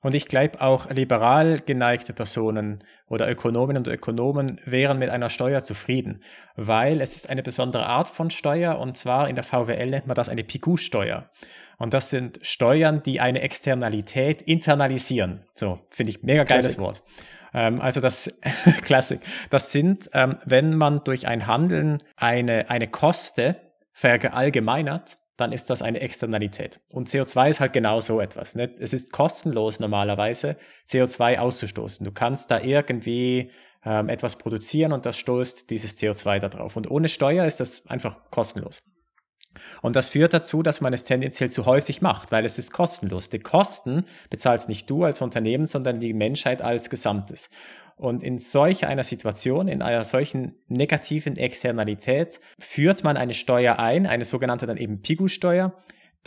und 0.02 0.14
ich 0.14 0.28
glaube 0.28 0.60
auch 0.60 0.90
liberal 0.90 1.60
geneigte 1.60 2.12
Personen 2.12 2.84
oder 3.06 3.30
Ökonominnen 3.30 3.84
und 3.84 3.92
Ökonomen 3.92 4.60
wären 4.64 4.98
mit 4.98 5.10
einer 5.10 5.30
Steuer 5.30 5.60
zufrieden, 5.62 6.22
weil 6.56 7.00
es 7.00 7.16
ist 7.16 7.30
eine 7.30 7.42
besondere 7.42 7.86
Art 7.86 8.08
von 8.08 8.30
Steuer 8.30 8.78
und 8.78 8.96
zwar 8.96 9.28
in 9.28 9.34
der 9.34 9.44
VWL 9.44 9.90
nennt 9.90 10.06
man 10.06 10.14
das 10.14 10.28
eine 10.28 10.44
PQ-Steuer. 10.44 11.30
Und 11.78 11.94
das 11.94 12.10
sind 12.10 12.40
Steuern, 12.42 13.02
die 13.04 13.20
eine 13.20 13.40
Externalität 13.40 14.42
internalisieren. 14.42 15.44
So, 15.54 15.78
finde 15.90 16.10
ich 16.10 16.22
mega 16.22 16.42
geiles 16.42 16.76
Classic. 16.76 16.80
Wort. 16.80 17.02
Ähm, 17.54 17.80
also 17.80 18.00
das 18.00 18.28
Klassik. 18.82 19.20
Das 19.50 19.72
sind, 19.72 20.10
ähm, 20.12 20.36
wenn 20.44 20.74
man 20.74 21.04
durch 21.04 21.26
ein 21.26 21.46
Handeln 21.46 21.98
eine, 22.16 22.68
eine 22.68 22.88
Koste 22.88 23.67
verallgemeinert, 23.98 25.18
dann 25.36 25.50
ist 25.50 25.70
das 25.70 25.82
eine 25.82 26.00
Externalität. 26.00 26.80
Und 26.92 27.08
CO2 27.08 27.50
ist 27.50 27.60
halt 27.60 27.72
genau 27.72 28.00
so 28.00 28.20
etwas. 28.20 28.54
Ne? 28.54 28.72
Es 28.78 28.92
ist 28.92 29.12
kostenlos 29.12 29.80
normalerweise, 29.80 30.56
CO2 30.88 31.38
auszustoßen. 31.38 32.04
Du 32.04 32.12
kannst 32.12 32.52
da 32.52 32.60
irgendwie 32.60 33.50
ähm, 33.84 34.08
etwas 34.08 34.36
produzieren 34.36 34.92
und 34.92 35.04
das 35.04 35.18
stoßt 35.18 35.68
dieses 35.70 35.98
CO2 35.98 36.38
da 36.38 36.48
drauf. 36.48 36.76
Und 36.76 36.88
ohne 36.88 37.08
Steuer 37.08 37.44
ist 37.44 37.58
das 37.58 37.86
einfach 37.86 38.30
kostenlos. 38.30 38.82
Und 39.82 39.96
das 39.96 40.08
führt 40.08 40.34
dazu, 40.34 40.62
dass 40.62 40.80
man 40.80 40.92
es 40.92 41.04
tendenziell 41.04 41.50
zu 41.50 41.66
häufig 41.66 42.02
macht, 42.02 42.32
weil 42.32 42.44
es 42.44 42.58
ist 42.58 42.72
kostenlos. 42.72 43.28
Die 43.28 43.38
Kosten 43.38 44.04
bezahlst 44.30 44.68
nicht 44.68 44.88
du 44.90 45.04
als 45.04 45.22
Unternehmen, 45.22 45.66
sondern 45.66 46.00
die 46.00 46.14
Menschheit 46.14 46.62
als 46.62 46.90
Gesamtes. 46.90 47.48
Und 47.96 48.22
in 48.22 48.38
solch 48.38 48.86
einer 48.86 49.02
Situation, 49.02 49.66
in 49.66 49.82
einer 49.82 50.04
solchen 50.04 50.54
negativen 50.68 51.36
Externalität, 51.36 52.40
führt 52.58 53.02
man 53.02 53.16
eine 53.16 53.34
Steuer 53.34 53.78
ein, 53.80 54.06
eine 54.06 54.24
sogenannte 54.24 54.66
dann 54.66 54.76
eben 54.76 55.02
Pigu-Steuer, 55.02 55.74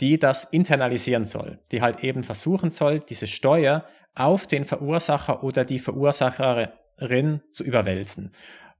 die 0.00 0.18
das 0.18 0.44
internalisieren 0.44 1.24
soll, 1.24 1.58
die 1.70 1.80
halt 1.80 2.04
eben 2.04 2.24
versuchen 2.24 2.68
soll, 2.68 3.00
diese 3.00 3.26
Steuer 3.26 3.86
auf 4.14 4.46
den 4.46 4.64
Verursacher 4.64 5.42
oder 5.42 5.64
die 5.64 5.78
Verursacherin 5.78 7.40
zu 7.50 7.64
überwälzen. 7.64 8.32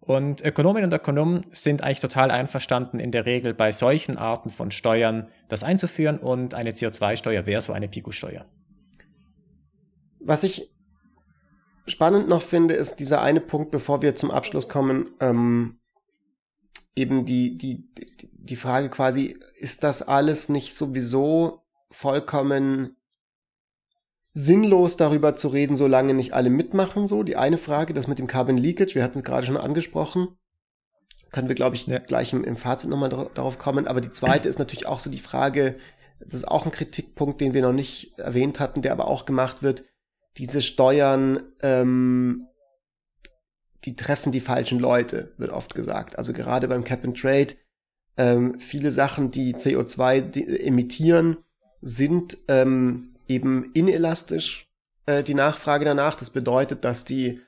Und 0.04 0.44
Ökonominnen 0.44 0.90
und 0.90 0.96
Ökonomen 0.96 1.46
sind 1.52 1.84
eigentlich 1.84 2.00
total 2.00 2.32
einverstanden, 2.32 2.98
in 2.98 3.12
der 3.12 3.24
Regel 3.24 3.54
bei 3.54 3.70
solchen 3.70 4.18
Arten 4.18 4.50
von 4.50 4.72
Steuern 4.72 5.28
das 5.48 5.62
einzuführen 5.62 6.18
und 6.18 6.54
eine 6.54 6.72
CO2-Steuer 6.72 7.46
wäre 7.46 7.60
so 7.60 7.72
eine 7.72 7.88
PIKU-Steuer. 7.88 8.44
Was 10.18 10.42
ich 10.42 10.72
spannend 11.86 12.28
noch 12.28 12.42
finde, 12.42 12.74
ist 12.74 12.96
dieser 12.96 13.22
eine 13.22 13.40
Punkt, 13.40 13.70
bevor 13.70 14.02
wir 14.02 14.16
zum 14.16 14.32
Abschluss 14.32 14.68
kommen, 14.68 15.10
ähm, 15.20 15.78
eben 16.96 17.24
die, 17.24 17.56
die, 17.56 17.88
die 18.32 18.56
Frage 18.56 18.88
quasi, 18.88 19.38
ist 19.58 19.84
das 19.84 20.02
alles 20.02 20.48
nicht 20.48 20.76
sowieso 20.76 21.62
vollkommen 21.92 22.96
sinnlos 24.34 24.96
darüber 24.96 25.34
zu 25.36 25.48
reden, 25.48 25.76
solange 25.76 26.14
nicht 26.14 26.32
alle 26.32 26.50
mitmachen, 26.50 27.06
so. 27.06 27.22
Die 27.22 27.36
eine 27.36 27.58
Frage, 27.58 27.92
das 27.92 28.08
mit 28.08 28.18
dem 28.18 28.26
Carbon 28.26 28.56
Leakage, 28.56 28.94
wir 28.94 29.02
hatten 29.02 29.18
es 29.18 29.24
gerade 29.24 29.46
schon 29.46 29.56
angesprochen. 29.56 30.28
Können 31.30 31.48
wir, 31.48 31.54
glaube 31.54 31.76
ich, 31.76 31.86
ja. 31.86 31.98
gleich 31.98 32.32
im, 32.32 32.44
im 32.44 32.56
Fazit 32.56 32.90
nochmal 32.90 33.08
darauf 33.08 33.58
kommen. 33.58 33.86
Aber 33.86 34.00
die 34.00 34.10
zweite 34.10 34.48
ist 34.48 34.58
natürlich 34.58 34.86
auch 34.86 35.00
so 35.00 35.10
die 35.10 35.18
Frage, 35.18 35.76
das 36.20 36.34
ist 36.34 36.48
auch 36.48 36.64
ein 36.64 36.72
Kritikpunkt, 36.72 37.40
den 37.40 37.54
wir 37.54 37.62
noch 37.62 37.72
nicht 37.72 38.18
erwähnt 38.18 38.60
hatten, 38.60 38.82
der 38.82 38.92
aber 38.92 39.08
auch 39.08 39.24
gemacht 39.24 39.62
wird. 39.62 39.84
Diese 40.38 40.62
Steuern, 40.62 41.42
ähm, 41.62 42.46
die 43.84 43.96
treffen 43.96 44.32
die 44.32 44.40
falschen 44.40 44.78
Leute, 44.78 45.34
wird 45.36 45.50
oft 45.50 45.74
gesagt. 45.74 46.16
Also 46.16 46.32
gerade 46.32 46.68
beim 46.68 46.84
Cap 46.84 47.04
and 47.04 47.18
Trade, 47.18 47.54
ähm, 48.16 48.58
viele 48.58 48.92
Sachen, 48.92 49.30
die 49.30 49.54
CO2 49.54 50.60
emittieren, 50.60 51.38
sind 51.80 52.38
ähm, 52.48 53.11
eben 53.28 53.70
inelastisch 53.72 54.66
äh, 55.06 55.22
die 55.22 55.34
Nachfrage 55.34 55.84
danach. 55.84 56.14
Das 56.14 56.30
bedeutet, 56.30 56.84
dass 56.84 57.04
die 57.04 57.40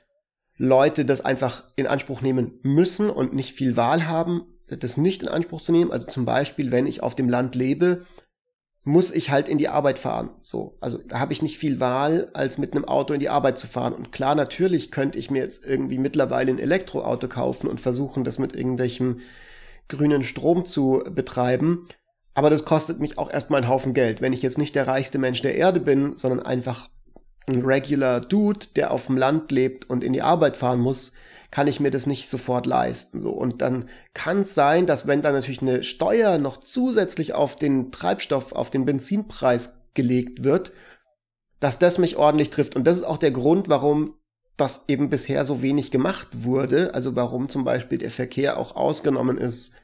Leute 0.57 1.05
das 1.05 1.21
einfach 1.21 1.63
in 1.75 1.87
Anspruch 1.87 2.21
nehmen 2.21 2.59
müssen 2.63 3.09
und 3.09 3.33
nicht 3.33 3.53
viel 3.53 3.75
Wahl 3.75 4.07
haben, 4.07 4.43
das 4.67 4.97
nicht 4.97 5.21
in 5.21 5.27
Anspruch 5.27 5.61
zu 5.61 5.71
nehmen. 5.71 5.91
Also 5.91 6.07
zum 6.07 6.25
Beispiel, 6.25 6.71
wenn 6.71 6.87
ich 6.87 7.03
auf 7.03 7.15
dem 7.15 7.29
Land 7.29 7.55
lebe, 7.55 8.05
muss 8.83 9.11
ich 9.11 9.31
halt 9.31 9.49
in 9.49 9.57
die 9.57 9.67
Arbeit 9.67 9.97
fahren. 9.97 10.29
So, 10.41 10.77
also 10.79 10.99
da 10.99 11.19
habe 11.19 11.33
ich 11.33 11.41
nicht 11.41 11.57
viel 11.57 11.79
Wahl, 11.79 12.29
als 12.33 12.59
mit 12.59 12.73
einem 12.73 12.85
Auto 12.85 13.15
in 13.15 13.19
die 13.19 13.29
Arbeit 13.29 13.57
zu 13.57 13.67
fahren. 13.67 13.93
Und 13.93 14.11
klar, 14.11 14.35
natürlich 14.35 14.91
könnte 14.91 15.17
ich 15.17 15.31
mir 15.31 15.41
jetzt 15.41 15.65
irgendwie 15.65 15.97
mittlerweile 15.97 16.51
ein 16.51 16.59
Elektroauto 16.59 17.27
kaufen 17.27 17.67
und 17.67 17.81
versuchen, 17.81 18.23
das 18.23 18.37
mit 18.37 18.55
irgendwelchem 18.55 19.21
grünen 19.87 20.23
Strom 20.23 20.65
zu 20.65 21.03
betreiben. 21.09 21.87
Aber 22.35 22.49
das 22.49 22.65
kostet 22.65 22.99
mich 22.99 23.17
auch 23.17 23.31
erstmal 23.31 23.61
einen 23.61 23.69
Haufen 23.69 23.93
Geld. 23.93 24.21
Wenn 24.21 24.33
ich 24.33 24.41
jetzt 24.41 24.57
nicht 24.57 24.75
der 24.75 24.87
reichste 24.87 25.17
Mensch 25.17 25.41
der 25.41 25.55
Erde 25.55 25.79
bin, 25.79 26.17
sondern 26.17 26.41
einfach 26.41 26.89
ein 27.47 27.61
regular 27.61 28.19
Dude, 28.19 28.67
der 28.75 28.91
auf 28.91 29.07
dem 29.07 29.17
Land 29.17 29.51
lebt 29.51 29.89
und 29.89 30.03
in 30.03 30.13
die 30.13 30.21
Arbeit 30.21 30.57
fahren 30.57 30.79
muss, 30.79 31.13
kann 31.49 31.67
ich 31.67 31.79
mir 31.79 31.91
das 31.91 32.07
nicht 32.07 32.27
sofort 32.27 32.65
leisten. 32.65 33.21
So. 33.21 33.29
Und 33.29 33.61
dann 33.61 33.87
kann 34.13 34.41
es 34.41 34.53
sein, 34.53 34.85
dass 34.85 35.07
wenn 35.07 35.21
da 35.21 35.31
natürlich 35.31 35.61
eine 35.61 35.83
Steuer 35.83 36.37
noch 36.37 36.59
zusätzlich 36.59 37.33
auf 37.33 37.55
den 37.55 37.93
Treibstoff, 37.93 38.51
auf 38.51 38.69
den 38.69 38.83
Benzinpreis 38.83 39.81
gelegt 39.93 40.43
wird, 40.43 40.73
dass 41.61 41.79
das 41.79 41.97
mich 41.97 42.17
ordentlich 42.17 42.49
trifft. 42.49 42.75
Und 42.75 42.85
das 42.85 42.97
ist 42.97 43.05
auch 43.05 43.17
der 43.17 43.31
Grund, 43.31 43.69
warum 43.69 44.15
das 44.57 44.85
eben 44.89 45.09
bisher 45.09 45.45
so 45.45 45.61
wenig 45.61 45.91
gemacht 45.91 46.27
wurde. 46.33 46.93
Also 46.93 47.15
warum 47.15 47.47
zum 47.47 47.63
Beispiel 47.63 47.97
der 47.99 48.11
Verkehr 48.11 48.57
auch 48.57 48.75
ausgenommen 48.75 49.37
ist 49.37 49.75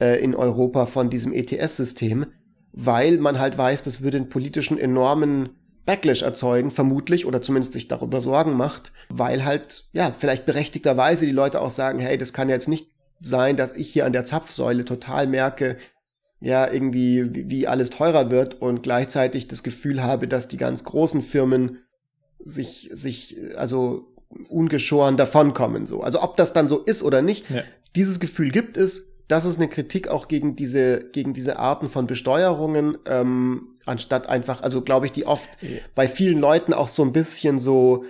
äh, 0.00 0.22
in 0.22 0.34
Europa 0.34 0.86
von 0.86 1.10
diesem 1.10 1.32
ETS-System, 1.32 2.26
weil 2.72 3.18
man 3.18 3.38
halt 3.38 3.58
weiß, 3.58 3.82
das 3.82 4.02
würde 4.02 4.18
einen 4.18 4.28
politischen 4.28 4.78
enormen 4.78 5.50
Backlash 5.86 6.22
erzeugen, 6.22 6.70
vermutlich, 6.70 7.24
oder 7.24 7.40
zumindest 7.40 7.72
sich 7.72 7.88
darüber 7.88 8.20
Sorgen 8.20 8.56
macht, 8.58 8.92
weil 9.08 9.44
halt, 9.44 9.88
ja, 9.92 10.14
vielleicht 10.16 10.44
berechtigterweise 10.44 11.24
die 11.24 11.32
Leute 11.32 11.60
auch 11.62 11.70
sagen, 11.70 11.98
hey, 11.98 12.18
das 12.18 12.34
kann 12.34 12.50
jetzt 12.50 12.68
nicht 12.68 12.90
sein, 13.20 13.56
dass 13.56 13.72
ich 13.72 13.88
hier 13.88 14.04
an 14.04 14.12
der 14.12 14.26
Zapfsäule 14.26 14.84
total 14.84 15.26
merke, 15.26 15.78
ja, 16.40 16.70
irgendwie, 16.70 17.50
wie, 17.50 17.66
alles 17.66 17.90
teurer 17.90 18.30
wird 18.30 18.60
und 18.60 18.82
gleichzeitig 18.82 19.48
das 19.48 19.62
Gefühl 19.62 20.02
habe, 20.02 20.28
dass 20.28 20.46
die 20.46 20.56
ganz 20.56 20.84
großen 20.84 21.22
Firmen 21.22 21.78
sich, 22.38 22.90
sich, 22.92 23.36
also 23.56 24.14
ungeschoren 24.48 25.16
davonkommen, 25.16 25.86
so. 25.86 26.02
Also 26.02 26.22
ob 26.22 26.36
das 26.36 26.52
dann 26.52 26.68
so 26.68 26.78
ist 26.78 27.02
oder 27.02 27.22
nicht, 27.22 27.50
ja. 27.50 27.62
dieses 27.96 28.20
Gefühl 28.20 28.50
gibt 28.50 28.76
es, 28.76 29.17
das 29.28 29.44
ist 29.44 29.56
eine 29.56 29.68
Kritik 29.68 30.08
auch 30.08 30.26
gegen 30.26 30.56
diese, 30.56 31.04
gegen 31.12 31.34
diese 31.34 31.58
Arten 31.58 31.88
von 31.90 32.06
Besteuerungen, 32.06 32.98
ähm, 33.06 33.76
anstatt 33.84 34.26
einfach, 34.26 34.62
also 34.62 34.82
glaube 34.82 35.06
ich, 35.06 35.12
die 35.12 35.26
oft 35.26 35.48
ja. 35.60 35.78
bei 35.94 36.08
vielen 36.08 36.38
Leuten 36.38 36.72
auch 36.72 36.88
so 36.88 37.02
ein 37.02 37.12
bisschen 37.12 37.58
so, 37.58 38.04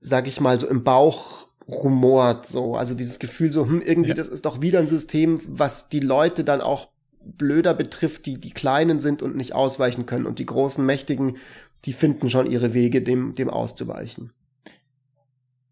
sag 0.00 0.28
ich 0.28 0.40
mal, 0.40 0.58
so 0.58 0.68
im 0.68 0.84
Bauch 0.84 1.48
rumort, 1.68 2.46
so. 2.46 2.76
Also 2.76 2.94
dieses 2.94 3.18
Gefühl 3.18 3.52
so, 3.52 3.66
hm, 3.66 3.82
irgendwie, 3.82 4.10
ja. 4.10 4.14
das 4.14 4.28
ist 4.28 4.46
doch 4.46 4.62
wieder 4.62 4.78
ein 4.78 4.86
System, 4.86 5.40
was 5.46 5.88
die 5.88 6.00
Leute 6.00 6.44
dann 6.44 6.60
auch 6.60 6.88
blöder 7.20 7.74
betrifft, 7.74 8.26
die 8.26 8.38
die 8.38 8.52
Kleinen 8.52 9.00
sind 9.00 9.22
und 9.22 9.36
nicht 9.36 9.54
ausweichen 9.54 10.06
können. 10.06 10.26
Und 10.26 10.38
die 10.38 10.46
großen 10.46 10.86
Mächtigen, 10.86 11.38
die 11.84 11.92
finden 11.92 12.30
schon 12.30 12.48
ihre 12.48 12.72
Wege, 12.72 13.02
dem, 13.02 13.34
dem 13.34 13.50
auszuweichen. 13.50 14.32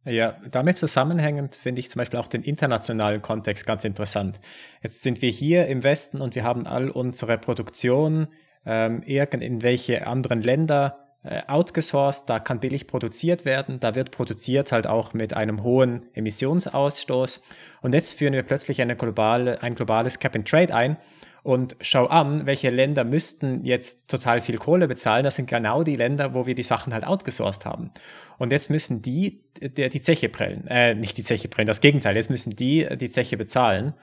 Ja, 0.07 0.37
damit 0.51 0.77
zusammenhängend 0.77 1.57
finde 1.57 1.81
ich 1.81 1.89
zum 1.89 1.99
Beispiel 1.99 2.21
auch 2.21 2.27
den 2.27 2.43
internationalen 2.43 3.23
Kontext 3.23 3.67
ganz 3.67 3.85
interessant. 3.85 4.39
Jetzt 4.83 5.03
sind 5.03 5.23
wir 5.23 5.31
hier 5.31 5.67
im 5.67 5.83
Westen 5.83 6.21
und 6.21 6.35
wir 6.35 6.45
haben 6.45 6.67
all 6.67 6.91
unsere 6.91 7.39
Produktion 7.39 8.29
ähm, 8.67 9.03
in 9.03 9.63
welche 9.63 10.07
anderen 10.07 10.43
Länder 10.43 11.05
äh, 11.23 11.41
outgesourced, 11.47 12.29
da 12.29 12.39
kann 12.39 12.61
billig 12.61 12.87
produziert 12.87 13.47
werden, 13.47 13.81
da 13.81 13.95
wird 13.95 14.11
produziert 14.11 14.73
halt 14.73 14.87
auch 14.87 15.15
mit 15.15 15.35
einem 15.35 15.63
hohen 15.63 16.05
Emissionsausstoß. 16.13 17.43
Und 17.81 17.95
jetzt 17.95 18.13
führen 18.13 18.35
wir 18.35 18.43
plötzlich 18.43 18.83
eine 18.83 18.97
globale, 18.97 19.63
ein 19.63 19.75
globales 19.75 20.19
Cap 20.19 20.37
and 20.37 20.47
Trade 20.47 20.75
ein 20.75 20.99
und 21.45 21.77
schau 21.83 22.07
an, 22.07 22.47
welche 22.47 22.71
Länder 22.71 23.05
müssten 23.05 23.65
jetzt 23.65 24.11
total 24.11 24.41
viel 24.41 24.57
Kohle 24.57 24.89
bezahlen. 24.89 25.25
Das 25.25 25.37
sind 25.37 25.49
genau 25.49 25.85
die 25.85 25.95
Länder, 25.95 26.35
wo 26.35 26.47
wir 26.47 26.55
die 26.55 26.63
Sachen 26.63 26.93
halt 26.95 27.07
outgesourced 27.07 27.67
haben. 27.67 27.91
Und 28.39 28.51
jetzt 28.51 28.71
müssen 28.71 29.03
die 29.03 29.43
die, 29.63 29.89
die 29.89 30.01
Zeche 30.01 30.31
prellen. 30.31 30.67
Äh, 30.67 30.95
nicht 30.95 31.19
die 31.19 31.23
Zeche 31.23 31.49
prellen, 31.49 31.67
das 31.67 31.83
Gegenteil. 31.83 32.17
Jetzt 32.17 32.31
müssen 32.31 32.57
die 32.57 32.89
die 32.97 33.11
Zeche 33.11 33.37
bezahlen 33.37 33.95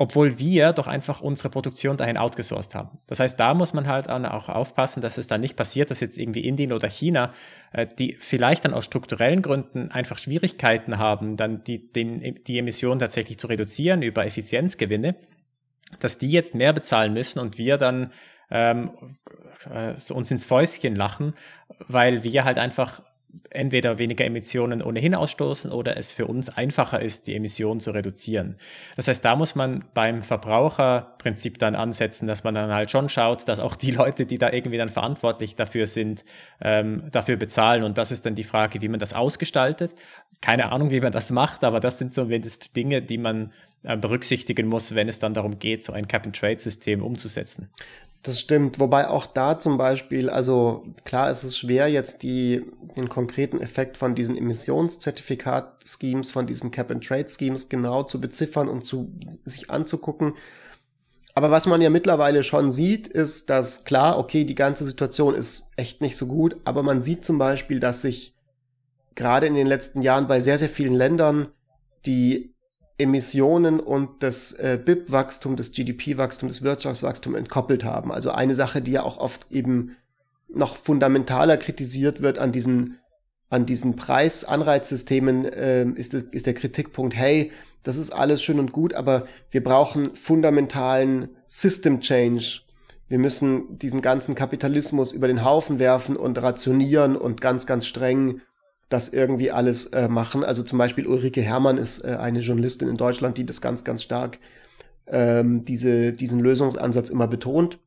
obwohl 0.00 0.38
wir 0.38 0.72
doch 0.72 0.86
einfach 0.86 1.20
unsere 1.20 1.50
Produktion 1.50 1.98
dahin 1.98 2.16
outgesourced 2.16 2.74
haben. 2.74 2.98
Das 3.06 3.20
heißt, 3.20 3.38
da 3.38 3.52
muss 3.52 3.74
man 3.74 3.86
halt 3.86 4.08
auch 4.08 4.48
aufpassen, 4.48 5.02
dass 5.02 5.18
es 5.18 5.26
dann 5.26 5.42
nicht 5.42 5.56
passiert, 5.56 5.90
dass 5.90 6.00
jetzt 6.00 6.16
irgendwie 6.16 6.40
Indien 6.40 6.72
oder 6.72 6.88
China, 6.88 7.34
äh, 7.72 7.86
die 7.86 8.16
vielleicht 8.18 8.64
dann 8.64 8.72
aus 8.72 8.86
strukturellen 8.86 9.42
Gründen 9.42 9.90
einfach 9.90 10.16
Schwierigkeiten 10.16 10.96
haben, 10.96 11.36
dann 11.36 11.64
die, 11.64 11.92
den, 11.92 12.42
die 12.46 12.58
Emissionen 12.58 12.98
tatsächlich 12.98 13.38
zu 13.38 13.48
reduzieren 13.48 14.00
über 14.00 14.24
Effizienzgewinne, 14.24 15.16
dass 15.98 16.18
die 16.18 16.30
jetzt 16.30 16.54
mehr 16.54 16.72
bezahlen 16.72 17.12
müssen 17.12 17.40
und 17.40 17.58
wir 17.58 17.76
dann 17.76 18.12
ähm, 18.50 19.16
äh, 19.70 19.94
uns 20.12 20.30
ins 20.30 20.44
Fäustchen 20.44 20.96
lachen, 20.96 21.34
weil 21.88 22.24
wir 22.24 22.44
halt 22.44 22.58
einfach 22.58 23.02
entweder 23.50 23.98
weniger 23.98 24.24
Emissionen 24.24 24.82
ohnehin 24.82 25.14
ausstoßen 25.14 25.72
oder 25.72 25.96
es 25.96 26.12
für 26.12 26.26
uns 26.26 26.48
einfacher 26.48 27.00
ist, 27.00 27.26
die 27.26 27.34
Emissionen 27.34 27.80
zu 27.80 27.90
reduzieren. 27.90 28.56
Das 28.96 29.08
heißt, 29.08 29.24
da 29.24 29.36
muss 29.36 29.54
man 29.54 29.84
beim 29.94 30.22
Verbraucherprinzip 30.22 31.58
dann 31.58 31.74
ansetzen, 31.74 32.26
dass 32.26 32.44
man 32.44 32.54
dann 32.54 32.70
halt 32.70 32.90
schon 32.90 33.08
schaut, 33.08 33.48
dass 33.48 33.60
auch 33.60 33.76
die 33.76 33.90
Leute, 33.90 34.26
die 34.26 34.38
da 34.38 34.52
irgendwie 34.52 34.78
dann 34.78 34.88
verantwortlich 34.88 35.56
dafür 35.56 35.86
sind, 35.86 36.24
ähm, 36.60 37.04
dafür 37.10 37.36
bezahlen. 37.36 37.82
Und 37.82 37.98
das 37.98 38.12
ist 38.12 38.26
dann 38.26 38.34
die 38.34 38.44
Frage, 38.44 38.80
wie 38.82 38.88
man 38.88 39.00
das 39.00 39.12
ausgestaltet. 39.12 39.94
Keine 40.40 40.72
Ahnung, 40.72 40.90
wie 40.90 41.00
man 41.00 41.12
das 41.12 41.30
macht, 41.30 41.64
aber 41.64 41.80
das 41.80 41.98
sind 41.98 42.14
zumindest 42.14 42.76
Dinge, 42.76 43.02
die 43.02 43.18
man 43.18 43.52
äh, 43.82 43.96
berücksichtigen 43.96 44.68
muss, 44.68 44.94
wenn 44.94 45.08
es 45.08 45.18
dann 45.18 45.34
darum 45.34 45.58
geht, 45.58 45.82
so 45.82 45.92
ein 45.92 46.06
Cap-and-Trade-System 46.06 47.02
umzusetzen. 47.02 47.70
Das 48.22 48.38
stimmt, 48.38 48.78
wobei 48.78 49.08
auch 49.08 49.24
da 49.24 49.58
zum 49.58 49.78
Beispiel, 49.78 50.28
also 50.28 50.84
klar 51.04 51.30
ist 51.30 51.42
es 51.42 51.56
schwer, 51.56 51.88
jetzt 51.88 52.22
die, 52.22 52.66
den 52.94 53.08
konkreten 53.08 53.60
Effekt 53.62 53.96
von 53.96 54.14
diesen 54.14 54.36
Emissionszertifikat-Schemes, 54.36 56.30
von 56.30 56.46
diesen 56.46 56.70
Cap-and-Trade-Schemes 56.70 57.70
genau 57.70 58.02
zu 58.02 58.20
beziffern 58.20 58.68
und 58.68 58.84
zu 58.84 59.10
sich 59.46 59.70
anzugucken. 59.70 60.34
Aber 61.34 61.50
was 61.50 61.64
man 61.64 61.80
ja 61.80 61.88
mittlerweile 61.88 62.42
schon 62.42 62.70
sieht, 62.70 63.08
ist, 63.08 63.48
dass 63.48 63.84
klar, 63.84 64.18
okay, 64.18 64.44
die 64.44 64.54
ganze 64.54 64.84
Situation 64.84 65.34
ist 65.34 65.70
echt 65.76 66.02
nicht 66.02 66.16
so 66.18 66.26
gut, 66.26 66.56
aber 66.64 66.82
man 66.82 67.00
sieht 67.00 67.24
zum 67.24 67.38
Beispiel, 67.38 67.80
dass 67.80 68.02
sich 68.02 68.34
gerade 69.14 69.46
in 69.46 69.54
den 69.54 69.66
letzten 69.66 70.02
Jahren 70.02 70.28
bei 70.28 70.42
sehr, 70.42 70.58
sehr 70.58 70.68
vielen 70.68 70.94
Ländern 70.94 71.48
die 72.04 72.52
Emissionen 73.00 73.80
und 73.80 74.22
das 74.22 74.52
äh, 74.52 74.78
BIP-Wachstum, 74.82 75.56
das 75.56 75.72
GDP-Wachstum, 75.72 76.48
das 76.48 76.62
Wirtschaftswachstum 76.62 77.34
entkoppelt 77.34 77.84
haben. 77.84 78.12
Also 78.12 78.30
eine 78.30 78.54
Sache, 78.54 78.82
die 78.82 78.92
ja 78.92 79.02
auch 79.02 79.18
oft 79.18 79.46
eben 79.50 79.96
noch 80.48 80.76
fundamentaler 80.76 81.56
kritisiert 81.56 82.22
wird 82.22 82.38
an 82.38 82.52
diesen 82.52 82.96
an 83.50 83.66
diesen 83.66 83.96
Preisanreizsystemen 83.96 85.44
äh, 85.44 85.82
ist, 85.96 86.14
ist 86.14 86.46
der 86.46 86.54
Kritikpunkt, 86.54 87.16
hey, 87.16 87.50
das 87.82 87.96
ist 87.96 88.12
alles 88.12 88.42
schön 88.42 88.60
und 88.60 88.72
gut, 88.72 88.94
aber 88.94 89.26
wir 89.50 89.64
brauchen 89.64 90.14
fundamentalen 90.14 91.30
System 91.48 92.00
Change. 92.00 92.60
Wir 93.08 93.18
müssen 93.18 93.76
diesen 93.76 94.02
ganzen 94.02 94.36
Kapitalismus 94.36 95.10
über 95.10 95.26
den 95.26 95.44
Haufen 95.44 95.80
werfen 95.80 96.16
und 96.16 96.40
rationieren 96.40 97.16
und 97.16 97.40
ganz, 97.40 97.66
ganz 97.66 97.86
streng 97.86 98.40
das 98.90 99.08
irgendwie 99.08 99.50
alles 99.50 99.86
äh, 99.86 100.08
machen. 100.08 100.44
Also 100.44 100.62
zum 100.62 100.76
Beispiel 100.76 101.06
Ulrike 101.06 101.40
Herrmann 101.40 101.78
ist 101.78 102.04
äh, 102.04 102.16
eine 102.20 102.40
Journalistin 102.40 102.88
in 102.88 102.96
Deutschland, 102.96 103.38
die 103.38 103.46
das 103.46 103.60
ganz, 103.62 103.84
ganz 103.84 104.02
stark 104.02 104.38
ähm, 105.06 105.64
diese, 105.64 106.12
diesen 106.12 106.40
Lösungsansatz 106.40 107.08
immer 107.08 107.28
betont. 107.28 107.78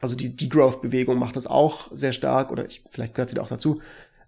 Also 0.00 0.16
die 0.16 0.34
Degrowth-Bewegung 0.34 1.18
macht 1.18 1.36
das 1.36 1.46
auch 1.46 1.90
sehr 1.92 2.12
stark, 2.12 2.50
oder 2.50 2.66
ich, 2.66 2.82
vielleicht 2.90 3.14
gehört 3.14 3.30
sie 3.30 3.36
da 3.36 3.42
auch 3.42 3.48
dazu, 3.48 3.80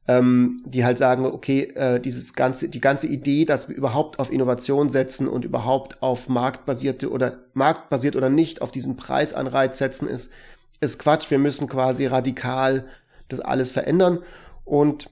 ähm, 0.06 0.58
die 0.66 0.84
halt 0.84 0.98
sagen, 0.98 1.24
okay, 1.26 1.62
äh, 1.74 2.00
dieses 2.00 2.34
ganze, 2.34 2.68
die 2.68 2.80
ganze 2.80 3.06
Idee, 3.06 3.44
dass 3.44 3.68
wir 3.68 3.76
überhaupt 3.76 4.18
auf 4.18 4.32
Innovation 4.32 4.90
setzen 4.90 5.28
und 5.28 5.44
überhaupt 5.44 6.02
auf 6.02 6.28
marktbasierte 6.28 7.10
oder 7.10 7.38
marktbasiert 7.54 8.14
oder 8.16 8.30
nicht 8.30 8.62
auf 8.62 8.70
diesen 8.70 8.96
Preisanreiz 8.96 9.78
setzen, 9.78 10.08
ist, 10.08 10.32
ist 10.80 10.98
Quatsch. 10.98 11.30
Wir 11.30 11.38
müssen 11.38 11.68
quasi 11.68 12.06
radikal 12.06 12.84
das 13.28 13.40
alles 13.40 13.72
verändern. 13.72 14.20
Und 14.64 15.10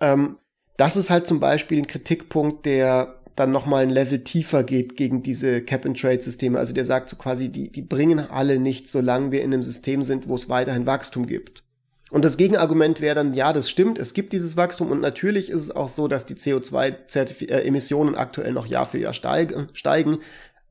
ähm, 0.00 0.38
das 0.76 0.96
ist 0.96 1.10
halt 1.10 1.26
zum 1.26 1.40
Beispiel 1.40 1.78
ein 1.78 1.86
Kritikpunkt, 1.86 2.66
der 2.66 3.20
dann 3.36 3.50
nochmal 3.50 3.82
ein 3.82 3.90
Level 3.90 4.20
tiefer 4.22 4.62
geht 4.62 4.96
gegen 4.96 5.22
diese 5.22 5.60
Cap-and-Trade-Systeme. 5.62 6.58
Also 6.58 6.72
der 6.72 6.84
sagt 6.84 7.08
so 7.08 7.16
quasi, 7.16 7.48
die, 7.48 7.70
die 7.70 7.82
bringen 7.82 8.20
alle 8.20 8.58
nichts, 8.58 8.92
solange 8.92 9.32
wir 9.32 9.42
in 9.42 9.52
einem 9.52 9.62
System 9.62 10.02
sind, 10.02 10.28
wo 10.28 10.36
es 10.36 10.48
weiterhin 10.48 10.86
Wachstum 10.86 11.26
gibt. 11.26 11.64
Und 12.10 12.24
das 12.24 12.36
Gegenargument 12.36 13.00
wäre 13.00 13.16
dann, 13.16 13.32
ja, 13.32 13.52
das 13.52 13.68
stimmt, 13.68 13.98
es 13.98 14.14
gibt 14.14 14.32
dieses 14.32 14.56
Wachstum 14.56 14.90
und 14.90 15.00
natürlich 15.00 15.50
ist 15.50 15.62
es 15.62 15.74
auch 15.74 15.88
so, 15.88 16.06
dass 16.06 16.26
die 16.26 16.34
CO2-Emissionen 16.34 18.14
aktuell 18.14 18.52
noch 18.52 18.66
Jahr 18.66 18.86
für 18.86 18.98
Jahr 18.98 19.14
steigen, 19.14 19.68
steigen. 19.72 20.18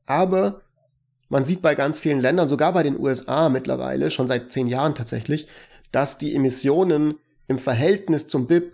Aber 0.06 0.62
man 1.28 1.44
sieht 1.44 1.60
bei 1.60 1.74
ganz 1.74 1.98
vielen 1.98 2.20
Ländern, 2.20 2.48
sogar 2.48 2.72
bei 2.72 2.82
den 2.82 2.98
USA 2.98 3.48
mittlerweile, 3.48 4.10
schon 4.10 4.28
seit 4.28 4.52
zehn 4.52 4.68
Jahren 4.68 4.94
tatsächlich, 4.94 5.48
dass 5.92 6.16
die 6.16 6.34
Emissionen 6.34 7.16
im 7.46 7.58
Verhältnis 7.58 8.26
zum 8.28 8.46
BIP 8.46 8.73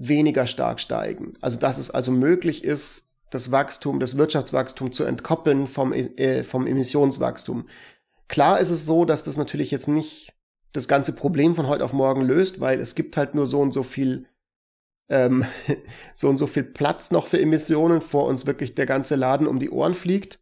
weniger 0.00 0.46
stark 0.46 0.80
steigen. 0.80 1.34
Also 1.40 1.58
dass 1.58 1.78
es 1.78 1.90
also 1.90 2.10
möglich 2.10 2.64
ist, 2.64 3.04
das 3.30 3.52
Wachstum, 3.52 4.00
das 4.00 4.16
Wirtschaftswachstum 4.16 4.92
zu 4.92 5.04
entkoppeln 5.04 5.66
vom, 5.68 5.92
äh, 5.92 6.42
vom 6.42 6.66
Emissionswachstum. 6.66 7.68
Klar 8.28 8.60
ist 8.60 8.70
es 8.70 8.86
so, 8.86 9.04
dass 9.04 9.22
das 9.22 9.36
natürlich 9.36 9.70
jetzt 9.70 9.88
nicht 9.88 10.32
das 10.72 10.88
ganze 10.88 11.12
Problem 11.14 11.54
von 11.54 11.68
heute 11.68 11.84
auf 11.84 11.92
morgen 11.92 12.22
löst, 12.22 12.60
weil 12.60 12.80
es 12.80 12.94
gibt 12.94 13.16
halt 13.16 13.34
nur 13.34 13.46
so 13.46 13.60
und 13.60 13.72
so 13.72 13.82
viel 13.82 14.26
ähm, 15.08 15.44
so 16.14 16.28
und 16.28 16.38
so 16.38 16.46
viel 16.46 16.64
Platz 16.64 17.10
noch 17.10 17.26
für 17.26 17.40
Emissionen, 17.40 18.00
vor 18.00 18.26
uns 18.26 18.46
wirklich 18.46 18.74
der 18.74 18.86
ganze 18.86 19.16
Laden 19.16 19.46
um 19.46 19.58
die 19.58 19.70
Ohren 19.70 19.94
fliegt. 19.94 20.40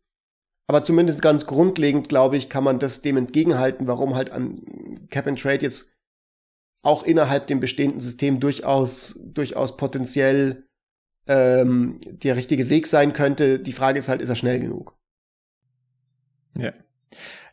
Aber 0.67 0.83
zumindest 0.83 1.23
ganz 1.23 1.47
grundlegend, 1.47 2.11
glaube 2.11 2.37
ich, 2.37 2.51
kann 2.51 2.63
man 2.63 2.79
das 2.79 3.01
dem 3.01 3.17
entgegenhalten, 3.17 3.87
warum 3.87 4.15
halt 4.15 4.31
an 4.31 5.09
Cap 5.09 5.27
and 5.27 5.41
Trade 5.41 5.63
jetzt 5.63 5.91
auch 6.89 7.05
innerhalb 7.05 7.47
dem 7.47 7.61
bestehenden 7.61 8.01
System 8.01 8.41
durchaus, 8.41 9.21
durchaus 9.23 9.77
potenziell 9.77 10.65
ähm, 11.27 12.01
der 12.03 12.37
richtige 12.37 12.71
Weg 12.71 12.87
sein 12.87 13.13
könnte. 13.13 13.61
Die 13.61 13.73
Frage 13.73 13.99
ist 13.99 14.09
halt, 14.09 14.23
ist 14.23 14.31
er 14.31 14.37
schnell 14.37 14.59
genug? 14.59 14.97
Ja. 16.57 16.73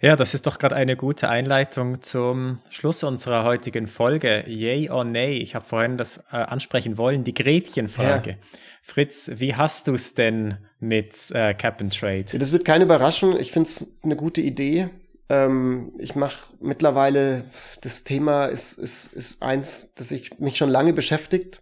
Ja, 0.01 0.15
das 0.15 0.33
ist 0.33 0.45
doch 0.45 0.57
gerade 0.57 0.75
eine 0.75 0.97
gute 0.97 1.29
Einleitung 1.29 2.01
zum 2.01 2.59
Schluss 2.69 3.03
unserer 3.03 3.43
heutigen 3.43 3.87
Folge. 3.87 4.43
Yay 4.47 4.89
or 4.89 5.03
nay? 5.03 5.37
Ich 5.37 5.55
habe 5.55 5.65
vorhin 5.65 5.97
das 5.97 6.17
äh, 6.31 6.35
ansprechen 6.35 6.97
wollen, 6.97 7.23
die 7.23 7.33
Gretchenfrage. 7.33 8.31
Ja. 8.31 8.37
Fritz, 8.81 9.31
wie 9.33 9.55
hast 9.55 9.87
du 9.87 9.93
es 9.93 10.13
denn 10.13 10.57
mit 10.79 11.31
äh, 11.31 11.53
Cap 11.53 11.81
and 11.81 11.97
Trade? 11.97 12.25
Das 12.37 12.51
wird 12.51 12.65
keine 12.65 12.83
Überraschung. 12.83 13.39
Ich 13.39 13.51
finde 13.51 13.67
es 13.67 13.99
eine 14.03 14.15
gute 14.15 14.41
Idee. 14.41 14.89
Ähm, 15.29 15.91
ich 15.97 16.15
mache 16.15 16.53
mittlerweile, 16.59 17.45
das 17.81 18.03
Thema 18.03 18.45
ist, 18.45 18.77
ist, 18.77 19.11
ist 19.13 19.41
eins, 19.41 19.93
das 19.95 20.11
ich 20.11 20.39
mich 20.39 20.57
schon 20.57 20.69
lange 20.69 20.93
beschäftigt. 20.93 21.61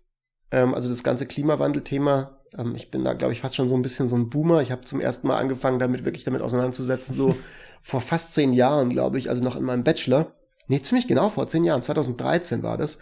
Ähm, 0.52 0.74
also 0.74 0.90
das 0.90 1.04
ganze 1.04 1.26
Klimawandelthema. 1.26 2.40
Ähm, 2.58 2.76
ich 2.76 2.92
bin 2.92 3.04
da, 3.04 3.14
glaube 3.14 3.34
ich, 3.34 3.42
fast 3.42 3.56
schon 3.56 3.70
so 3.70 3.76
ein 3.76 3.82
bisschen 3.82 4.08
so 4.08 4.16
ein 4.16 4.30
Boomer. 4.30 4.62
Ich 4.62 4.72
habe 4.72 4.82
zum 4.82 5.00
ersten 5.00 5.28
Mal 5.28 5.38
angefangen, 5.38 5.80
damit 5.80 6.06
wirklich 6.06 6.24
damit 6.26 6.42
auseinanderzusetzen, 6.42 7.16
so 7.16 7.36
vor 7.82 8.02
fast 8.02 8.34
zehn 8.34 8.54
Jahren, 8.54 8.90
glaube 8.90 9.18
ich, 9.18 9.30
also 9.30 9.44
noch 9.44 9.56
in 9.56 9.64
meinem 9.64 9.84
Bachelor. 9.84 10.34
Nee, 10.68 10.82
ziemlich 10.82 11.08
genau 11.08 11.30
vor 11.30 11.48
zehn 11.48 11.64
Jahren, 11.64 11.84
2013 11.84 12.64
war 12.64 12.78
das. 12.78 13.00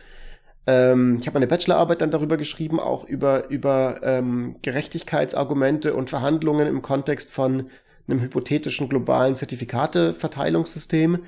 Ähm, 0.68 1.18
ich 1.20 1.28
habe 1.28 1.36
meine 1.36 1.48
Bachelorarbeit 1.48 2.02
dann 2.02 2.12
darüber 2.12 2.38
geschrieben, 2.38 2.80
auch 2.80 3.04
über, 3.04 3.50
über 3.50 4.02
ähm, 4.04 4.58
Gerechtigkeitsargumente 4.62 5.94
und 5.96 6.10
Verhandlungen 6.10 6.68
im 6.68 6.82
Kontext 6.82 7.32
von 7.32 7.70
einem 8.12 8.22
hypothetischen 8.22 8.90
globalen 8.90 9.36
Zertifikateverteilungssystem. 9.36 11.26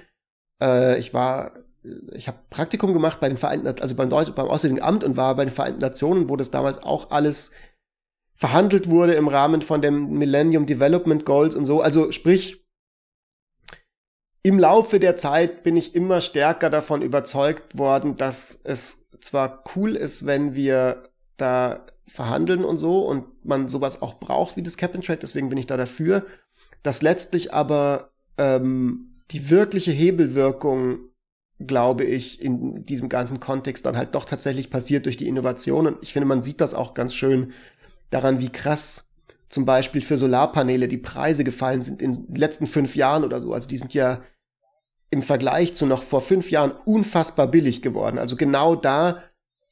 Äh, 0.61 0.99
ich 0.99 1.13
war, 1.13 1.53
ich 2.11 2.27
habe 2.27 2.37
Praktikum 2.49 2.93
gemacht 2.93 3.19
bei 3.19 3.29
den 3.29 3.37
Vereinten, 3.37 3.67
also 3.67 3.95
beim, 3.95 4.09
Deutsch, 4.09 4.31
beim 4.31 4.47
Auswärtigen 4.47 4.81
Amt 4.81 5.03
und 5.03 5.17
war 5.17 5.35
bei 5.35 5.45
den 5.45 5.53
Vereinten 5.53 5.79
Nationen, 5.79 6.29
wo 6.29 6.35
das 6.35 6.51
damals 6.51 6.83
auch 6.83 7.11
alles 7.11 7.51
verhandelt 8.35 8.89
wurde 8.89 9.13
im 9.13 9.27
Rahmen 9.27 9.61
von 9.61 9.81
dem 9.81 10.17
Millennium 10.17 10.65
Development 10.65 11.25
Goals 11.25 11.55
und 11.55 11.65
so. 11.65 11.81
Also 11.81 12.11
sprich, 12.11 12.65
im 14.41 14.59
Laufe 14.59 14.99
der 14.99 15.15
Zeit 15.15 15.63
bin 15.63 15.77
ich 15.77 15.95
immer 15.95 16.19
stärker 16.19 16.69
davon 16.69 17.01
überzeugt 17.01 17.77
worden, 17.77 18.17
dass 18.17 18.59
es 18.63 19.09
zwar 19.21 19.63
cool 19.75 19.95
ist, 19.95 20.25
wenn 20.25 20.53
wir 20.53 21.09
da 21.37 21.85
verhandeln 22.07 22.65
und 22.65 22.77
so 22.77 23.07
und 23.07 23.45
man 23.45 23.69
sowas 23.69 24.01
auch 24.01 24.15
braucht 24.19 24.57
wie 24.57 24.63
das 24.63 24.77
Cap 24.77 24.93
and 24.93 25.05
Trade, 25.05 25.19
deswegen 25.21 25.49
bin 25.49 25.57
ich 25.57 25.67
da 25.67 25.77
dafür, 25.77 26.25
dass 26.83 27.01
letztlich 27.01 27.53
aber 27.53 28.11
ähm, 28.37 29.13
die 29.31 29.49
wirkliche 29.49 29.91
Hebelwirkung, 29.91 30.99
glaube 31.59 32.03
ich, 32.03 32.41
in 32.41 32.85
diesem 32.85 33.09
ganzen 33.09 33.39
Kontext 33.39 33.85
dann 33.85 33.97
halt 33.97 34.15
doch 34.15 34.25
tatsächlich 34.25 34.69
passiert 34.69 35.05
durch 35.05 35.17
die 35.17 35.27
Innovation 35.27 35.87
und 35.87 35.97
ich 36.01 36.13
finde, 36.13 36.27
man 36.27 36.41
sieht 36.41 36.61
das 36.61 36.73
auch 36.73 36.93
ganz 36.93 37.15
schön 37.15 37.53
daran, 38.09 38.39
wie 38.39 38.49
krass 38.49 39.07
zum 39.49 39.65
Beispiel 39.65 40.01
für 40.01 40.17
Solarpaneele 40.17 40.87
die 40.87 40.97
Preise 40.97 41.43
gefallen 41.43 41.83
sind 41.83 42.01
in 42.01 42.25
den 42.25 42.35
letzten 42.35 42.65
fünf 42.65 42.95
Jahren 42.95 43.23
oder 43.23 43.39
so. 43.39 43.53
Also 43.53 43.67
die 43.67 43.77
sind 43.77 43.93
ja 43.93 44.23
im 45.11 45.21
Vergleich 45.21 45.75
zu 45.75 45.85
noch 45.85 46.01
vor 46.01 46.21
fünf 46.21 46.49
Jahren 46.49 46.71
unfassbar 46.85 47.47
billig 47.47 47.83
geworden. 47.83 48.17
Also 48.17 48.35
genau 48.35 48.75
da 48.75 49.21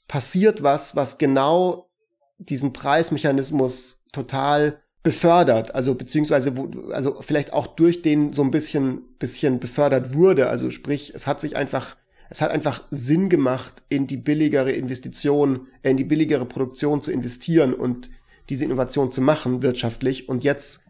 passiert 0.07 0.61
was, 0.61 0.95
was 0.95 1.17
genau 1.17 1.89
diesen 2.37 2.73
Preismechanismus 2.73 4.05
total 4.11 4.80
befördert, 5.03 5.73
also 5.73 5.95
beziehungsweise 5.95 6.57
wo, 6.57 6.69
also 6.91 7.21
vielleicht 7.21 7.53
auch 7.53 7.67
durch 7.67 8.01
den 8.01 8.33
so 8.33 8.43
ein 8.43 8.51
bisschen 8.51 9.01
bisschen 9.17 9.59
befördert 9.59 10.13
wurde. 10.13 10.47
Also 10.47 10.69
sprich, 10.69 11.13
es 11.15 11.27
hat 11.27 11.41
sich 11.41 11.55
einfach 11.55 11.97
es 12.31 12.39
hat 12.39 12.51
einfach 12.51 12.83
Sinn 12.91 13.27
gemacht, 13.27 13.83
in 13.89 14.07
die 14.07 14.15
billigere 14.15 14.71
Investition, 14.71 15.67
in 15.83 15.97
die 15.97 16.05
billigere 16.05 16.45
Produktion 16.45 17.01
zu 17.01 17.11
investieren 17.11 17.73
und 17.73 18.09
diese 18.47 18.63
Innovation 18.63 19.11
zu 19.11 19.19
machen 19.19 19.61
wirtschaftlich. 19.61 20.29
Und 20.29 20.41
jetzt 20.41 20.85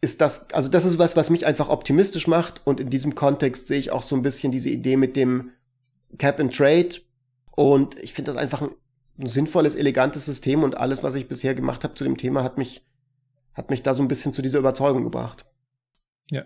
ist 0.00 0.20
das, 0.20 0.50
also 0.50 0.68
das 0.68 0.84
ist 0.84 0.98
was, 0.98 1.16
was 1.16 1.30
mich 1.30 1.46
einfach 1.46 1.68
optimistisch 1.68 2.28
macht. 2.28 2.60
Und 2.64 2.78
in 2.78 2.90
diesem 2.90 3.16
Kontext 3.16 3.66
sehe 3.66 3.80
ich 3.80 3.90
auch 3.90 4.02
so 4.02 4.14
ein 4.14 4.22
bisschen 4.22 4.52
diese 4.52 4.70
Idee 4.70 4.96
mit 4.96 5.16
dem 5.16 5.50
Cap 6.16 6.38
and 6.38 6.54
Trade. 6.54 6.90
Und 7.56 7.98
ich 8.00 8.12
finde 8.12 8.32
das 8.32 8.40
einfach 8.40 8.62
ein, 8.62 8.70
ein, 9.18 9.26
sinnvolles, 9.26 9.74
elegantes 9.74 10.26
System. 10.26 10.62
Und 10.62 10.76
alles, 10.76 11.02
was 11.02 11.16
ich 11.16 11.26
bisher 11.26 11.56
gemacht 11.56 11.82
habe 11.82 11.94
zu 11.94 12.04
dem 12.04 12.16
Thema, 12.16 12.44
hat 12.44 12.56
mich, 12.56 12.86
hat 13.56 13.70
mich 13.70 13.82
da 13.82 13.94
so 13.94 14.02
ein 14.02 14.08
bisschen 14.08 14.32
zu 14.32 14.42
dieser 14.42 14.58
Überzeugung 14.58 15.02
gebracht. 15.02 15.46
Ja. 16.30 16.44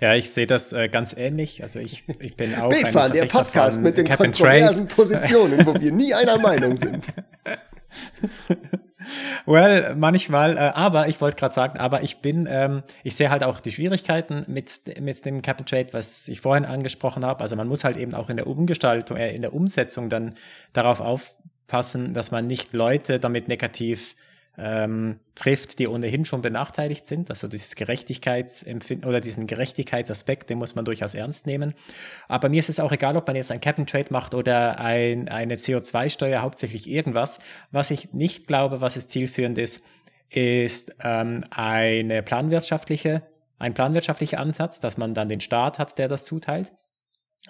Ja, 0.00 0.14
ich 0.14 0.30
sehe 0.30 0.46
das 0.46 0.72
äh, 0.72 0.88
ganz 0.88 1.14
ähnlich. 1.16 1.62
Also 1.62 1.80
ich, 1.80 2.04
ich 2.20 2.36
bin 2.36 2.54
auch 2.54 2.72
ein 2.94 3.12
der 3.12 3.26
Podcast 3.26 3.80
mit 3.80 3.98
den 3.98 4.06
Cap 4.06 4.18
kontroversen 4.18 4.86
Positionen, 4.86 5.66
wo 5.66 5.74
wir 5.74 5.92
nie 5.92 6.14
einer 6.14 6.38
Meinung 6.38 6.76
sind. 6.76 7.06
well, 9.46 9.94
manchmal, 9.96 10.56
äh, 10.56 10.60
aber 10.60 11.08
ich 11.08 11.20
wollte 11.20 11.36
gerade 11.36 11.54
sagen, 11.54 11.78
aber 11.78 12.02
ich 12.02 12.18
bin, 12.18 12.46
ähm, 12.48 12.82
ich 13.02 13.16
sehe 13.16 13.30
halt 13.30 13.42
auch 13.42 13.60
die 13.60 13.72
Schwierigkeiten 13.72 14.44
mit, 14.46 15.00
mit 15.00 15.24
dem 15.24 15.42
Cap 15.42 15.58
and 15.58 15.68
Trade, 15.68 15.88
was 15.92 16.28
ich 16.28 16.40
vorhin 16.40 16.64
angesprochen 16.64 17.24
habe. 17.24 17.40
Also 17.40 17.56
man 17.56 17.68
muss 17.68 17.84
halt 17.84 17.96
eben 17.96 18.14
auch 18.14 18.30
in 18.30 18.36
der 18.36 18.46
Umgestaltung, 18.46 19.16
äh, 19.16 19.34
in 19.34 19.42
der 19.42 19.54
Umsetzung 19.54 20.10
dann 20.10 20.34
darauf 20.74 21.00
aufpassen, 21.00 22.14
dass 22.14 22.30
man 22.30 22.46
nicht 22.46 22.74
Leute 22.74 23.18
damit 23.18 23.48
negativ 23.48 24.14
ähm, 24.58 25.18
trifft, 25.34 25.78
die 25.78 25.88
ohnehin 25.88 26.24
schon 26.24 26.42
benachteiligt 26.42 27.06
sind. 27.06 27.30
Also 27.30 27.48
dieses 27.48 27.74
Gerechtigkeitsempfinden 27.74 29.08
oder 29.08 29.20
diesen 29.20 29.46
Gerechtigkeitsaspekt, 29.46 30.50
den 30.50 30.58
muss 30.58 30.74
man 30.74 30.84
durchaus 30.84 31.14
ernst 31.14 31.46
nehmen. 31.46 31.74
Aber 32.28 32.48
mir 32.48 32.58
ist 32.58 32.68
es 32.68 32.80
auch 32.80 32.92
egal, 32.92 33.16
ob 33.16 33.26
man 33.26 33.36
jetzt 33.36 33.50
ein 33.50 33.60
Cap 33.60 33.78
and 33.78 33.88
Trade 33.88 34.08
macht 34.10 34.34
oder 34.34 34.78
ein, 34.78 35.28
eine 35.28 35.56
CO2-Steuer, 35.56 36.42
hauptsächlich 36.42 36.88
irgendwas. 36.88 37.38
Was 37.70 37.90
ich 37.90 38.12
nicht 38.12 38.46
glaube, 38.46 38.80
was 38.80 38.96
es 38.96 39.08
zielführend 39.08 39.56
ist, 39.58 39.84
ist 40.28 40.94
ähm, 41.02 41.44
eine 41.50 42.22
planwirtschaftliche, 42.22 43.22
ein 43.58 43.74
planwirtschaftlicher 43.74 44.38
Ansatz, 44.38 44.80
dass 44.80 44.96
man 44.96 45.14
dann 45.14 45.28
den 45.28 45.40
Staat 45.40 45.78
hat, 45.78 45.98
der 45.98 46.08
das 46.08 46.24
zuteilt. 46.24 46.72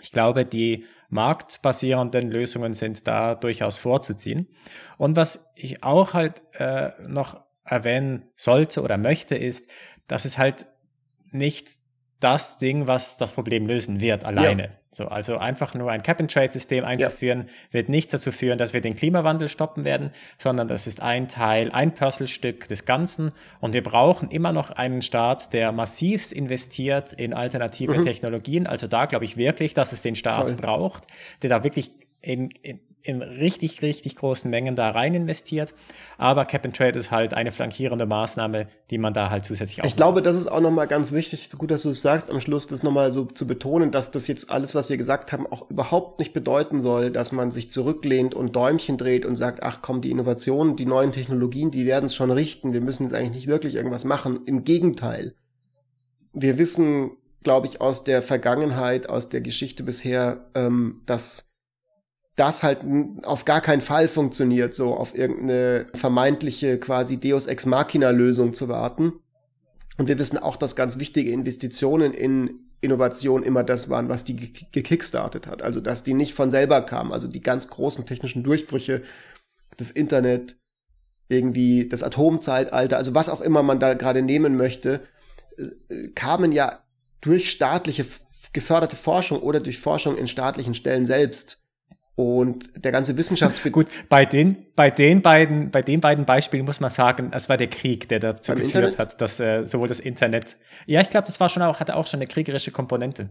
Ich 0.03 0.13
glaube, 0.13 0.45
die 0.45 0.85
marktbasierenden 1.09 2.31
Lösungen 2.31 2.75
sind 2.75 3.07
da 3.07 3.35
durchaus 3.35 3.79
vorzuziehen. 3.79 4.49
Und 4.99 5.17
was 5.17 5.47
ich 5.55 5.83
auch 5.83 6.15
halt 6.15 6.43
äh, 6.55 6.91
noch 7.07 7.41
erwähnen 7.65 8.25
sollte 8.35 8.83
oder 8.83 8.99
möchte, 8.99 9.37
ist, 9.37 9.71
dass 10.09 10.25
es 10.25 10.39
halt 10.39 10.67
nicht 11.31 11.69
das 12.19 12.59
Ding, 12.59 12.89
was 12.89 13.17
das 13.17 13.33
Problem 13.33 13.67
lösen 13.67 14.01
wird, 14.01 14.25
alleine. 14.25 14.63
Ja. 14.63 14.82
So, 14.95 15.07
also 15.07 15.39
einfach 15.39 15.75
nur 15.75 15.91
ein 15.91 16.03
Cap-and-Trade-System 16.03 16.85
einzuführen, 16.85 17.47
ja. 17.47 17.73
wird 17.73 17.89
nicht 17.89 18.13
dazu 18.13 18.31
führen, 18.31 18.59
dass 18.59 18.75
wir 18.75 18.83
den 18.83 18.95
Klimawandel 18.95 19.49
stoppen 19.49 19.87
werden, 19.87 20.11
sondern 20.37 20.69
das 20.69 20.87
ist 20.87 21.01
ein 21.01 21.29
Teil, 21.29 21.71
ein 21.73 21.95
Puzzlestück 21.95 22.69
des 22.69 22.85
Ganzen. 22.85 23.31
Und 23.61 23.73
wir 23.73 23.83
brauchen 23.83 24.31
immer 24.31 24.53
noch 24.53 24.71
einen 24.71 25.01
Staat, 25.01 25.55
der 25.55 25.73
massiv 25.73 26.31
investiert 26.31 27.15
in 27.15 27.33
alternative 27.33 27.97
mhm. 27.97 28.03
Technologien. 28.05 28.67
Also 28.67 28.87
da 28.87 29.07
glaube 29.07 29.25
ich 29.25 29.39
wirklich, 29.39 29.73
dass 29.73 29.93
es 29.93 30.03
den 30.03 30.15
Staat 30.15 30.51
Voll. 30.51 30.57
braucht, 30.57 31.07
der 31.41 31.49
da 31.49 31.65
wirklich 31.65 31.93
in, 32.21 32.51
in, 32.63 32.79
in 33.03 33.23
richtig, 33.23 33.83
richtig 33.83 34.17
großen 34.17 34.51
Mengen 34.51 34.77
da 34.77 34.91
rein 34.91 35.15
investiert. 35.15 35.75
Aber 36.19 36.45
Cap 36.45 36.65
and 36.65 36.77
Trade 36.77 36.99
ist 36.99 37.11
halt 37.11 37.35
eine 37.35 37.51
flankierende 37.51 38.07
Maßnahme, 38.07 38.67
die 38.91 38.99
man 38.99 39.13
da 39.13 39.31
halt 39.31 39.45
zusätzlich 39.45 39.83
auch. 39.83 39.87
Ich 39.87 39.97
glaube, 39.97 40.23
das 40.23 40.37
ist 40.37 40.47
auch 40.47 40.61
nochmal 40.61 40.87
ganz 40.87 41.13
wichtig, 41.13 41.51
gut, 41.59 41.71
dass 41.71 41.83
du 41.83 41.91
es 41.91 42.03
sagst, 42.03 42.31
am 42.31 42.41
Schluss 42.41 42.67
das 42.67 42.83
nochmal 42.83 43.13
so 43.13 43.25
zu 43.25 43.47
betonen, 43.47 43.91
dass 43.91 44.11
das 44.11 44.27
jetzt 44.27 44.51
alles, 44.51 44.75
was 44.75 44.91
wir 44.91 44.97
gesagt 44.97 45.33
haben, 45.33 45.47
auch 45.47 45.71
überhaupt 45.71 46.19
nicht 46.19 46.33
bedeuten 46.33 46.81
soll, 46.81 47.11
dass 47.11 47.33
man 47.33 47.51
sich 47.51 47.71
zurücklehnt 47.71 48.35
und 48.35 48.55
Däumchen 48.55 48.97
dreht 48.97 49.27
und 49.27 49.37
sagt, 49.37 49.63
ach 49.63 49.81
komm, 49.83 50.01
die 50.01 50.11
Innovationen, 50.11 50.77
die 50.77 50.87
neuen 50.87 51.13
Technologien, 51.13 51.71
die 51.71 51.87
werden 51.87 52.07
es 52.07 52.15
schon 52.15 52.31
richten, 52.31 52.73
wir 52.73 52.81
müssen 52.81 53.05
jetzt 53.05 53.15
eigentlich 53.15 53.37
nicht 53.37 53.47
wirklich 53.47 53.75
irgendwas 53.75 54.05
machen. 54.05 54.41
Im 54.47 54.65
Gegenteil. 54.65 55.35
Wir 56.33 56.59
wissen, 56.59 57.13
glaube 57.43 57.67
ich, 57.67 57.81
aus 57.81 58.05
der 58.05 58.23
Vergangenheit, 58.23 59.09
aus 59.09 59.29
der 59.29 59.41
Geschichte 59.41 59.83
bisher, 59.83 60.49
ähm, 60.55 61.03
dass 61.07 61.52
das 62.37 62.63
halt 62.63 62.79
auf 63.25 63.45
gar 63.45 63.61
keinen 63.61 63.83
Fall 63.83 64.09
funktioniert, 64.09 64.75
so 64.75 64.95
auf 64.95 65.15
irgendeine 65.17 65.87
vermeintliche 65.95 66.79
quasi 66.79 67.19
Deus 67.19 67.47
Ex 67.47 67.67
Machina 67.67 68.11
Lösung 68.11 68.55
zu 68.55 68.69
warten. 68.69 69.13
Und 69.99 70.09
wir 70.09 70.19
wissen 70.19 70.39
auch, 70.39 70.57
dass 70.57 70.75
ganz 70.75 70.99
wichtige 70.99 71.31
Investitionen 71.31 72.15
in 72.15 72.61
Innovation 72.81 73.43
immer 73.43 73.63
das 73.63 73.91
waren, 73.91 74.09
was 74.09 74.25
die 74.25 74.53
gekickstartet 74.73 75.47
hat. 75.47 75.63
Also, 75.63 75.81
dass 75.81 76.05
die 76.05 76.15
nicht 76.15 76.35
von 76.35 76.51
selber 76.51 76.81
kamen. 76.83 77.13
Also, 77.13 77.29
die 77.29 77.43
ganz 77.43 77.69
großen 77.69 78.07
technischen 78.07 78.43
Durchbrüche, 78.43 79.03
das 79.77 79.91
Internet, 79.91 80.57
irgendwie 81.29 81.89
das 81.89 82.03
Atomzeitalter, 82.03 82.97
also 82.97 83.15
was 83.15 83.29
auch 83.29 83.41
immer 83.41 83.63
man 83.63 83.79
da 83.79 83.95
gerade 83.95 84.23
nehmen 84.23 84.57
möchte, 84.57 85.01
äh, 85.57 86.09
kamen 86.09 86.53
ja 86.53 86.83
durch 87.21 87.51
staatliche 87.51 88.05
geförderte 88.53 88.97
Forschung 88.97 89.41
oder 89.41 89.61
durch 89.61 89.79
Forschung 89.79 90.19
in 90.19 90.27
staatlichen 90.27 90.75
Stellen 90.75 91.07
selbst 91.07 91.62
und 92.23 92.71
der 92.85 92.93
ganze 92.93 93.17
Wissenschaftsbetrieb. 93.17 93.73
Gut, 93.73 93.87
bei 94.09 94.25
den, 94.25 94.57
bei 94.77 94.91
den 94.91 95.23
beiden, 95.23 95.71
bei 95.71 95.83
den 95.83 96.01
beiden 96.01 96.25
Beispielen 96.25 96.65
muss 96.65 96.81
man 96.81 96.91
sagen, 96.91 97.31
es 97.35 97.49
war 97.49 97.57
der 97.57 97.69
Krieg, 97.69 98.09
der 98.09 98.21
dazu 98.21 98.53
geführt 98.53 98.75
Internet? 98.75 98.99
hat, 98.99 99.21
dass 99.21 99.41
äh, 99.41 99.67
sowohl 99.67 99.89
das 99.89 100.01
Internet. 100.01 100.57
Ja, 100.87 101.01
ich 101.01 101.11
glaube, 101.11 101.27
das 101.27 101.41
war 101.41 101.49
schon 101.49 101.63
auch, 101.63 101.81
hatte 101.81 101.97
auch 101.97 102.07
schon 102.07 102.19
eine 102.19 102.27
kriegerische 102.27 102.71
Komponente. 102.71 103.29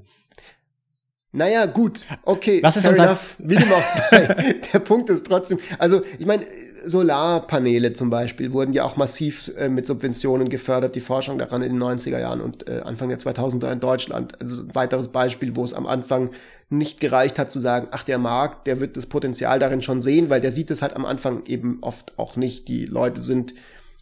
Naja, 1.34 1.66
gut, 1.66 2.06
okay, 2.24 2.60
Lass 2.62 2.76
es 2.76 2.86
uns 2.86 3.00
enough, 3.00 3.36
wie 3.40 3.56
dem 3.56 3.72
auch 3.72 3.82
sei. 3.82 4.56
der 4.74 4.80
Punkt 4.80 5.10
ist 5.10 5.26
trotzdem, 5.26 5.60
also 5.78 6.02
ich 6.20 6.26
meine, 6.26 6.46
Solarpaneele 6.86 7.94
zum 7.94 8.10
Beispiel 8.10 8.52
wurden 8.52 8.74
ja 8.74 8.84
auch 8.84 8.98
massiv 8.98 9.50
äh, 9.58 9.70
mit 9.70 9.86
Subventionen 9.86 10.50
gefördert, 10.50 10.94
die 10.96 11.00
Forschung 11.00 11.38
daran 11.38 11.62
in 11.62 11.74
den 11.74 11.82
90er 11.82 12.20
Jahren 12.20 12.42
und 12.42 12.68
äh, 12.68 12.82
Anfang 12.84 13.08
der 13.08 13.20
2000er 13.20 13.72
in 13.72 13.80
Deutschland. 13.80 14.40
Also 14.42 14.64
ein 14.64 14.76
weiteres 14.76 15.08
Beispiel, 15.08 15.56
wo 15.56 15.64
es 15.64 15.74
am 15.74 15.88
Anfang 15.88 16.32
nicht 16.72 17.00
gereicht 17.02 17.38
hat 17.38 17.52
zu 17.52 17.60
sagen, 17.60 17.90
ach, 17.92 18.04
der 18.04 18.18
Markt, 18.18 18.66
der 18.66 18.80
wird 18.80 18.96
das 18.96 19.06
Potenzial 19.06 19.60
darin 19.60 19.82
schon 19.82 20.02
sehen, 20.02 20.30
weil 20.30 20.40
der 20.40 20.54
sieht 20.54 20.72
es 20.72 20.82
halt 20.82 20.96
am 20.96 21.06
Anfang 21.06 21.46
eben 21.46 21.80
oft 21.82 22.18
auch 22.18 22.38
nicht. 22.38 22.70
Die 22.70 22.86
Leute 22.86 23.22
sind 23.22 23.54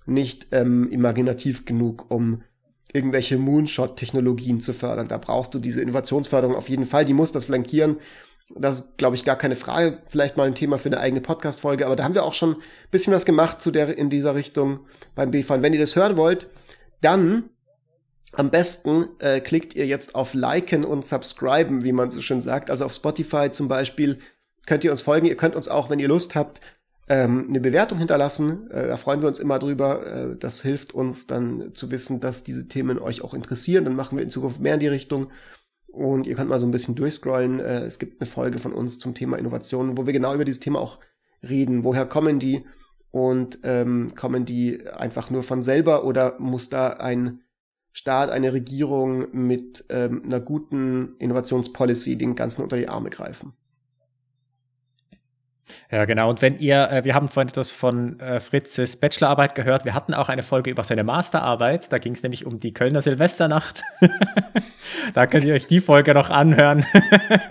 nicht 0.05 0.47
ähm, 0.51 0.89
imaginativ 0.91 1.65
genug, 1.65 2.05
um 2.09 2.43
irgendwelche 2.93 3.37
Moonshot-Technologien 3.37 4.61
zu 4.61 4.73
fördern. 4.73 5.07
Da 5.07 5.17
brauchst 5.17 5.53
du 5.53 5.59
diese 5.59 5.81
Innovationsförderung 5.81 6.55
auf 6.55 6.69
jeden 6.69 6.85
Fall, 6.85 7.05
die 7.05 7.13
muss 7.13 7.31
das 7.31 7.45
flankieren. 7.45 7.97
Das 8.55 8.79
ist, 8.79 8.97
glaube 8.97 9.15
ich, 9.15 9.25
gar 9.25 9.35
keine 9.35 9.55
Frage. 9.55 9.99
Vielleicht 10.07 10.37
mal 10.37 10.47
ein 10.47 10.55
Thema 10.55 10.77
für 10.77 10.89
eine 10.89 10.99
eigene 10.99 11.21
Podcast-Folge, 11.21 11.85
aber 11.85 11.95
da 11.95 12.03
haben 12.03 12.15
wir 12.15 12.23
auch 12.23 12.33
schon 12.33 12.53
ein 12.53 12.61
bisschen 12.91 13.13
was 13.13 13.25
gemacht 13.25 13.61
zu 13.61 13.71
der, 13.71 13.97
in 13.97 14.09
dieser 14.09 14.35
Richtung 14.35 14.81
beim 15.15 15.31
BFAN. 15.31 15.61
Wenn 15.61 15.73
ihr 15.73 15.79
das 15.79 15.95
hören 15.95 16.17
wollt, 16.17 16.47
dann 17.01 17.49
am 18.33 18.51
besten 18.51 19.07
äh, 19.19 19.39
klickt 19.39 19.75
ihr 19.75 19.87
jetzt 19.87 20.15
auf 20.15 20.33
Liken 20.33 20.85
und 20.85 21.05
Subscriben, 21.05 21.83
wie 21.83 21.93
man 21.93 22.11
so 22.11 22.21
schön 22.21 22.41
sagt. 22.41 22.69
Also 22.69 22.85
auf 22.85 22.93
Spotify 22.93 23.49
zum 23.51 23.67
Beispiel 23.67 24.19
könnt 24.65 24.83
ihr 24.83 24.91
uns 24.91 25.01
folgen. 25.01 25.25
Ihr 25.25 25.37
könnt 25.37 25.55
uns 25.55 25.67
auch, 25.67 25.89
wenn 25.89 25.99
ihr 25.99 26.07
Lust 26.07 26.35
habt, 26.35 26.61
ähm, 27.07 27.47
eine 27.49 27.59
Bewertung 27.59 27.97
hinterlassen. 27.97 28.69
Äh, 28.69 28.87
da 28.87 28.97
freuen 28.97 29.21
wir 29.21 29.27
uns 29.27 29.39
immer 29.39 29.57
drüber. 29.57 30.05
Äh, 30.05 30.35
das 30.37 30.61
hilft 30.61 30.93
uns 30.93 31.25
dann 31.25 31.73
zu 31.73 31.89
wissen, 31.89 32.19
dass 32.19 32.43
diese 32.43 32.67
Themen 32.67 32.99
euch 32.99 33.23
auch 33.23 33.33
interessieren. 33.33 33.83
Dann 33.83 33.95
machen 33.95 34.17
wir 34.17 34.23
in 34.23 34.29
Zukunft 34.29 34.59
mehr 34.59 34.75
in 34.75 34.79
die 34.79 34.87
Richtung. 34.87 35.31
Und 35.87 36.27
ihr 36.27 36.35
könnt 36.35 36.49
mal 36.49 36.59
so 36.59 36.67
ein 36.67 36.71
bisschen 36.71 36.93
durchscrollen. 36.95 37.59
Äh, 37.59 37.79
es 37.79 37.97
gibt 37.97 38.21
eine 38.21 38.29
Folge 38.29 38.59
von 38.59 38.73
uns 38.73 38.99
zum 38.99 39.15
Thema 39.15 39.37
Innovation, 39.37 39.97
wo 39.97 40.05
wir 40.05 40.13
genau 40.13 40.35
über 40.35 40.45
dieses 40.45 40.59
Thema 40.59 40.79
auch 40.79 40.99
reden. 41.41 41.83
Woher 41.83 42.05
kommen 42.05 42.39
die? 42.39 42.63
Und 43.09 43.57
ähm, 43.63 44.13
kommen 44.15 44.45
die 44.45 44.87
einfach 44.87 45.31
nur 45.31 45.41
von 45.41 45.63
selber 45.63 46.05
oder 46.05 46.35
muss 46.37 46.69
da 46.69 46.89
ein 46.89 47.41
Staat, 47.99 48.29
eine 48.29 48.53
Regierung 48.53 49.27
mit 49.33 49.83
ähm, 49.89 50.21
einer 50.23 50.39
guten 50.39 51.17
Innovationspolicy 51.19 52.17
den 52.17 52.33
Ganzen 52.33 52.63
unter 52.63 52.77
die 52.77 52.87
Arme 52.87 53.09
greifen. 53.09 53.51
Ja, 55.91 56.05
genau. 56.05 56.29
Und 56.29 56.41
wenn 56.41 56.57
ihr, 56.59 56.89
äh, 56.89 57.03
wir 57.03 57.13
haben 57.13 57.27
vorhin 57.27 57.49
etwas 57.49 57.71
von 57.71 58.17
äh, 58.21 58.39
Fritzes 58.39 58.95
Bachelorarbeit 58.95 59.53
gehört, 59.53 59.83
wir 59.83 59.93
hatten 59.93 60.13
auch 60.13 60.29
eine 60.29 60.43
Folge 60.43 60.71
über 60.71 60.85
seine 60.85 61.03
Masterarbeit, 61.03 61.91
da 61.91 61.97
ging 61.97 62.13
es 62.13 62.23
nämlich 62.23 62.45
um 62.45 62.61
die 62.61 62.73
Kölner 62.73 63.01
Silvesternacht. 63.01 63.81
da 65.13 65.27
könnt 65.27 65.45
ihr 65.45 65.53
euch 65.53 65.67
die 65.67 65.79
Folge 65.79 66.13
noch 66.13 66.29
anhören. 66.29 66.85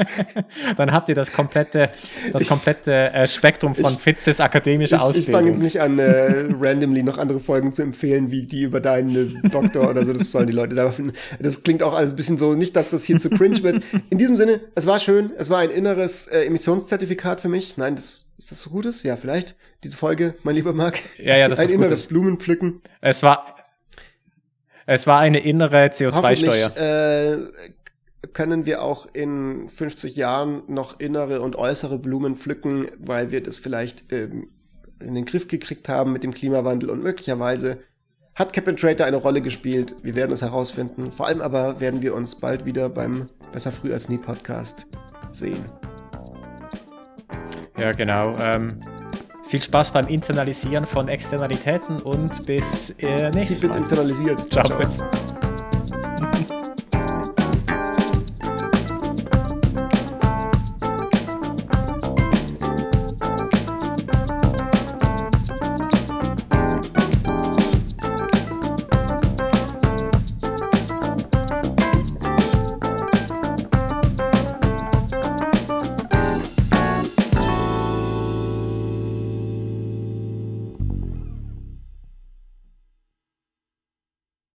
Dann 0.77 0.93
habt 0.93 1.09
ihr 1.09 1.15
das 1.15 1.33
komplette, 1.33 1.91
das 2.33 2.47
komplette 2.47 3.13
äh, 3.13 3.27
Spektrum 3.27 3.75
von 3.75 3.95
ich, 3.95 4.01
Fritzes 4.01 4.41
akademischer 4.41 4.97
ich, 4.97 5.03
Ausbildung. 5.03 5.31
Ich 5.31 5.37
fange 5.37 5.51
jetzt 5.51 5.63
nicht 5.63 5.81
an, 5.81 5.99
äh, 5.99 6.47
randomly 6.61 7.03
noch 7.03 7.19
andere 7.19 7.41
Folgen 7.41 7.73
zu 7.73 7.83
empfehlen, 7.83 8.31
wie 8.31 8.43
die 8.43 8.63
über 8.63 8.81
deinen 8.81 9.41
Doktor 9.51 9.91
oder 9.91 10.05
so. 10.05 10.13
Das 10.13 10.31
sollen 10.31 10.47
die 10.47 10.53
Leute 10.53 10.75
da 10.75 10.91
finden. 10.91 11.13
Das 11.41 11.63
klingt 11.63 11.83
auch 11.83 11.95
alles 11.95 12.13
ein 12.13 12.17
bisschen 12.17 12.39
so, 12.39 12.55
nicht, 12.55 12.77
dass 12.77 12.91
das 12.91 13.05
hier 13.05 13.19
zu 13.19 13.31
cringe 13.31 13.63
wird. 13.63 13.83
In 14.11 14.19
diesem 14.19 14.37
Sinne, 14.37 14.61
es 14.75 14.87
war 14.87 14.99
schön. 14.99 15.33
Es 15.39 15.51
war 15.51 15.59
ein 15.59 15.71
inneres 15.71 16.27
äh, 16.29 16.45
Emissionszertifikat 16.45 17.41
für 17.41 17.49
mich. 17.49 17.77
Nein, 17.77 17.97
das 17.97 18.29
ist 18.39 18.53
das 18.53 18.61
so 18.61 18.71
Gutes? 18.71 19.03
Ja, 19.03 19.17
vielleicht. 19.17 19.57
Diese 19.83 19.97
Folge, 19.97 20.35
mein 20.45 20.55
lieber 20.55 20.73
Marc. 20.73 21.01
Ja, 21.19 21.37
ja, 21.37 21.49
das 21.49 21.59
Ein 21.59 21.71
inneres 21.71 22.07
Blumenpflücken. 22.07 22.83
Es 23.01 23.23
war, 23.23 23.57
es 24.91 25.07
war 25.07 25.19
eine 25.19 25.41
innere 25.41 25.85
CO2-Steuer. 25.89 26.75
Äh, 26.77 27.37
können 28.33 28.65
wir 28.65 28.83
auch 28.83 29.07
in 29.13 29.69
50 29.69 30.17
Jahren 30.17 30.63
noch 30.67 30.99
innere 30.99 31.43
und 31.43 31.57
äußere 31.57 31.99
Blumen 31.99 32.37
pflücken, 32.37 32.89
weil 32.99 33.31
wir 33.31 33.43
das 33.43 33.59
vielleicht 33.59 34.11
ähm, 34.11 34.49
in 34.99 35.13
den 35.13 35.27
Griff 35.27 35.47
gekriegt 35.47 35.91
haben 35.91 36.13
mit 36.13 36.25
dem 36.25 36.33
Klimawandel 36.33 36.89
und 36.89 37.03
möglicherweise 37.03 37.81
hat 38.35 38.55
Cap 38.55 38.75
Trader 38.79 39.05
eine 39.05 39.19
Rolle 39.19 39.43
gespielt. 39.43 39.95
Wir 40.03 40.15
werden 40.15 40.33
es 40.33 40.41
herausfinden. 40.41 41.13
Vor 41.13 41.27
allem 41.27 41.43
aber 41.43 41.81
werden 41.81 42.01
wir 42.01 42.15
uns 42.15 42.37
bald 42.37 42.65
wieder 42.65 42.89
beim 42.89 43.29
Besser 43.53 43.73
früh 43.73 43.93
als 43.93 44.09
nie 44.09 44.19
Podcast 44.19 44.87
sehen. 45.33 45.65
Ja, 47.77 47.93
genau. 47.93 48.37
Ähm, 48.39 48.81
viel 49.49 49.63
Spaß 49.63 49.93
beim 49.93 50.07
Internalisieren 50.09 50.87
von 50.87 51.09
Externalitäten 51.09 52.01
und 52.03 52.45
bis 52.47 52.91
äh, 53.01 53.31
nächstes 53.31 53.63
Mal. 53.65 53.79
internalisiert. 53.79 54.53
Ciao. 54.53 54.67
Ciao. 54.69 55.28